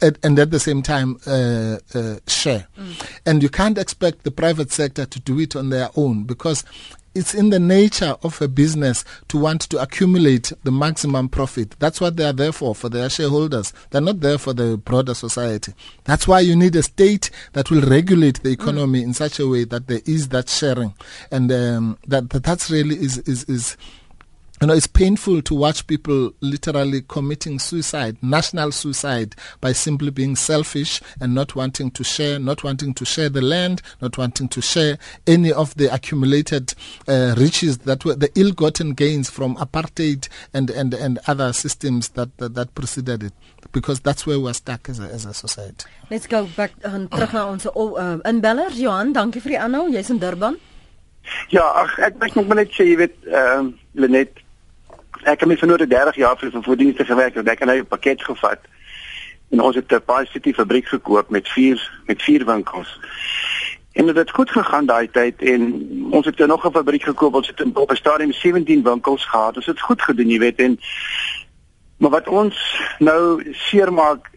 and 0.00 0.38
at 0.38 0.50
the 0.50 0.60
same 0.60 0.82
time 0.82 1.18
uh, 1.26 1.78
uh, 1.94 2.18
share. 2.26 2.66
Mm. 2.78 3.20
And 3.26 3.42
you 3.42 3.48
can't 3.48 3.78
expect 3.78 4.24
the 4.24 4.30
private 4.30 4.72
sector 4.72 5.06
to 5.06 5.20
do 5.20 5.38
it 5.40 5.56
on 5.56 5.70
their 5.70 5.90
own 5.96 6.24
because 6.24 6.64
it's 7.14 7.34
in 7.34 7.50
the 7.50 7.58
nature 7.58 8.16
of 8.22 8.40
a 8.40 8.46
business 8.48 9.04
to 9.26 9.38
want 9.38 9.62
to 9.62 9.78
accumulate 9.82 10.52
the 10.62 10.70
maximum 10.70 11.28
profit. 11.28 11.74
That's 11.78 12.00
what 12.00 12.16
they 12.16 12.24
are 12.24 12.32
there 12.32 12.52
for, 12.52 12.74
for 12.74 12.88
their 12.88 13.10
shareholders. 13.10 13.72
They're 13.90 14.00
not 14.00 14.20
there 14.20 14.38
for 14.38 14.52
the 14.52 14.76
broader 14.76 15.14
society. 15.14 15.74
That's 16.04 16.28
why 16.28 16.40
you 16.40 16.54
need 16.54 16.76
a 16.76 16.82
state 16.82 17.30
that 17.54 17.70
will 17.70 17.82
regulate 17.82 18.42
the 18.42 18.50
economy 18.50 19.00
mm. 19.00 19.04
in 19.04 19.14
such 19.14 19.40
a 19.40 19.48
way 19.48 19.64
that 19.64 19.88
there 19.88 20.02
is 20.06 20.28
that 20.28 20.48
sharing. 20.48 20.94
And 21.32 21.50
um, 21.50 21.98
that, 22.06 22.30
that 22.30 22.44
that's 22.44 22.70
really 22.70 22.96
is, 22.96 23.18
is, 23.18 23.44
is 23.44 23.76
you 24.60 24.66
know, 24.66 24.74
it's 24.74 24.86
painful 24.86 25.42
to 25.42 25.54
watch 25.54 25.86
people 25.86 26.32
literally 26.40 27.02
committing 27.02 27.58
suicide, 27.58 28.16
national 28.22 28.72
suicide, 28.72 29.34
by 29.60 29.72
simply 29.72 30.10
being 30.10 30.36
selfish 30.36 31.00
and 31.20 31.34
not 31.34 31.54
wanting 31.54 31.90
to 31.92 32.04
share, 32.04 32.38
not 32.38 32.64
wanting 32.64 32.94
to 32.94 33.04
share 33.04 33.28
the 33.28 33.40
land, 33.40 33.82
not 34.00 34.18
wanting 34.18 34.48
to 34.48 34.60
share 34.60 34.98
any 35.26 35.52
of 35.52 35.74
the 35.76 35.92
accumulated 35.92 36.74
uh, 37.06 37.34
riches 37.38 37.78
that 37.78 38.04
were 38.04 38.14
the 38.14 38.30
ill-gotten 38.34 38.94
gains 38.94 39.30
from 39.30 39.56
apartheid 39.56 40.28
and, 40.52 40.70
and, 40.70 40.94
and 40.94 41.18
other 41.26 41.52
systems 41.52 42.08
that, 42.10 42.36
that, 42.38 42.54
that 42.54 42.74
preceded 42.74 43.22
it. 43.22 43.32
Because 43.70 44.00
that's 44.00 44.26
where 44.26 44.40
we're 44.40 44.54
stuck 44.54 44.88
as 44.88 44.98
a, 44.98 45.04
as 45.04 45.26
a 45.26 45.34
society. 45.34 45.84
Let's 46.10 46.26
go 46.26 46.46
back 46.56 46.72
uh, 46.84 47.06
terug 47.06 47.32
na 47.32 47.46
ons 47.46 47.66
uh, 47.66 48.18
inbeller. 48.24 48.72
Johan, 48.72 49.12
dankie 49.12 49.42
vir 49.44 49.54
die 49.54 49.60
aanhou. 49.60 49.90
Jy's 49.92 50.10
in 50.10 50.18
Durban. 50.22 50.56
Ja, 51.52 51.66
ag 51.82 51.98
ek 52.00 52.22
ek 52.24 52.36
moet 52.40 52.62
net 52.62 52.72
sê 52.72 52.86
jy 52.88 52.96
weet 53.02 53.16
ehm 53.28 53.68
uh, 53.68 53.72
Lenet 53.98 54.40
ek 55.22 55.40
het 55.40 55.48
my 55.48 55.56
vir 55.56 55.68
nou 55.68 55.78
30 55.86 56.16
jaar 56.16 56.38
vir 56.38 56.50
vervoerdienste 56.50 57.04
gewerk 57.04 57.36
en 57.36 57.48
ek 57.48 57.58
het 57.58 57.68
nou 57.68 57.78
'n 57.78 57.86
pakket 57.86 58.22
gevat 58.22 58.60
en 59.50 59.60
ons 59.60 59.74
het 59.74 59.92
'n 59.92 60.04
Pi 60.04 60.26
City 60.26 60.52
fabriek 60.52 60.86
gekoop 60.88 61.30
met 61.30 61.48
vier 61.48 62.00
met 62.06 62.22
vier 62.22 62.44
winkels. 62.44 63.00
En 63.92 64.06
dit 64.06 64.16
het 64.16 64.30
goed 64.30 64.50
gegaan 64.50 64.86
daai 64.86 65.10
tyd 65.10 65.42
en 65.42 65.62
ons 66.10 66.26
het 66.26 66.38
nog 66.38 66.66
'n 66.66 66.72
fabriek 66.72 67.02
gekoop 67.02 67.34
ons 67.34 67.48
het 67.48 67.62
op 67.74 67.90
'n 67.90 67.96
stadium 67.96 68.32
17 68.32 68.82
winkels 68.82 69.24
gehad. 69.24 69.56
Ons 69.56 69.66
het 69.66 69.80
goed 69.80 70.02
gedoen, 70.02 70.28
jy 70.28 70.38
weet 70.38 70.58
en 70.58 70.80
maar 71.96 72.10
wat 72.10 72.28
ons 72.28 72.80
nou 72.98 73.52
seermaak 73.52 74.30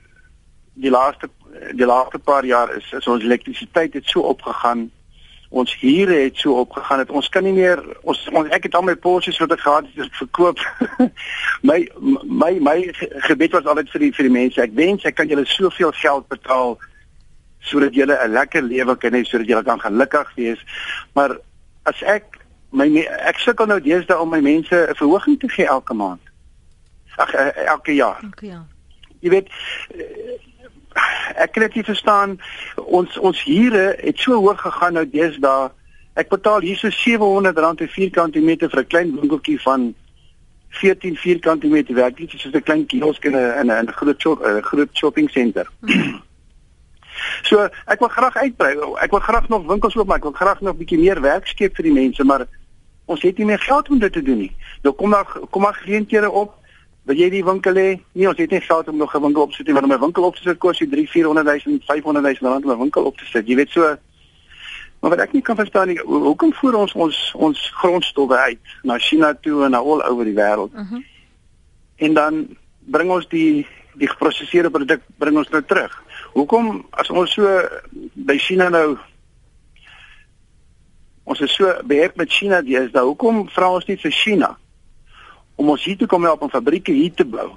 die 0.74 0.90
laaste 0.90 1.30
die 1.72 1.86
laaste 1.86 2.20
paar 2.20 2.46
jaar 2.46 2.76
is 2.76 2.92
is 2.92 3.08
ons 3.08 3.24
elektrisiteit 3.24 3.94
het 3.94 4.06
so 4.06 4.20
opgegaan. 4.20 4.92
Ons 5.52 5.74
huure 5.82 6.16
het 6.16 6.38
so 6.40 6.62
opgegaan 6.64 7.02
dat 7.04 7.10
ons 7.12 7.28
kan 7.30 7.44
nie 7.44 7.52
meer 7.54 7.82
ons, 8.08 8.20
ons 8.32 8.54
ek 8.56 8.70
het 8.70 8.76
al 8.76 8.86
my 8.88 8.96
porsies 8.96 9.40
wat 9.44 9.52
ek 9.52 9.64
gehad 9.66 9.90
het 10.00 10.14
verkoop. 10.16 10.62
my 11.70 11.80
my 12.24 12.54
my 12.64 12.78
gebed 13.28 13.58
was 13.58 13.68
altyd 13.68 13.92
vir 13.92 14.06
die 14.06 14.12
vir 14.16 14.30
die 14.30 14.36
mense. 14.38 14.62
Ek 14.64 14.78
wens 14.80 15.04
ek 15.04 15.20
kan 15.20 15.28
julle 15.28 15.44
soveel 15.46 15.92
geld 16.00 16.28
betaal 16.32 16.78
sodat 17.68 17.94
julle 17.94 18.16
'n 18.16 18.32
lekker 18.32 18.64
lewe 18.64 18.96
kan 18.98 19.14
hê 19.14 19.24
sodat 19.28 19.48
julle 19.48 19.64
kan 19.64 19.80
gelukkig 19.80 20.36
wees. 20.36 20.62
Maar 21.14 21.38
as 21.84 22.02
ek 22.02 22.40
my 22.72 22.88
ek 23.28 23.40
sukkel 23.44 23.68
nou 23.68 23.80
deesdae 23.84 24.20
om 24.20 24.30
my 24.30 24.40
mense 24.40 24.76
'n 24.76 24.96
verhoging 24.96 25.40
te 25.40 25.50
gee 25.50 25.68
elke 25.68 25.94
maand. 25.94 26.22
Ag 27.18 27.34
eh, 27.34 27.68
elke 27.68 27.94
jaar. 27.96 28.24
Elke 28.24 28.46
jaar. 28.46 28.68
Jy 29.20 29.30
weet 29.30 29.50
ek 31.36 31.52
kan 31.52 31.64
dit 31.64 31.76
nie 31.76 31.84
verstaan 31.84 32.40
ons 32.76 33.18
ons 33.20 33.44
huure 33.44 33.96
het 34.00 34.20
so 34.20 34.34
hoog 34.34 34.62
gegaan 34.62 34.94
nou 34.94 35.06
deesdae. 35.10 35.70
Ek 36.14 36.30
betaal 36.30 36.62
hier 36.62 36.78
so 36.78 36.90
R700 36.90 37.76
per 37.80 37.88
vierkante 37.88 38.40
meter 38.40 38.70
vir 38.70 38.82
'n 38.82 38.88
klein 38.88 39.16
winkeltjie 39.20 39.62
van 39.62 39.94
14 40.72 41.16
vierkante 41.16 41.68
meter 41.68 41.96
werk 41.96 42.18
dit 42.18 42.34
is 42.34 42.46
'n 42.46 42.64
klein 42.64 42.86
kiosk 42.86 43.26
in 43.26 43.36
'n 43.36 43.60
in 43.60 43.72
'n 43.72 43.92
groot 43.92 44.22
shop, 44.22 44.44
groot 44.62 44.90
shopping 44.94 45.30
center. 45.30 45.68
so 47.50 47.70
ek 47.86 48.00
wil 48.00 48.08
graag 48.08 48.36
uitbrei. 48.36 48.76
Ek 49.02 49.12
wil 49.12 49.20
graag 49.20 49.48
nog 49.48 49.68
winkels 49.68 49.96
oopmaak. 49.96 50.18
Ek 50.18 50.24
wil 50.24 50.32
graag 50.32 50.62
nog 50.62 50.74
'n 50.74 50.78
bietjie 50.78 51.00
meer 51.00 51.22
werk 51.22 51.48
skep 51.48 51.76
vir 51.76 51.84
die 51.84 51.94
mense, 51.94 52.24
maar 52.24 52.48
ons 53.06 53.22
het 53.22 53.38
nie 53.38 53.46
meer 53.46 53.60
geld 53.60 53.90
om 53.90 54.00
dit 54.00 54.14
te 54.14 54.22
doen 54.22 54.38
nie. 54.38 54.56
Nou 54.82 54.96
kom 54.96 55.12
daar 55.12 55.26
kom 55.50 55.62
maar 55.62 55.74
geleenthede 55.74 56.32
op. 56.32 56.61
Wil 57.10 57.18
jy 57.18 57.30
die 57.30 57.44
winkel 57.46 57.76
hê? 57.76 57.90
Nee, 58.14 58.28
ons 58.30 58.38
het 58.38 58.52
nie 58.52 58.62
geld 58.62 58.88
om 58.88 58.98
nog 58.98 59.16
'n 59.16 59.22
winkel 59.22 59.42
op 59.42 59.50
te 59.50 59.56
sit 59.56 59.66
nie, 59.66 59.74
want 59.74 59.86
om 59.86 59.92
'n 59.92 60.00
winkel 60.00 60.24
op 60.24 60.36
te 60.36 60.42
sit 60.42 60.58
kos 60.58 60.80
jy 60.80 60.88
3, 60.90 61.10
400 61.10 61.66
000, 61.66 61.80
500 61.86 62.42
000 62.42 62.52
rand 62.52 62.66
om 62.66 62.72
'n 62.72 62.80
winkel 62.80 63.04
op 63.04 63.18
te 63.18 63.26
sit. 63.26 63.48
Jy 63.48 63.56
weet 63.56 63.70
so 63.70 63.98
Maar 65.02 65.10
wat 65.10 65.20
ek 65.20 65.32
nie 65.32 65.42
kan 65.42 65.56
verstaan 65.56 65.88
nie, 65.88 65.98
hoekom 65.98 66.54
voer 66.54 66.76
ons 66.76 66.94
ons 66.94 67.34
ons 67.34 67.72
grondstowwe 67.74 68.38
uit 68.38 68.60
na 68.84 68.98
China 68.98 69.34
toe 69.34 69.64
en 69.64 69.72
na 69.72 69.78
al 69.78 70.06
oor 70.06 70.24
die 70.24 70.34
wêreld? 70.34 70.74
Mhm. 70.74 70.96
Uh 70.96 71.02
en 72.02 72.14
dan 72.14 72.58
bring 72.80 73.12
ons 73.12 73.28
die 73.30 73.68
die 74.00 74.08
geprosesede 74.08 74.72
produk 74.72 75.02
bring 75.20 75.36
ons 75.38 75.50
nou 75.52 75.62
terug. 75.68 75.92
Hoekom 76.34 76.86
as 76.96 77.10
ons 77.12 77.34
so 77.36 77.48
by 78.28 78.38
China 78.40 78.70
nou 78.72 78.96
ons 81.30 81.42
is 81.44 81.54
so 81.56 81.70
beheer 81.86 82.14
met 82.18 82.32
China 82.32 82.62
dis 82.66 82.90
da 82.96 83.04
hoekom 83.06 83.44
vra 83.52 83.74
ons 83.76 83.88
nie 83.90 84.00
vir 84.02 84.16
China 84.16 84.54
om 85.62 85.70
ons 85.70 85.84
hier 85.86 85.98
te 85.98 86.10
kom 86.10 86.26
help 86.26 86.42
om 86.42 86.50
fabrieke 86.50 86.94
hier 86.96 87.14
te 87.14 87.26
bou. 87.28 87.52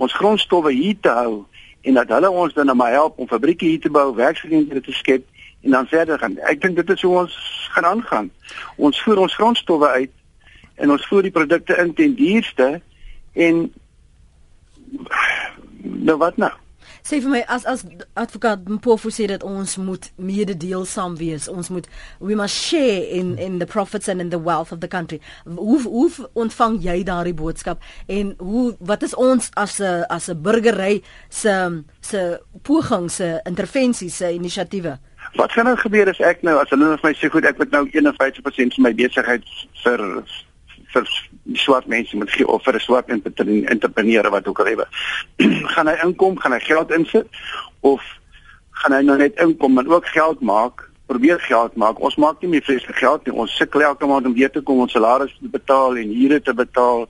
Ons 0.00 0.16
grondstowwe 0.16 0.72
hier 0.72 0.96
te 1.04 1.12
hou 1.12 1.42
en 1.86 1.98
dat 2.00 2.12
hulle 2.16 2.30
ons 2.42 2.54
dan 2.56 2.72
maar 2.76 2.94
help 2.94 3.18
om 3.20 3.28
fabrieke 3.28 3.68
hier 3.68 3.82
te 3.84 3.92
bou 3.92 4.06
werksgeleenthede 4.16 4.84
te 4.86 4.94
skep 4.96 5.26
en 5.66 5.74
dan 5.76 5.90
verder 5.90 6.18
gaan. 6.18 6.38
Ek 6.48 6.62
dink 6.62 6.78
dit 6.80 6.94
is 6.94 7.04
hoe 7.04 7.16
ons 7.24 7.34
gaan 7.74 7.88
aangaan. 7.88 8.30
Ons 8.76 9.00
voer 9.04 9.24
ons 9.26 9.36
grondstowwe 9.40 9.90
uit 10.00 10.14
en 10.78 10.94
ons 10.94 11.08
voer 11.10 11.28
die 11.28 11.34
produkte 11.34 11.76
in 11.82 11.92
ten 11.98 12.14
duurste 12.16 12.70
en 13.34 13.66
nou 16.08 16.16
wat 16.22 16.40
nou 16.40 16.52
sê 17.08 17.20
vir 17.24 17.30
my 17.32 17.40
as 17.48 17.64
as 17.64 17.84
advokaat 18.20 18.68
Mpofu 18.68 19.10
sê 19.14 19.28
dat 19.30 19.44
ons 19.46 19.76
moet 19.80 20.10
mededeelsaam 20.16 21.16
wees. 21.16 21.48
Ons 21.48 21.70
moet 21.72 21.88
we 22.20 22.36
must 22.36 22.54
share 22.54 23.04
in 23.18 23.36
in 23.38 23.58
the 23.58 23.66
profits 23.66 24.08
and 24.08 24.20
in 24.20 24.30
the 24.30 24.40
wealth 24.48 24.72
of 24.72 24.80
the 24.80 24.88
country. 24.88 25.20
Hoe 25.44 25.80
hoe 25.82 26.10
ontvang 26.34 26.80
jy 26.84 27.02
daardie 27.08 27.34
boodskap 27.34 27.82
en 28.06 28.34
hoe 28.38 28.76
wat 28.80 29.02
is 29.02 29.14
ons 29.14 29.50
as 29.56 29.80
'n 29.80 30.04
as 30.08 30.28
'n 30.28 30.42
burgery 30.42 31.02
se 31.28 31.82
se 32.00 32.40
pogings, 32.62 33.14
se 33.14 33.40
intervensies, 33.44 34.16
se 34.16 34.32
inisiatiewe? 34.32 34.98
Wat 35.34 35.52
gaan 35.52 35.64
nou 35.64 35.76
gebeur 35.76 36.08
as 36.08 36.20
ek 36.20 36.42
nou 36.42 36.58
as 36.60 36.70
hulle 36.70 36.96
vir 36.96 37.00
my 37.02 37.14
sê 37.14 37.30
goed, 37.30 37.44
ek 37.44 37.58
moet 37.58 37.70
nou 37.70 37.84
51% 37.92 38.74
van 38.74 38.82
my 38.82 38.92
besigheid 38.92 39.44
vir 39.84 40.00
vir 40.92 41.04
swart 41.52 41.86
mense 41.86 42.16
moet 42.16 42.30
gee 42.30 42.46
of 42.46 42.62
vir 42.64 42.74
'n 42.74 42.80
swart 42.80 43.08
entrepreneur 43.08 44.30
wat 44.30 44.48
ook 44.48 44.60
al 44.60 44.66
hê. 44.66 44.76
gaan 45.74 45.86
hy 45.86 45.96
inkom, 46.04 46.38
gaan 46.38 46.52
hy 46.52 46.60
geld 46.60 46.90
insit 46.90 47.26
of 47.80 48.02
gaan 48.70 48.92
hy 48.92 49.02
nou 49.02 49.16
net 49.18 49.40
inkom 49.40 49.78
en 49.78 49.88
ook 49.88 50.06
geld 50.06 50.40
maak? 50.40 50.90
Probeer 51.06 51.40
geld 51.40 51.76
maak. 51.76 52.00
Ons 52.00 52.16
maak 52.16 52.40
nie 52.40 52.50
meer 52.50 52.62
vreeslik 52.62 52.96
geld 52.96 53.26
nie. 53.26 53.34
Ons 53.34 53.56
sukkel 53.56 53.82
elke 53.82 54.06
maand 54.06 54.26
om 54.26 54.34
weer 54.34 54.50
te 54.50 54.60
kom 54.60 54.78
ons 54.78 54.92
salarisse 54.92 55.38
te 55.40 55.48
betaal 55.48 55.96
en 55.96 56.12
huure 56.12 56.40
te 56.40 56.54
betaal. 56.54 57.08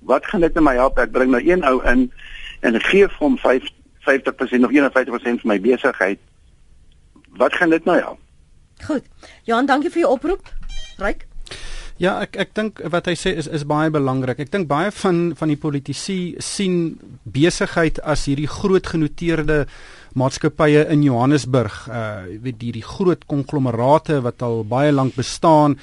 Wat 0.00 0.26
gaan 0.26 0.40
dit 0.40 0.56
in 0.56 0.62
my 0.62 0.74
help? 0.74 0.98
Ek 0.98 1.10
bring 1.10 1.30
nou 1.30 1.42
een 1.42 1.64
ou 1.64 1.82
in 1.86 2.12
en 2.60 2.80
gee 2.80 3.06
vir 3.06 3.18
hom 3.18 3.38
5 3.38 3.62
50% 4.08 4.64
of 4.64 4.70
51% 4.70 5.40
van 5.40 5.50
my 5.52 5.60
besigheid. 5.60 6.18
Wat 7.36 7.54
gaan 7.54 7.70
dit 7.70 7.84
nou 7.84 7.98
help? 7.98 8.18
Goed. 8.84 9.04
Johan, 9.44 9.66
dankie 9.66 9.90
vir 9.90 10.00
jou 10.00 10.12
oproep. 10.12 10.52
Ryk. 10.96 11.26
Ja, 11.98 12.20
ek 12.22 12.36
ek 12.38 12.52
dink 12.54 12.80
wat 12.94 13.08
hy 13.10 13.16
sê 13.18 13.32
is 13.40 13.48
is 13.50 13.64
baie 13.66 13.90
belangrik. 13.90 14.38
Ek 14.38 14.52
dink 14.54 14.68
baie 14.70 14.92
van 15.00 15.32
van 15.38 15.50
die 15.50 15.58
politici 15.58 16.18
sien 16.38 16.98
besigheid 17.26 17.98
as 18.06 18.28
hierdie 18.30 18.46
groot 18.46 18.86
genoteerde 18.86 19.64
maatskappye 20.14 20.86
in 20.88 21.02
Johannesburg, 21.02 21.88
uh 21.90 22.06
weet 22.42 22.58
die 22.60 22.72
die 22.72 22.82
groot 22.82 23.24
konglomerate 23.26 24.20
wat 24.22 24.42
al 24.42 24.64
baie 24.64 24.92
lank 24.92 25.14
bestaan, 25.14 25.78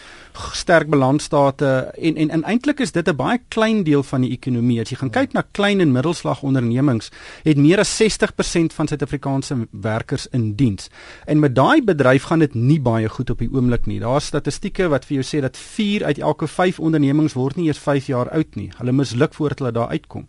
sterk 0.53 0.89
balansstate 0.89 1.91
en 1.97 2.15
en, 2.15 2.29
en 2.29 2.43
eintlik 2.43 2.79
is 2.79 2.91
dit 2.91 3.07
'n 3.07 3.15
baie 3.15 3.39
klein 3.49 3.83
deel 3.83 4.03
van 4.03 4.21
die 4.21 4.31
ekonomie. 4.31 4.79
As 4.81 4.89
jy 4.89 4.97
gaan 4.97 5.09
kyk 5.09 5.33
na 5.33 5.43
klein 5.51 5.79
en 5.79 5.91
middelslag 5.91 6.41
ondernemings, 6.43 7.11
het 7.43 7.57
meer 7.57 7.79
as 7.79 8.01
60% 8.01 8.73
van 8.73 8.87
Suid-Afrikaanse 8.87 9.67
werkers 9.71 10.27
in 10.31 10.55
diens. 10.55 10.89
En 11.25 11.39
met 11.39 11.55
daai 11.55 11.81
bedryf 11.83 12.23
gaan 12.23 12.39
dit 12.39 12.53
nie 12.55 12.79
baie 12.81 13.09
goed 13.09 13.29
op 13.29 13.39
die 13.39 13.49
oomblik 13.51 13.85
nie. 13.85 13.99
Daar's 13.99 14.25
statistieke 14.25 14.87
wat 14.87 15.05
vir 15.05 15.21
jou 15.21 15.25
sê 15.25 15.41
dat 15.41 15.57
4 15.57 16.05
uit 16.05 16.19
elke 16.19 16.47
5 16.47 16.79
ondernemings 16.79 17.33
word 17.33 17.55
nie 17.55 17.67
eers 17.67 17.79
5 17.79 18.07
jaar 18.07 18.29
oud 18.29 18.55
nie. 18.55 18.71
Hulle 18.77 18.91
misluk 18.91 19.33
voordat 19.33 19.59
hulle 19.59 19.71
daar 19.71 19.89
uitkom. 19.89 20.27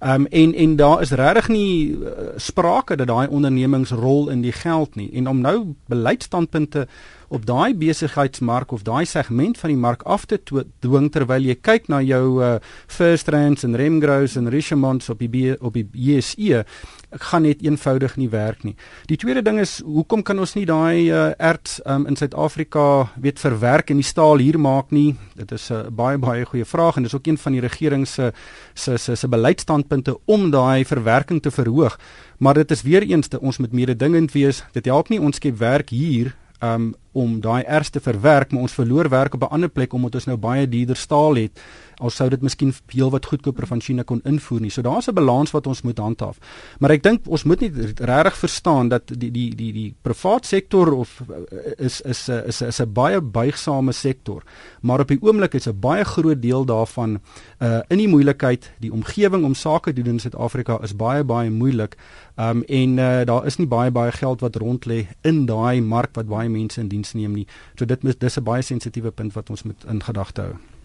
Ehm 0.00 0.20
um, 0.20 0.26
en 0.26 0.54
en 0.54 0.76
daar 0.76 1.00
is 1.00 1.10
regtig 1.10 1.48
nie 1.48 1.90
uh, 1.90 2.08
sprake 2.36 2.96
dat 2.96 3.06
daai 3.06 3.28
ondernemingsrol 3.28 4.28
in 4.28 4.40
die 4.40 4.52
geld 4.52 4.94
nie. 4.94 5.10
En 5.12 5.28
om 5.28 5.40
nou 5.40 5.74
beleidsstandpunte 5.86 6.86
op 7.28 7.46
daai 7.46 7.74
besigheidsmark 7.76 8.72
of 8.72 8.82
daai 8.82 9.04
segment 9.04 9.58
van 9.58 9.72
die 9.72 9.80
mark 9.80 10.02
af 10.02 10.24
te 10.26 10.40
dwing 10.80 11.10
terwyl 11.12 11.44
jy 11.44 11.56
kyk 11.60 11.88
na 11.92 12.00
jou 12.04 12.40
uh, 12.42 12.56
First 12.86 13.28
Rands 13.28 13.64
en 13.64 13.76
Remgrows 13.76 14.36
en 14.36 14.48
Richemont 14.48 15.04
op 15.08 15.18
die 15.18 15.54
op 15.60 15.74
die 15.74 15.86
JSE 15.92 16.64
gaan 17.10 17.42
net 17.42 17.62
eenvoudig 17.64 18.16
nie 18.16 18.28
werk 18.28 18.64
nie. 18.64 18.74
Die 19.08 19.16
tweede 19.16 19.42
ding 19.42 19.60
is 19.60 19.78
hoekom 19.84 20.22
kan 20.22 20.38
ons 20.38 20.54
nie 20.58 20.66
daai 20.68 21.08
uh, 21.08 21.30
erts 21.38 21.78
um, 21.86 22.04
in 22.08 22.16
Suid-Afrika 22.16 23.08
weet 23.16 23.40
verwerk 23.40 23.90
en 23.90 24.00
die 24.02 24.06
staal 24.06 24.42
hier 24.44 24.58
maak 24.60 24.92
nie? 24.92 25.16
Dit 25.36 25.52
is 25.52 25.70
'n 25.70 25.74
uh, 25.74 25.90
baie 25.90 26.18
baie 26.18 26.44
goeie 26.44 26.64
vraag 26.64 26.96
en 26.96 27.02
dis 27.02 27.14
ook 27.14 27.26
een 27.26 27.38
van 27.38 27.52
die 27.52 27.60
regering 27.60 28.06
se 28.06 28.32
se 28.74 28.96
se 28.96 29.16
se 29.16 29.28
beleidsstandpunte 29.28 30.18
om 30.26 30.50
daai 30.50 30.84
verwerking 30.84 31.42
te 31.42 31.50
verhoog. 31.50 31.98
Maar 32.38 32.54
dit 32.54 32.70
is 32.70 32.82
weer 32.82 33.02
eens 33.02 33.28
dat 33.28 33.40
ons 33.40 33.58
met 33.58 33.72
mededingend 33.72 34.32
wees. 34.32 34.64
Dit 34.72 34.84
help 34.84 35.08
nie 35.08 35.20
ons 35.20 35.36
skep 35.36 35.56
werk 35.58 35.90
hier 35.90 36.34
um, 36.60 36.94
om 37.12 37.40
daai 37.40 37.62
erts 37.62 37.90
te 37.90 38.00
verwerk, 38.00 38.52
maar 38.52 38.62
ons 38.62 38.74
verloor 38.74 39.08
werk 39.08 39.34
op 39.34 39.42
'n 39.42 39.54
ander 39.54 39.68
plek 39.68 39.92
omdat 39.92 40.14
ons 40.14 40.26
nou 40.26 40.36
baie 40.36 40.68
duurder 40.68 40.96
staal 40.96 41.34
het 41.34 41.60
al 41.98 42.10
sou 42.10 42.28
dit 42.30 42.42
miskien 42.42 42.72
heel 42.92 43.10
wat 43.10 43.26
goedkoper 43.26 43.66
van 43.66 43.80
China 43.82 44.04
kon 44.06 44.20
invoer 44.24 44.60
nie. 44.62 44.70
So 44.70 44.82
daar's 44.82 45.08
'n 45.08 45.14
balans 45.14 45.50
wat 45.50 45.66
ons 45.66 45.82
moet 45.82 45.98
handhaaf. 45.98 46.38
Maar 46.78 46.90
ek 46.90 47.02
dink 47.02 47.20
ons 47.26 47.44
moet 47.44 47.60
nie 47.60 47.72
regtig 47.96 48.36
verstaan 48.36 48.88
dat 48.88 49.06
die 49.06 49.30
die 49.30 49.54
die 49.54 49.72
die 49.72 49.94
privaat 50.02 50.46
sektor 50.46 50.92
of 50.92 51.22
eh, 51.28 51.84
is 51.84 52.00
is 52.00 52.28
is 52.28 52.60
is 52.62 52.80
'n 52.80 52.92
baie 52.92 53.20
buigsame 53.20 53.92
sektor, 53.92 54.42
maar 54.80 55.00
op 55.00 55.08
die 55.08 55.18
oomblik 55.20 55.54
is 55.54 55.66
'n 55.66 55.80
baie 55.80 56.04
groot 56.04 56.42
deel 56.42 56.64
daarvan 56.64 57.20
uh 57.60 57.80
in 57.88 57.98
die 57.98 58.08
moeilikheid, 58.08 58.70
die 58.80 58.92
omgewing 58.92 59.44
om 59.44 59.54
sake 59.54 59.92
te 59.92 60.02
doen 60.02 60.14
in 60.14 60.20
Suid-Afrika 60.20 60.78
is 60.82 60.96
baie 60.96 61.24
baie 61.24 61.50
moeilik. 61.50 61.96
Um 62.36 62.62
en 62.62 62.98
uh 62.98 63.24
daar 63.24 63.46
is 63.46 63.56
nie 63.58 63.66
baie 63.66 63.90
baie 63.90 64.12
geld 64.12 64.40
wat 64.40 64.56
rond 64.56 64.86
lê 64.86 65.06
in 65.22 65.46
daai 65.46 65.80
mark 65.80 66.14
wat 66.14 66.26
baie 66.26 66.48
mense 66.48 66.80
in 66.80 66.88
diens 66.88 67.12
neem 67.12 67.32
nie. 67.32 67.46
So 67.76 67.84
dit 67.84 68.04
is 68.04 68.18
dis 68.18 68.36
'n 68.38 68.42
baie 68.42 68.62
sensitiewe 68.62 69.10
punt 69.10 69.32
wat 69.32 69.50
ons 69.50 69.62
moet 69.62 69.84
in 69.88 70.02
gedagte 70.02 70.40
hou. 70.42 70.77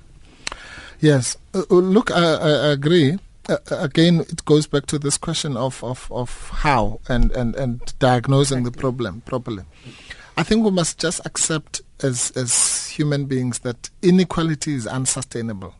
Yes. 1.04 1.36
Uh, 1.54 1.64
uh, 1.70 1.76
look, 1.76 2.12
I, 2.12 2.22
I 2.22 2.68
agree. 2.72 3.20
Uh, 3.50 3.58
uh, 3.70 3.80
again, 3.80 4.22
it 4.22 4.46
goes 4.46 4.68
back 4.68 4.86
to 4.86 4.98
this 4.98 5.18
question 5.18 5.58
of, 5.58 5.84
of, 5.84 6.10
of 6.10 6.50
how 6.50 7.02
and, 7.10 7.30
and, 7.34 7.56
and 7.58 7.82
diagnosing 8.00 8.60
exactly. 8.60 8.72
the 8.72 8.80
problem 8.80 9.22
properly. 9.26 9.64
I 10.38 10.44
think 10.44 10.64
we 10.64 10.72
must 10.72 11.00
just 11.00 11.20
accept 11.26 11.82
as, 12.02 12.32
as 12.38 12.88
human 12.88 13.26
beings 13.26 13.60
that 13.60 13.90
inequality 14.02 14.76
is 14.76 14.88
unsustainable. 14.88 15.76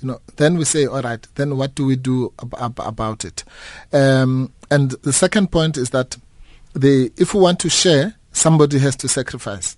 You 0.00 0.06
know, 0.06 0.20
then 0.36 0.56
we 0.56 0.64
say, 0.64 0.86
all 0.86 1.02
right, 1.02 1.26
then 1.34 1.56
what 1.56 1.74
do 1.74 1.84
we 1.84 1.96
do 1.96 2.32
ab- 2.40 2.54
ab- 2.56 2.78
about 2.78 3.24
it? 3.24 3.42
Um, 3.92 4.52
and 4.70 4.92
the 5.02 5.12
second 5.12 5.50
point 5.50 5.76
is 5.76 5.90
that 5.90 6.16
the, 6.74 7.12
if 7.16 7.34
we 7.34 7.40
want 7.40 7.58
to 7.58 7.68
share, 7.68 8.14
somebody 8.30 8.78
has 8.78 8.94
to 8.96 9.08
sacrifice. 9.08 9.76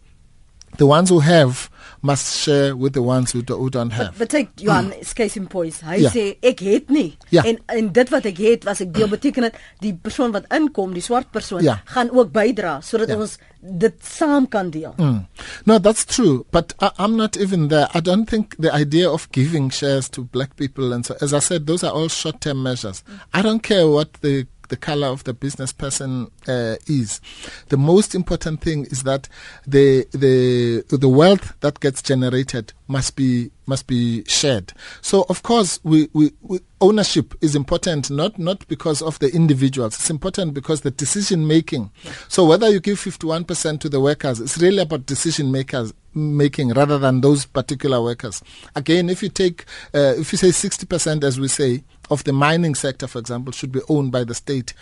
The 0.76 0.84
ones 0.84 1.08
who 1.08 1.20
have 1.20 1.70
must 2.06 2.36
share 2.44 2.74
with 2.76 2.94
the 2.94 3.02
ones 3.02 3.32
who, 3.34 3.42
do, 3.42 3.56
who 3.58 3.68
don't 3.70 3.92
have. 3.92 4.16
But 4.18 4.30
take 4.30 4.48
Johan 4.62 4.90
mm. 4.92 5.14
case 5.18 5.36
in 5.40 5.46
point. 5.50 5.80
Hy 5.86 5.96
Ja. 6.06 6.10
sê 6.14 6.24
ek 6.42 6.60
het 6.64 6.90
nie 6.90 7.16
Ja. 7.30 7.42
en 7.42 7.58
en 7.66 7.92
dit 7.92 8.08
wat 8.14 8.24
ek 8.30 8.38
het 8.38 8.64
was 8.64 8.80
ek 8.84 8.92
deel 8.94 9.08
beteken 9.08 9.42
dit 9.48 9.54
die 9.80 9.94
persoon 9.94 10.32
wat 10.32 10.46
inkom, 10.54 10.92
die 10.94 11.02
swart 11.02 11.30
persoon 11.32 11.62
Ja. 11.62 11.80
gaan 11.84 12.10
ook 12.10 12.32
bydra 12.32 12.80
sodat 12.80 13.08
Ja. 13.08 13.16
ons 13.18 13.38
dit 13.60 13.94
saam 14.04 14.48
kan 14.48 14.70
deel. 14.70 14.94
Mm. 14.96 15.26
No, 15.64 15.78
that's 15.78 16.04
true, 16.04 16.44
but 16.52 16.74
I, 16.80 16.90
I'm 16.98 17.16
not 17.16 17.36
even 17.36 17.68
there. 17.68 17.88
I 17.94 18.00
don't 18.00 18.28
think 18.28 18.54
the 18.58 18.70
idea 18.72 19.10
of 19.10 19.28
giving 19.32 19.70
shares 19.72 20.08
to 20.10 20.22
black 20.22 20.54
people 20.56 20.92
and 20.94 21.04
so, 21.06 21.14
as 21.20 21.32
I 21.32 21.40
said, 21.40 21.66
those 21.66 21.82
are 21.82 21.92
all 21.92 22.08
short-term 22.08 22.62
measures. 22.62 23.02
I 23.34 23.42
don't 23.42 23.62
care 23.62 23.88
what 23.88 24.12
the 24.20 24.46
the 24.68 24.76
color 24.76 25.08
of 25.08 25.24
the 25.24 25.34
business 25.34 25.72
person 25.72 26.30
uh, 26.48 26.76
is. 26.86 27.20
The 27.68 27.76
most 27.76 28.14
important 28.14 28.60
thing 28.60 28.84
is 28.86 29.02
that 29.04 29.28
the 29.66 30.06
the 30.12 30.84
the 30.96 31.08
wealth 31.08 31.54
that 31.60 31.80
gets 31.80 32.02
generated 32.02 32.72
must 32.88 33.16
be 33.16 33.50
must 33.66 33.86
be 33.86 34.24
shared. 34.24 34.72
So 35.00 35.26
of 35.28 35.42
course 35.42 35.80
we, 35.82 36.08
we, 36.12 36.32
we 36.40 36.60
ownership 36.80 37.34
is 37.40 37.56
important 37.56 38.10
not 38.10 38.38
not 38.38 38.66
because 38.68 39.02
of 39.02 39.18
the 39.18 39.34
individuals. 39.34 39.94
It's 39.94 40.10
important 40.10 40.54
because 40.54 40.82
the 40.82 40.90
decision 40.90 41.46
making. 41.46 41.90
So 42.28 42.44
whether 42.44 42.68
you 42.70 42.80
give 42.80 42.98
51% 42.98 43.80
to 43.80 43.88
the 43.88 44.00
workers, 44.00 44.40
it's 44.40 44.58
really 44.58 44.82
about 44.82 45.06
decision 45.06 45.50
makers 45.50 45.92
making 46.14 46.70
rather 46.70 46.98
than 46.98 47.20
those 47.20 47.44
particular 47.44 48.00
workers. 48.02 48.42
Again, 48.74 49.10
if 49.10 49.22
you 49.22 49.28
take 49.28 49.64
uh, 49.94 50.14
if 50.16 50.32
you 50.32 50.38
say 50.38 50.48
60% 50.48 51.24
as 51.24 51.38
we 51.38 51.48
say 51.48 51.84
of 52.10 52.24
the 52.24 52.32
mining 52.32 52.74
sector 52.74 53.06
for 53.06 53.18
example 53.18 53.52
should 53.52 53.72
be 53.72 53.80
owned 53.88 54.12
by 54.12 54.24
the 54.24 54.34
state. 54.34 54.72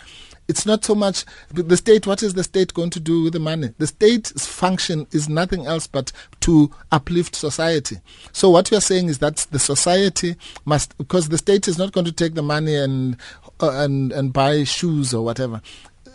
It's 0.47 0.65
not 0.65 0.85
so 0.85 0.93
much 0.93 1.25
the 1.51 1.77
state 1.77 2.05
what 2.05 2.21
is 2.21 2.33
the 2.35 2.43
state 2.43 2.73
going 2.73 2.91
to 2.91 2.99
do 2.99 3.23
with 3.23 3.33
the 3.33 3.39
money? 3.39 3.73
The 3.77 3.87
state's 3.87 4.45
function 4.45 5.07
is 5.11 5.27
nothing 5.27 5.65
else 5.65 5.87
but 5.87 6.11
to 6.41 6.71
uplift 6.91 7.35
society. 7.35 7.97
So 8.31 8.49
what 8.49 8.69
we 8.69 8.77
are 8.77 8.81
saying 8.81 9.07
is 9.07 9.19
that 9.19 9.47
the 9.51 9.59
society 9.59 10.35
must 10.65 10.97
because 10.97 11.29
the 11.29 11.37
state 11.37 11.67
is 11.67 11.77
not 11.77 11.93
going 11.93 12.05
to 12.05 12.11
take 12.11 12.35
the 12.35 12.43
money 12.43 12.75
and 12.75 13.17
uh, 13.59 13.71
and 13.71 14.11
and 14.11 14.33
buy 14.33 14.63
shoes 14.63 15.13
or 15.13 15.23
whatever. 15.25 15.61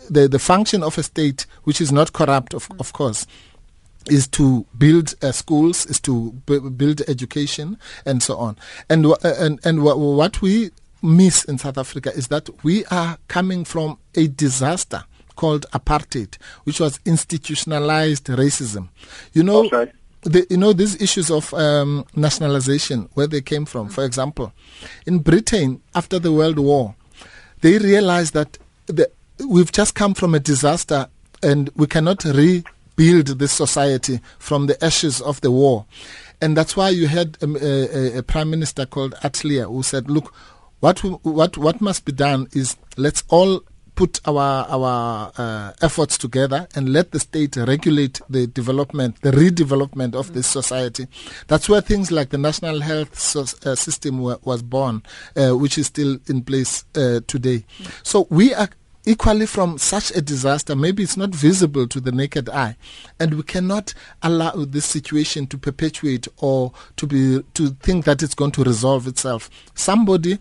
The 0.09 0.27
the 0.27 0.39
function 0.39 0.83
of 0.83 0.97
a 0.97 1.03
state 1.03 1.45
which 1.63 1.81
is 1.81 1.91
not 1.91 2.13
corrupt 2.13 2.53
of 2.53 2.69
of 2.79 2.93
course 2.93 3.27
is 4.09 4.27
to 4.27 4.65
build 4.77 5.13
uh, 5.21 5.31
schools, 5.31 5.85
is 5.85 5.99
to 6.01 6.31
b- 6.45 6.59
build 6.59 7.01
education, 7.07 7.77
and 8.05 8.23
so 8.23 8.37
on. 8.37 8.57
And 8.89 9.05
uh, 9.05 9.15
and 9.23 9.59
and 9.63 9.79
wh- 9.79 9.97
what 9.97 10.41
we 10.41 10.71
miss 11.01 11.43
in 11.43 11.57
South 11.57 11.77
Africa 11.77 12.13
is 12.15 12.27
that 12.27 12.49
we 12.63 12.85
are 12.85 13.17
coming 13.27 13.65
from 13.65 13.97
a 14.15 14.27
disaster 14.27 15.03
called 15.35 15.65
apartheid, 15.73 16.37
which 16.63 16.79
was 16.79 16.99
institutionalized 17.05 18.25
racism. 18.25 18.89
You 19.33 19.43
know, 19.43 19.69
right. 19.69 19.91
the, 20.21 20.45
you 20.49 20.57
know 20.57 20.73
these 20.73 21.01
issues 21.01 21.31
of 21.31 21.53
um, 21.53 22.05
nationalization, 22.15 23.09
where 23.13 23.27
they 23.27 23.41
came 23.41 23.65
from. 23.65 23.89
For 23.89 24.03
example, 24.05 24.53
in 25.05 25.19
Britain 25.19 25.81
after 25.95 26.19
the 26.19 26.31
World 26.31 26.59
War, 26.59 26.95
they 27.61 27.77
realized 27.77 28.33
that 28.33 28.57
the, 28.87 29.09
we've 29.47 29.71
just 29.71 29.95
come 29.95 30.13
from 30.13 30.35
a 30.35 30.39
disaster 30.39 31.07
and 31.41 31.69
we 31.75 31.87
cannot 31.87 32.23
rebuild 32.23 33.27
this 33.39 33.51
society 33.51 34.19
from 34.37 34.67
the 34.67 34.83
ashes 34.83 35.21
of 35.21 35.41
the 35.41 35.51
war. 35.51 35.85
And 36.39 36.57
that's 36.57 36.75
why 36.75 36.89
you 36.89 37.07
had 37.07 37.37
um, 37.41 37.55
a, 37.55 37.59
a, 37.59 38.17
a 38.19 38.23
prime 38.23 38.49
minister 38.49 38.85
called 38.85 39.15
Atlia 39.23 39.65
who 39.67 39.83
said, 39.83 40.09
"Look, 40.09 40.33
what 40.81 40.99
what 41.23 41.57
what 41.57 41.79
must 41.81 42.05
be 42.05 42.11
done 42.11 42.47
is 42.53 42.75
let's 42.97 43.23
all 43.29 43.63
put 43.95 44.19
our 44.27 44.65
our 44.69 45.31
uh, 45.37 45.73
efforts 45.81 46.17
together 46.17 46.67
and 46.75 46.89
let 46.91 47.11
the 47.11 47.19
state 47.19 47.55
regulate 47.55 48.19
the 48.29 48.47
development, 48.47 49.21
the 49.21 49.31
redevelopment 49.31 50.15
of 50.15 50.33
this 50.33 50.47
society. 50.47 51.07
That's 51.47 51.69
where 51.69 51.81
things 51.81 52.11
like 52.11 52.29
the 52.29 52.37
national 52.37 52.79
health 52.81 53.19
so, 53.19 53.41
uh, 53.41 53.75
system 53.75 54.19
wa- 54.19 54.37
was 54.43 54.63
born, 54.63 55.03
uh, 55.35 55.51
which 55.51 55.77
is 55.77 55.87
still 55.87 56.17
in 56.27 56.41
place 56.43 56.85
uh, 56.95 57.19
today. 57.27 57.65
So 58.03 58.27
we 58.29 58.53
are 58.53 58.69
equally 59.05 59.45
from 59.45 59.77
such 59.77 60.11
a 60.15 60.21
disaster. 60.21 60.75
Maybe 60.75 61.03
it's 61.03 61.17
not 61.17 61.29
visible 61.29 61.87
to 61.87 61.99
the 61.99 62.11
naked 62.11 62.49
eye, 62.49 62.77
and 63.19 63.33
we 63.35 63.43
cannot 63.43 63.93
allow 64.21 64.51
this 64.51 64.85
situation 64.85 65.47
to 65.47 65.57
perpetuate 65.57 66.27
or 66.37 66.71
to 66.97 67.07
be 67.07 67.43
to 67.53 67.69
think 67.69 68.05
that 68.05 68.23
it's 68.23 68.35
going 68.35 68.51
to 68.51 68.63
resolve 68.63 69.07
itself. 69.07 69.49
Somebody 69.73 70.39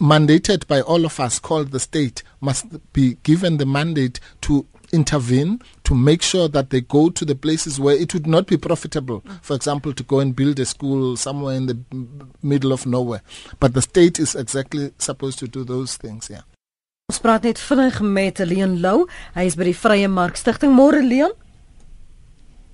mandated 0.00 0.66
by 0.66 0.80
all 0.80 1.04
of 1.04 1.18
us 1.18 1.38
called 1.38 1.70
the 1.70 1.80
state 1.80 2.22
must 2.40 2.66
be 2.92 3.16
given 3.22 3.56
the 3.56 3.66
mandate 3.66 4.20
to 4.42 4.66
intervene 4.92 5.60
to 5.84 5.94
make 5.94 6.22
sure 6.22 6.48
that 6.48 6.70
they 6.70 6.80
go 6.80 7.08
to 7.10 7.24
the 7.24 7.34
places 7.34 7.80
where 7.80 7.96
it 7.96 8.12
would 8.14 8.26
not 8.26 8.46
be 8.46 8.56
profitable 8.56 9.22
for 9.42 9.54
example 9.56 9.92
to 9.92 10.02
go 10.04 10.20
and 10.20 10.36
build 10.36 10.60
a 10.60 10.66
school 10.66 11.16
somewhere 11.16 11.56
in 11.56 11.66
the 11.66 11.78
middle 12.42 12.72
of 12.72 12.86
nowhere 12.86 13.20
but 13.58 13.74
the 13.74 13.82
state 13.82 14.20
is 14.20 14.34
exactly 14.36 14.92
supposed 14.98 15.38
to 15.38 15.48
do 15.48 15.64
those 15.64 15.96
things 15.96 16.28
yeah 16.30 16.42
Ons 17.06 17.20
praat 17.22 17.44
net 17.46 17.60
vinnig 17.62 18.00
met 18.02 18.40
Leon 18.42 18.72
Lou. 18.82 19.04
Hy 19.36 19.44
is 19.46 19.54
by 19.54 19.68
die 19.68 19.74
Vrye 19.78 20.08
Mark 20.10 20.34
Stichting. 20.40 20.72
Môre 20.74 21.04
Leon. 21.06 21.30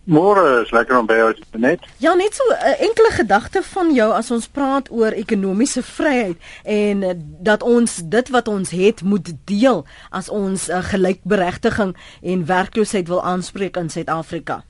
Môre 0.08 0.62
is 0.62 0.72
lekker 0.72 0.96
om 0.96 1.10
by 1.10 1.18
jou 1.18 1.26
te 1.36 1.60
net. 1.60 1.84
Ja, 2.00 2.14
net 2.16 2.32
so 2.40 2.42
'n 2.48 2.80
enkele 2.88 3.10
gedagte 3.12 3.62
van 3.62 3.92
jou 3.92 4.08
as 4.10 4.30
ons 4.30 4.48
praat 4.48 4.88
oor 4.90 5.12
ekonomiese 5.12 5.82
vryheid 5.82 6.38
en 6.64 7.02
eh, 7.02 7.14
dat 7.44 7.62
ons 7.62 8.00
dit 8.04 8.28
wat 8.28 8.48
ons 8.48 8.70
het 8.70 9.02
moet 9.02 9.28
deel 9.44 9.84
as 10.10 10.28
ons 10.28 10.68
uh, 10.68 10.80
gelykberegtiging 10.80 11.94
en 12.22 12.46
werkloosheid 12.46 13.08
wil 13.08 13.22
aanspreek 13.22 13.76
in 13.76 13.90
Suid-Afrika. 13.90 14.64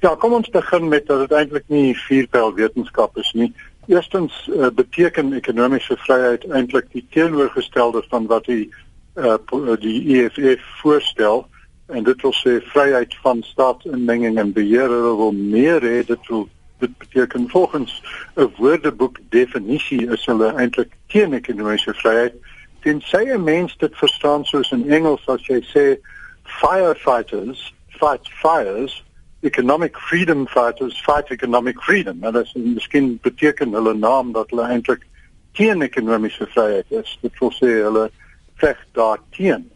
Ja, 0.00 0.14
kom 0.14 0.32
ons 0.32 0.48
begin 0.48 0.88
met 0.88 1.06
dat 1.06 1.28
dit 1.28 1.32
eintlik 1.38 1.68
nie 1.68 1.94
vierpyl 2.08 2.54
wetenskap 2.54 3.16
is 3.18 3.32
nie. 3.32 3.52
Eerstens 3.88 4.34
uh, 4.52 4.68
beteken 4.74 5.32
ekonomiese 5.32 5.96
vryheid 5.96 6.44
eintlik 6.52 6.90
die 6.92 7.06
teenoorgestelde 7.10 8.02
van 8.08 8.26
wat 8.28 8.44
die 8.44 8.68
uh, 9.16 9.38
die 9.80 9.98
EFF 10.18 10.66
voorstel 10.82 11.46
en 11.88 12.04
dit 12.04 12.20
wil 12.22 12.34
sê 12.36 12.58
vryheid 12.68 13.16
van 13.24 13.40
staatsinmenging 13.42 14.36
en 14.38 14.52
beheer. 14.52 14.92
Hulle 14.92 15.14
wil 15.16 15.32
meer 15.32 15.80
hê 15.80 16.02
dit 16.04 16.28
wil 16.28 16.48
dit 16.78 16.98
beteken 16.98 17.48
volgens 17.50 18.02
'n 18.36 18.52
woordeboek 18.58 19.18
definisie 19.28 20.04
is 20.12 20.26
hulle 20.26 20.52
eintlik 20.54 20.92
teen 21.06 21.32
ekonomiese 21.32 21.94
vryheid 21.94 22.36
tensy 22.84 23.24
'n 23.24 23.44
mens 23.44 23.76
dit 23.76 23.96
verstaan 23.96 24.44
soos 24.44 24.70
in 24.70 24.90
Engels 24.90 25.26
as 25.26 25.46
jy 25.46 25.60
sê 25.74 25.86
firefighters 26.42 27.74
fight 27.88 28.28
fires 28.42 29.04
economic 29.40 29.96
freedom 29.96 30.46
fighters 30.46 31.00
fight 31.00 31.30
economic 31.30 31.80
freedom. 31.80 32.18
Nou 32.18 32.32
dit 32.32 32.44
is 32.46 32.54
miskien 32.54 33.18
beteken 33.22 33.72
hulle 33.72 33.94
naam 33.94 34.32
dat 34.32 34.50
hulle 34.50 34.66
eintlik 34.66 35.04
teen 35.52 35.82
ekonomiese 35.82 36.46
vryheid 36.54 36.90
is. 36.90 37.18
Dit 37.22 37.38
wil 37.38 37.52
sê 37.54 37.74
hulle 37.82 38.08
veg 38.62 38.80
daarteen. 38.98 39.68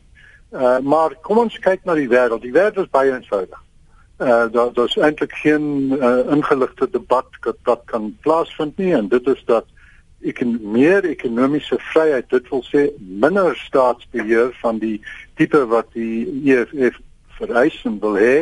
Uh 0.51 0.79
maar 0.79 1.15
kom 1.23 1.39
ons 1.47 1.59
kyk 1.59 1.85
na 1.85 1.95
die 1.95 2.11
wêreld. 2.11 2.43
Die 2.43 2.55
wêreld 2.55 2.83
is 2.85 2.91
baie 2.91 3.15
eenvoudig. 3.15 3.61
Uh 4.19 4.47
daar 4.53 4.73
daar's 4.75 4.99
eintlik 4.99 5.33
geen 5.45 5.95
uh, 5.99 6.19
ingeligte 6.35 6.91
debat 6.91 7.39
wat 7.47 7.63
wat 7.65 7.87
kan 7.87 8.17
plaasvind 8.21 8.77
nie 8.77 8.93
en 8.95 9.09
dit 9.09 9.27
is 9.27 9.45
dat 9.47 9.67
ek 10.23 10.43
meer 10.47 11.05
ekonomiese 11.05 11.79
vryheid 11.93 12.29
dit 12.31 12.51
wil 12.51 12.63
sê 12.67 12.85
minder 12.99 13.57
staatsbeheer 13.59 14.53
van 14.61 14.79
die 14.79 15.01
tipe 15.39 15.65
wat 15.71 15.89
die 15.99 16.27
EFF 16.47 17.01
vereis 17.39 17.79
en 17.89 17.99
wil 18.03 18.19
hê 18.19 18.37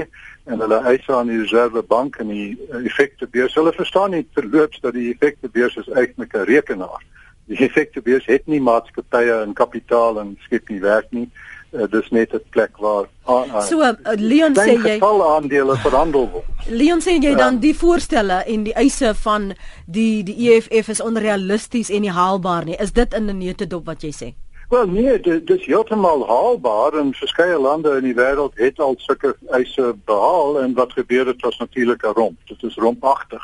en 0.51 0.61
hulle 0.64 0.80
eis 0.90 1.07
aan 1.09 1.30
die 1.30 1.38
reservebank 1.40 2.18
en 2.22 2.32
die 2.32 2.48
uh, 2.70 2.82
effektebeurs. 2.84 3.55
Hulle 3.59 3.72
verstaan 3.76 4.14
nie 4.16 4.26
terloops 4.34 4.82
dat 4.84 4.96
die 4.98 5.11
effektebeurs 5.12 5.76
is 5.80 5.88
eintlik 5.94 6.34
'n 6.34 6.48
rekenaar. 6.51 7.05
Die 7.51 7.59
effektebeurs 7.66 8.26
het 8.26 8.46
nie 8.46 8.61
maatskappye 8.61 9.40
en 9.44 9.55
kapitaal 9.55 10.20
en 10.20 10.36
skep 10.46 10.68
nie 10.68 10.80
werk 10.80 11.11
nie. 11.11 11.28
Uh, 11.72 11.86
dis 11.90 12.11
net 12.11 12.34
'n 12.34 12.42
plek 12.51 12.76
waar 12.82 13.07
uh, 13.28 13.46
uh, 13.46 13.61
So 13.62 13.80
uh, 13.82 13.94
Leon 14.18 14.55
sê 14.59 14.74
jy 14.74 14.98
getal 14.98 15.22
aandele 15.22 15.76
verhandel 15.76 16.30
word. 16.30 16.46
Leon 16.66 17.01
sê 17.01 17.18
jy 17.22 17.34
dan 17.38 17.61
die 17.62 17.74
voorstelle 17.74 18.42
en 18.46 18.64
die 18.66 18.74
eise 18.74 19.14
van 19.14 19.53
die 19.86 20.22
die 20.22 20.51
EFF 20.51 20.88
is 20.88 21.01
onrealisties 21.01 21.90
en 21.90 22.01
nie 22.01 22.11
haalbaar 22.11 22.64
nie. 22.64 22.76
Is 22.76 22.92
dit 22.92 23.14
in 23.14 23.30
'n 23.30 23.38
neutedop 23.38 23.86
wat 23.86 24.03
jy 24.03 24.11
sê? 24.11 24.34
Wel 24.70 24.86
nee, 24.86 25.20
dit 25.20 25.46
dis 25.46 25.64
heeltemal 25.66 26.26
haalbaar 26.26 26.92
en 26.92 27.08
verskeie 27.14 27.58
lande 27.58 27.90
in 27.96 28.04
die 28.06 28.14
wêreld 28.14 28.54
het 28.54 28.78
al 28.78 28.94
sulke 29.02 29.32
eise 29.50 29.96
behaal 30.06 30.60
en 30.60 30.76
wat 30.78 30.92
gebeur 30.92 31.26
het 31.26 31.40
was 31.42 31.56
natuurlik 31.58 32.04
'n 32.06 32.14
romp. 32.14 32.38
Dit 32.46 32.62
is 32.62 32.76
rompagtig. 32.76 33.42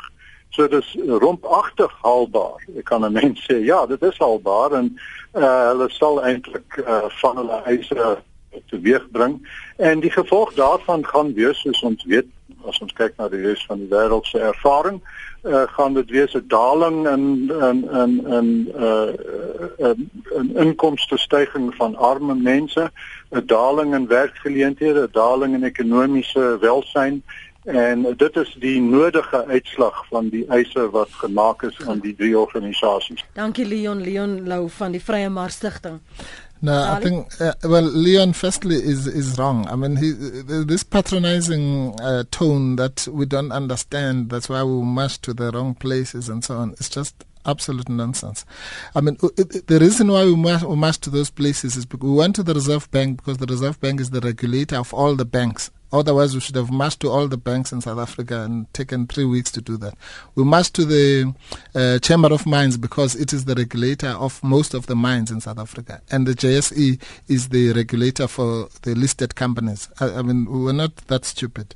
So 0.49 0.67
dis 0.67 0.95
rompagtig 1.07 1.91
haalbaar. 2.01 2.63
Ek 2.77 2.83
kan 2.83 3.03
'n 3.05 3.11
mens 3.11 3.43
sê 3.43 3.59
ja, 3.59 3.85
dit 3.85 4.01
is 4.01 4.17
haalbaar 4.17 4.71
en 4.71 4.99
uh, 5.33 5.67
hulle 5.67 5.89
sal 5.89 6.23
eintlik 6.23 6.77
uh, 6.87 7.03
van 7.09 7.35
hulle 7.35 7.61
eise 7.63 8.23
teweegbring 8.65 9.39
en 9.75 9.99
die 9.99 10.11
gevolg 10.11 10.53
daarvan 10.53 11.05
gaan 11.05 11.33
wees 11.33 11.61
soos 11.61 11.81
ons 11.81 12.03
weet 12.05 12.27
as 12.67 12.79
ons 12.83 12.93
kyk 12.93 13.13
na 13.17 13.29
die 13.31 13.41
res 13.41 13.63
van 13.65 13.79
die 13.79 13.91
wêreld 13.91 14.25
se 14.25 14.39
ervaring 14.39 15.01
uh, 15.47 15.63
gaan 15.67 15.93
dit 15.93 16.09
wees 16.09 16.33
'n 16.33 16.43
daling 16.47 17.07
in 17.07 17.51
in 17.61 17.89
in 17.91 18.11
in 18.27 18.71
uh 18.75 19.09
'n 19.77 20.09
in 20.35 20.55
inkomste 20.55 21.17
stygings 21.17 21.75
van 21.75 21.95
arme 21.95 22.35
mense, 22.35 22.91
'n 23.29 23.45
daling 23.45 23.93
in 23.93 24.07
werkgeleenthede, 24.07 25.01
'n 25.01 25.11
daling 25.11 25.53
in 25.53 25.63
ekonomiese 25.63 26.57
welsyn 26.59 27.23
en 27.63 28.13
dit 28.17 28.35
is 28.35 28.55
die 28.59 28.81
nodige 28.81 29.45
uitslag 29.45 30.05
van 30.09 30.29
die 30.29 30.45
eise 30.47 30.89
wat 30.89 31.09
gemaak 31.11 31.63
is 31.63 31.75
aan 31.87 31.99
die 31.99 32.15
drie 32.15 32.37
organisasies. 32.39 33.25
Dankie 33.33 33.65
Leon 33.65 34.01
Leon 34.01 34.47
Lou 34.47 34.69
van 34.69 34.91
die 34.91 35.03
Vrye 35.03 35.29
Mar 35.29 35.49
Stichting. 35.49 35.99
No, 36.61 36.91
I 36.91 36.99
think 37.01 37.39
uh, 37.39 37.53
well, 37.63 37.83
Leon 37.83 38.33
firstly 38.33 38.75
is 38.75 39.05
is 39.05 39.37
wrong. 39.37 39.67
I 39.67 39.75
mean, 39.75 39.95
he, 39.95 40.11
this 40.11 40.83
patronizing 40.83 41.99
uh, 42.01 42.23
tone 42.31 42.77
that 42.77 43.07
we 43.11 43.25
don't 43.25 43.51
understand. 43.51 44.29
That's 44.31 44.49
why 44.49 44.63
we 44.63 44.81
march 44.81 45.21
to 45.21 45.33
the 45.33 45.51
wrong 45.51 45.75
places 45.75 46.29
and 46.29 46.43
so 46.43 46.57
on. 46.57 46.71
It's 46.73 46.89
just 46.89 47.25
absolute 47.45 47.89
nonsense. 47.89 48.45
I 48.95 49.01
mean, 49.01 49.15
the 49.17 49.77
reason 49.79 50.11
why 50.11 50.25
we 50.25 50.35
march, 50.35 50.63
we 50.63 50.75
march 50.75 50.99
to 51.01 51.09
those 51.09 51.29
places 51.29 51.75
is 51.75 51.85
because 51.85 52.09
we 52.09 52.15
went 52.15 52.35
to 52.37 52.43
the 52.43 52.53
Reserve 52.53 52.89
Bank 52.91 53.17
because 53.17 53.37
the 53.37 53.45
Reserve 53.45 53.79
Bank 53.79 54.01
is 54.01 54.09
the 54.09 54.19
regulator 54.19 54.77
of 54.77 54.93
all 54.93 55.15
the 55.15 55.25
banks 55.25 55.71
Otherwise, 55.91 56.33
we 56.33 56.41
should 56.41 56.55
have 56.55 56.71
marched 56.71 56.99
to 56.99 57.09
all 57.09 57.27
the 57.27 57.37
banks 57.37 57.71
in 57.71 57.81
South 57.81 57.97
Africa 57.99 58.41
and 58.41 58.71
taken 58.73 59.07
three 59.07 59.25
weeks 59.25 59.51
to 59.51 59.61
do 59.61 59.77
that. 59.77 59.95
We 60.35 60.43
marched 60.43 60.73
to 60.75 60.85
the 60.85 61.33
uh, 61.73 61.99
Chamber 61.99 62.33
of 62.33 62.45
Mines 62.45 62.77
because 62.77 63.15
it 63.15 63.31
is 63.33 63.45
the 63.45 63.55
regulator 63.55 64.09
of 64.09 64.43
most 64.43 64.73
of 64.73 64.87
the 64.87 64.95
mines 64.95 65.31
in 65.31 65.39
South 65.41 65.59
Africa. 65.59 66.01
And 66.11 66.27
the 66.27 66.33
JSE 66.33 67.01
is 67.27 67.49
the 67.49 67.73
regulator 67.73 68.27
for 68.27 68.69
the 68.81 68.95
listed 68.95 69.35
companies. 69.35 69.89
I, 69.99 70.15
I 70.15 70.21
mean, 70.21 70.45
we 70.51 70.59
were 70.59 70.73
not 70.73 70.95
that 71.07 71.25
stupid. 71.25 71.75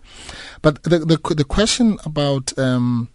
But 0.61 0.83
the, 0.83 0.99
the, 0.99 1.35
the 1.35 1.45
question 1.45 1.97
about. 2.05 2.57
Um, 2.57 3.09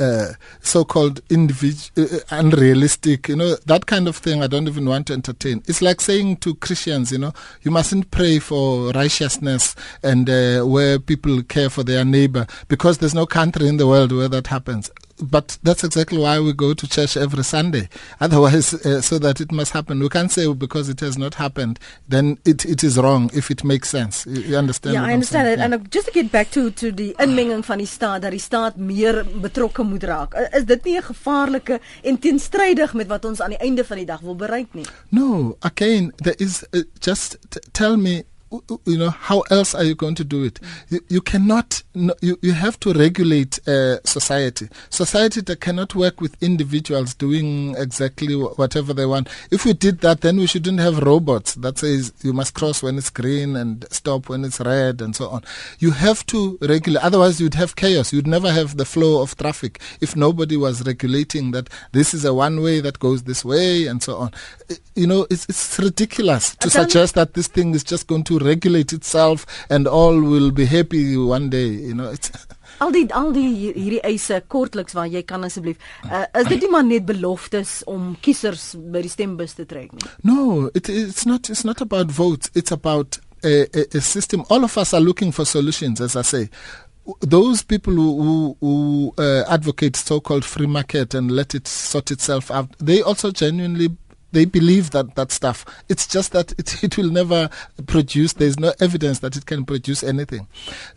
uh, 0.00 0.32
so-called 0.60 1.20
individual, 1.30 1.90
uh, 1.98 2.16
uh, 2.16 2.20
unrealistic, 2.30 3.28
you 3.28 3.36
know, 3.36 3.54
that 3.66 3.86
kind 3.86 4.08
of 4.08 4.16
thing 4.16 4.42
I 4.42 4.46
don't 4.46 4.68
even 4.68 4.86
want 4.86 5.06
to 5.08 5.12
entertain. 5.12 5.62
It's 5.66 5.82
like 5.82 6.00
saying 6.00 6.38
to 6.38 6.54
Christians, 6.56 7.12
you 7.12 7.18
know, 7.18 7.32
you 7.62 7.70
mustn't 7.70 8.10
pray 8.10 8.38
for 8.38 8.90
righteousness 8.90 9.76
and 10.02 10.28
uh, 10.28 10.62
where 10.62 10.98
people 10.98 11.42
care 11.42 11.70
for 11.70 11.84
their 11.84 12.04
neighbor 12.04 12.46
because 12.68 12.98
there's 12.98 13.14
no 13.14 13.26
country 13.26 13.68
in 13.68 13.76
the 13.76 13.86
world 13.86 14.12
where 14.12 14.28
that 14.28 14.46
happens 14.46 14.90
but 15.22 15.58
that's 15.62 15.84
exactly 15.84 16.18
why 16.18 16.40
we 16.40 16.52
go 16.52 16.74
to 16.74 16.88
church 16.88 17.16
every 17.16 17.44
Sunday. 17.44 17.88
Otherwise, 18.20 18.74
uh, 18.86 19.00
so 19.00 19.18
that 19.18 19.40
it 19.40 19.52
must 19.52 19.72
happen. 19.72 20.00
We 20.00 20.08
can't 20.08 20.30
say 20.30 20.52
because 20.52 20.88
it 20.88 21.00
has 21.00 21.16
not 21.18 21.34
happened, 21.34 21.78
then 22.08 22.38
it, 22.44 22.64
it 22.64 22.82
is 22.84 22.98
wrong 22.98 23.30
if 23.34 23.50
it 23.50 23.64
makes 23.64 23.88
sense. 23.88 24.26
You, 24.26 24.40
you 24.42 24.56
understand? 24.56 24.94
Yeah, 24.94 25.04
I 25.04 25.12
understand 25.12 25.48
it. 25.48 25.58
Yeah. 25.58 25.64
And 25.64 25.90
just 25.90 26.06
to 26.06 26.12
get 26.12 26.32
back 26.32 26.50
to 26.52 26.70
to 26.70 26.92
die 26.92 27.14
inmenging 27.18 27.64
van 27.64 27.78
die 27.78 27.86
staat 27.86 28.22
dat 28.22 28.30
die 28.30 28.40
staat 28.40 28.76
meer 28.76 29.24
betrokke 29.40 29.82
moet 29.82 30.04
raak. 30.04 30.34
Is 30.52 30.64
dit 30.64 30.84
nie 30.84 30.96
'n 30.96 31.02
gevaarlike 31.02 31.80
en 32.02 32.18
teenstrydig 32.18 32.94
met 32.94 33.06
wat 33.06 33.24
ons 33.24 33.40
aan 33.40 33.50
die 33.50 33.58
einde 33.58 33.84
van 33.84 33.96
die 33.96 34.06
dag 34.06 34.20
wil 34.20 34.36
bereik 34.36 34.74
nie? 34.74 34.86
No, 35.08 35.56
again, 35.60 36.12
there 36.16 36.36
is 36.38 36.64
uh, 36.70 36.82
just 36.98 37.38
tell 37.72 37.96
me 37.96 38.24
you 38.84 38.98
know 38.98 39.10
how 39.10 39.40
else 39.50 39.74
are 39.74 39.84
you 39.84 39.94
going 39.94 40.14
to 40.16 40.24
do 40.24 40.44
it? 40.44 40.58
You, 40.88 41.00
you 41.08 41.20
cannot 41.20 41.82
you, 41.94 42.38
you 42.42 42.52
have 42.52 42.78
to 42.80 42.92
regulate 42.92 43.66
uh, 43.68 44.02
society. 44.04 44.68
Society 44.88 45.40
that 45.42 45.60
cannot 45.60 45.94
work 45.94 46.20
with 46.20 46.40
individuals 46.42 47.14
doing 47.14 47.76
exactly 47.76 48.34
whatever 48.34 48.92
they 48.92 49.06
want. 49.06 49.28
If 49.50 49.64
we 49.64 49.72
did 49.72 50.00
that 50.00 50.22
then 50.22 50.36
we 50.38 50.46
shouldn't 50.46 50.80
have 50.80 50.98
robots 50.98 51.54
that 51.56 51.78
says 51.78 52.12
you 52.22 52.32
must 52.32 52.54
cross 52.54 52.82
when 52.82 52.98
it's 52.98 53.10
green 53.10 53.54
and 53.56 53.86
stop 53.90 54.28
when 54.28 54.44
it's 54.44 54.60
red 54.60 55.00
and 55.00 55.14
so 55.14 55.28
on. 55.28 55.44
You 55.78 55.92
have 55.92 56.26
to 56.26 56.58
regulate 56.60 57.02
otherwise 57.02 57.40
you'd 57.40 57.54
have 57.54 57.76
chaos. 57.76 58.12
You'd 58.12 58.26
never 58.26 58.50
have 58.50 58.76
the 58.76 58.84
flow 58.84 59.22
of 59.22 59.36
traffic 59.36 59.80
if 60.00 60.16
nobody 60.16 60.56
was 60.56 60.84
regulating 60.86 61.52
that 61.52 61.68
this 61.92 62.14
is 62.14 62.24
a 62.24 62.34
one 62.34 62.60
way 62.62 62.80
that 62.80 62.98
goes 62.98 63.22
this 63.22 63.44
way 63.44 63.86
and 63.86 64.02
so 64.02 64.16
on. 64.16 64.32
You 64.96 65.06
know 65.06 65.26
it's, 65.30 65.46
it's 65.48 65.78
ridiculous 65.78 66.56
to 66.56 66.70
suggest 66.70 67.14
that 67.14 67.34
this 67.34 67.46
thing 67.46 67.74
is 67.74 67.84
just 67.84 68.08
going 68.08 68.24
to 68.24 68.39
regulate 68.42 68.92
itself 68.92 69.46
and 69.68 69.86
all 69.88 70.20
will 70.20 70.50
be 70.50 70.66
happy 70.66 71.16
one 71.16 71.50
day 71.50 71.68
you 71.68 71.94
know. 71.94 72.10
It's 72.10 72.30
al 72.84 72.92
die 72.94 73.06
al 73.12 73.32
die 73.36 73.48
hierdie 73.76 74.00
eise 74.08 74.40
kortliks 74.52 74.94
waar 74.96 75.08
jy 75.12 75.22
kan 75.28 75.44
asseblief 75.44 75.80
uh, 76.08 76.24
is 76.40 76.48
dit 76.48 76.64
nie 76.64 76.70
maar 76.72 76.86
net 76.86 77.04
beloftes 77.08 77.80
om 77.90 78.14
kiesers 78.24 78.70
by 78.92 79.02
die 79.04 79.12
stembus 79.12 79.56
te 79.58 79.66
trek 79.68 79.92
nie? 79.96 80.06
No 80.24 80.70
it, 80.74 80.88
it's 80.88 81.26
not 81.28 81.50
it's 81.52 81.64
not 81.64 81.80
about 81.84 82.10
votes. 82.12 82.50
It's 82.54 82.72
about 82.72 83.18
a, 83.44 83.66
a, 83.74 83.84
a 83.96 84.00
system. 84.00 84.44
All 84.50 84.64
of 84.64 84.76
us 84.78 84.92
are 84.94 85.00
looking 85.00 85.32
for 85.32 85.44
solutions 85.46 86.00
as 86.00 86.16
i 86.16 86.22
say. 86.22 86.48
Those 87.20 87.62
people 87.62 87.94
who, 87.94 88.22
who, 88.22 88.56
who 88.60 89.14
uh, 89.18 89.44
advocate 89.48 89.96
so-called 89.96 90.44
free 90.44 90.66
market 90.66 91.14
and 91.14 91.30
let 91.30 91.54
it 91.54 91.66
sort 91.66 92.10
itself 92.10 92.50
out 92.50 92.68
they 92.78 93.02
also 93.02 93.30
genuinely 93.30 93.88
they 94.32 94.44
believe 94.44 94.90
that 94.90 95.14
that 95.14 95.32
stuff. 95.32 95.64
It's 95.88 96.06
just 96.06 96.32
that 96.32 96.52
it, 96.52 96.82
it 96.84 96.96
will 96.96 97.10
never 97.10 97.48
produce. 97.86 98.34
There's 98.34 98.58
no 98.58 98.72
evidence 98.80 99.20
that 99.20 99.36
it 99.36 99.46
can 99.46 99.64
produce 99.64 100.02
anything. 100.02 100.46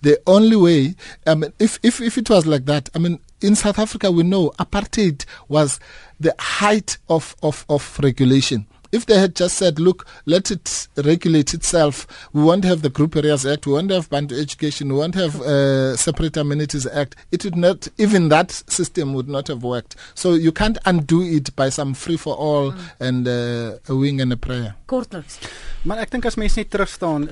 The 0.02 0.20
only 0.28 0.56
way, 0.56 0.96
I 1.26 1.36
mean, 1.36 1.54
if 1.60 1.80
if 1.84 2.02
if 2.02 2.18
it 2.18 2.30
was 2.30 2.46
like 2.46 2.66
that, 2.66 2.90
I 2.96 3.00
mean, 3.00 3.20
in 3.42 3.56
South 3.56 3.80
Africa 3.80 4.12
we 4.12 4.24
know 4.24 4.52
apartheid 4.60 5.26
was 5.48 5.80
the 6.20 6.36
height 6.40 6.98
of 7.10 7.36
of 7.44 7.66
of 7.70 8.00
regulation. 8.02 8.68
If 8.94 9.08
they 9.08 9.18
had 9.18 9.36
just 9.36 9.58
said, 9.58 9.80
look, 9.80 10.06
let 10.26 10.52
it 10.52 10.88
regulate 10.96 11.54
itself, 11.54 12.06
we 12.32 12.44
won't 12.44 12.64
have 12.64 12.84
the 12.84 12.90
Group 12.90 13.16
Areas 13.16 13.44
Act, 13.44 13.66
we 13.66 13.74
won't 13.74 13.90
have 13.90 14.08
Bantu 14.10 14.36
Education, 14.40 14.94
we 14.94 15.00
won't 15.00 15.16
have 15.16 15.42
uh, 15.42 15.98
Separate 15.98 16.38
Amenities 16.38 16.86
Act, 16.86 17.16
it 17.32 17.44
would 17.44 17.56
not, 17.56 17.88
even 17.98 18.30
that 18.30 18.52
system 18.52 19.16
would 19.16 19.28
not 19.28 19.48
have 19.48 19.64
worked. 19.64 19.96
So 20.14 20.36
you 20.36 20.52
can't 20.52 20.78
undo 20.86 21.24
it 21.24 21.56
by 21.56 21.70
some 21.70 21.96
free 21.96 22.18
for 22.18 22.36
all 22.36 22.72
mm. 22.72 22.80
and 23.00 23.28
uh, 23.28 23.80
a 23.92 23.96
wing 23.96 24.22
and 24.22 24.32
a 24.32 24.38
prayer. 24.38 24.76
Kortliks. 24.88 25.40
Maar 25.84 26.06
ek 26.06 26.14
dink 26.14 26.28
as 26.30 26.38
mense 26.40 26.62
net 26.62 26.70
terug 26.72 26.92
staan, 26.92 27.26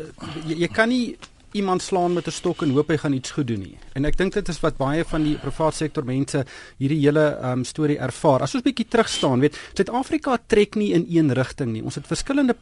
jy, 0.49 0.57
jy 0.65 0.71
kan 0.73 0.89
nie 0.91 1.13
iemand 1.53 1.81
slaan 1.81 2.13
met 2.13 2.27
'n 2.27 2.31
stok 2.31 2.61
en 2.61 2.71
hoop 2.71 2.89
hy 2.89 2.97
gaan 2.97 3.13
iets 3.13 3.31
goed 3.31 3.47
doen 3.47 3.59
nie. 3.59 3.77
En 3.93 4.05
ek 4.05 4.17
dink 4.17 4.33
dit 4.33 4.49
is 4.49 4.59
wat 4.59 4.77
baie 4.77 5.03
van 5.05 5.23
die 5.23 5.35
private 5.35 5.75
sektor 5.75 6.03
mense 6.03 6.45
hierdie 6.77 6.99
hele 6.99 7.39
um, 7.43 7.63
storie 7.63 7.97
ervaar. 7.97 8.41
As 8.41 8.55
ons 8.55 8.63
bietjie 8.63 8.87
terug 8.87 9.09
staan, 9.09 9.39
weet, 9.39 9.57
Suid-Afrika 9.73 10.37
trek 10.47 10.75
nie 10.75 10.93
in 10.93 11.05
een 11.09 11.33
rigting 11.33 11.71
nie. 11.71 11.83
Ons 11.83 11.95
het 11.95 12.07
verskillende 12.07 12.55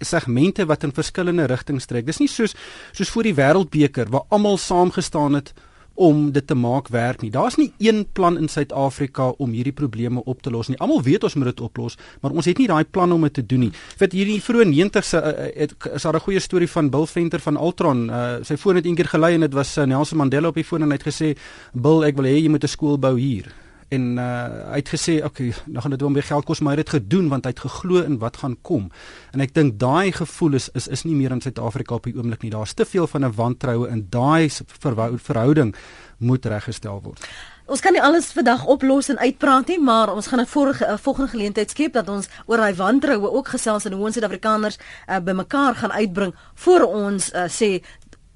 segmente 0.00 0.66
wat 0.66 0.82
in 0.82 0.92
verskillende 0.92 1.44
rigtings 1.44 1.86
trek. 1.86 2.06
Dis 2.06 2.18
nie 2.18 2.28
soos 2.28 2.54
soos 2.92 3.10
voor 3.10 3.22
die 3.22 3.34
Wêreldbeker 3.34 4.08
waar 4.08 4.24
almal 4.28 4.58
saamgestaan 4.58 5.34
het 5.34 5.52
om 6.00 6.30
dit 6.32 6.46
te 6.46 6.56
maak 6.56 6.88
werk 6.88 7.20
nie. 7.20 7.30
Daar's 7.30 7.58
nie 7.60 7.68
een 7.78 8.06
plan 8.16 8.38
in 8.40 8.48
Suid-Afrika 8.48 9.28
om 9.36 9.52
hierdie 9.52 9.74
probleme 9.76 10.22
op 10.24 10.40
te 10.42 10.50
los 10.50 10.70
nie. 10.72 10.78
Almal 10.80 11.02
weet 11.04 11.26
ons 11.28 11.36
moet 11.36 11.50
dit 11.50 11.60
oplos, 11.60 11.98
maar 12.22 12.32
ons 12.32 12.48
het 12.48 12.58
nie 12.58 12.68
daai 12.70 12.84
plan 12.88 13.12
om 13.12 13.26
dit 13.28 13.36
te 13.36 13.44
doen 13.46 13.66
nie. 13.66 13.72
Vir 14.00 14.16
hierdie 14.16 14.40
vroeë 14.40 14.68
90s 14.72 15.12
uh, 15.18 15.34
het 15.60 15.76
is 15.92 16.08
daar 16.08 16.16
'n 16.16 16.26
goeie 16.26 16.40
storie 16.40 16.70
van 16.70 16.90
Bill 16.90 17.06
Venter 17.06 17.40
van 17.40 17.56
Ultron. 17.56 18.08
Uh, 18.08 18.40
sy 18.42 18.56
foon 18.56 18.76
het 18.76 18.86
eendag 18.86 19.10
gelei 19.10 19.34
en 19.34 19.40
dit 19.40 19.52
was 19.52 19.76
uh, 19.76 19.84
Nelson 19.84 20.18
Mandela 20.18 20.48
op 20.48 20.54
die 20.54 20.64
foon 20.64 20.82
en 20.82 20.90
hy 20.90 20.96
het 20.96 21.08
gesê: 21.12 21.36
"Bill, 21.72 22.04
ek 22.04 22.16
wil 22.16 22.24
hê 22.24 22.40
jy 22.40 22.48
moet 22.48 22.64
'n 22.64 22.68
skool 22.68 22.98
bou 22.98 23.18
hier." 23.18 23.52
En 23.90 24.18
uh, 24.18 24.24
hy 24.70 24.80
het 24.80 24.92
gesê 24.94 25.18
okay 25.26 25.50
nou 25.66 25.82
gaan 25.82 25.94
dit 25.96 26.04
hom 26.06 26.14
weer 26.14 26.26
geld 26.26 26.46
kos 26.46 26.60
maar 26.60 26.76
hy 26.76 26.82
het 26.82 26.90
dit 26.90 26.96
gedoen 27.00 27.28
want 27.32 27.44
hy 27.44 27.54
het 27.54 27.62
geglo 27.64 28.02
in 28.06 28.18
wat 28.22 28.40
gaan 28.42 28.56
kom. 28.62 28.90
En 29.34 29.42
ek 29.44 29.54
dink 29.54 29.78
daai 29.82 30.12
gevoel 30.14 30.58
is 30.60 30.68
is 30.78 30.88
is 30.88 31.04
nie 31.04 31.16
meer 31.18 31.34
in 31.34 31.42
Suid-Afrika 31.42 31.98
op 31.98 32.06
die 32.06 32.16
oomblik 32.16 32.42
nie. 32.42 32.52
Daar's 32.54 32.74
te 32.74 32.84
veel 32.84 33.06
van 33.06 33.24
'n 33.24 33.34
wantroue 33.34 33.88
in 33.88 34.06
daai 34.10 34.50
verhouding 34.50 35.74
moet 36.18 36.46
reggestel 36.46 37.00
word. 37.02 37.26
Ons 37.70 37.80
kan 37.80 37.94
nie 37.94 38.02
alles 38.02 38.32
vandag 38.34 38.64
oplos 38.66 39.08
en 39.12 39.18
uitpraat 39.22 39.68
nie, 39.70 39.78
maar 39.78 40.10
ons 40.10 40.26
gaan 40.26 40.40
'n 40.40 40.46
vorige 40.46 40.86
uh, 40.86 40.96
volgende 40.98 41.30
geleentheid 41.30 41.70
skep 41.70 41.92
dat 41.92 42.08
ons 42.08 42.28
oor 42.46 42.56
daai 42.56 42.74
wantroue 42.74 43.30
ook 43.30 43.48
gesels 43.48 43.84
en 43.84 43.92
hoe 43.92 44.04
ons 44.04 44.14
Suid-Afrikaners 44.14 44.78
uh, 44.78 45.18
bymekaar 45.18 45.74
gaan 45.74 45.92
uitbring 45.92 46.34
voor 46.54 46.82
ons 46.82 47.32
uh, 47.32 47.46
sê 47.46 47.82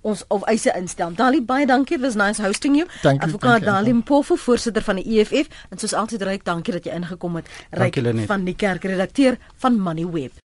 ons 0.04 0.24
of 0.28 0.44
eise 0.50 0.72
instel. 0.76 1.14
Dali 1.16 1.40
baie 1.44 1.66
dankie. 1.66 1.96
It 1.96 2.04
was 2.04 2.16
nice 2.20 2.42
hosting 2.42 2.76
you. 2.76 2.88
Advokaat 3.02 3.64
Dali 3.64 3.92
Mpofu, 3.92 4.36
voorsitter 4.36 4.84
van 4.84 5.00
die 5.00 5.18
EFF 5.18 5.48
en 5.70 5.80
soos 5.80 5.96
altyd 5.96 6.22
ryk 6.28 6.44
dankie 6.44 6.76
dat 6.76 6.88
jy 6.88 6.96
ingekom 7.00 7.40
het. 7.40 7.50
Ryk 7.70 8.00
van 8.28 8.44
die 8.44 8.56
kerk 8.58 8.84
redakteur 8.84 9.38
van 9.64 9.80
Moneyweb. 9.80 10.42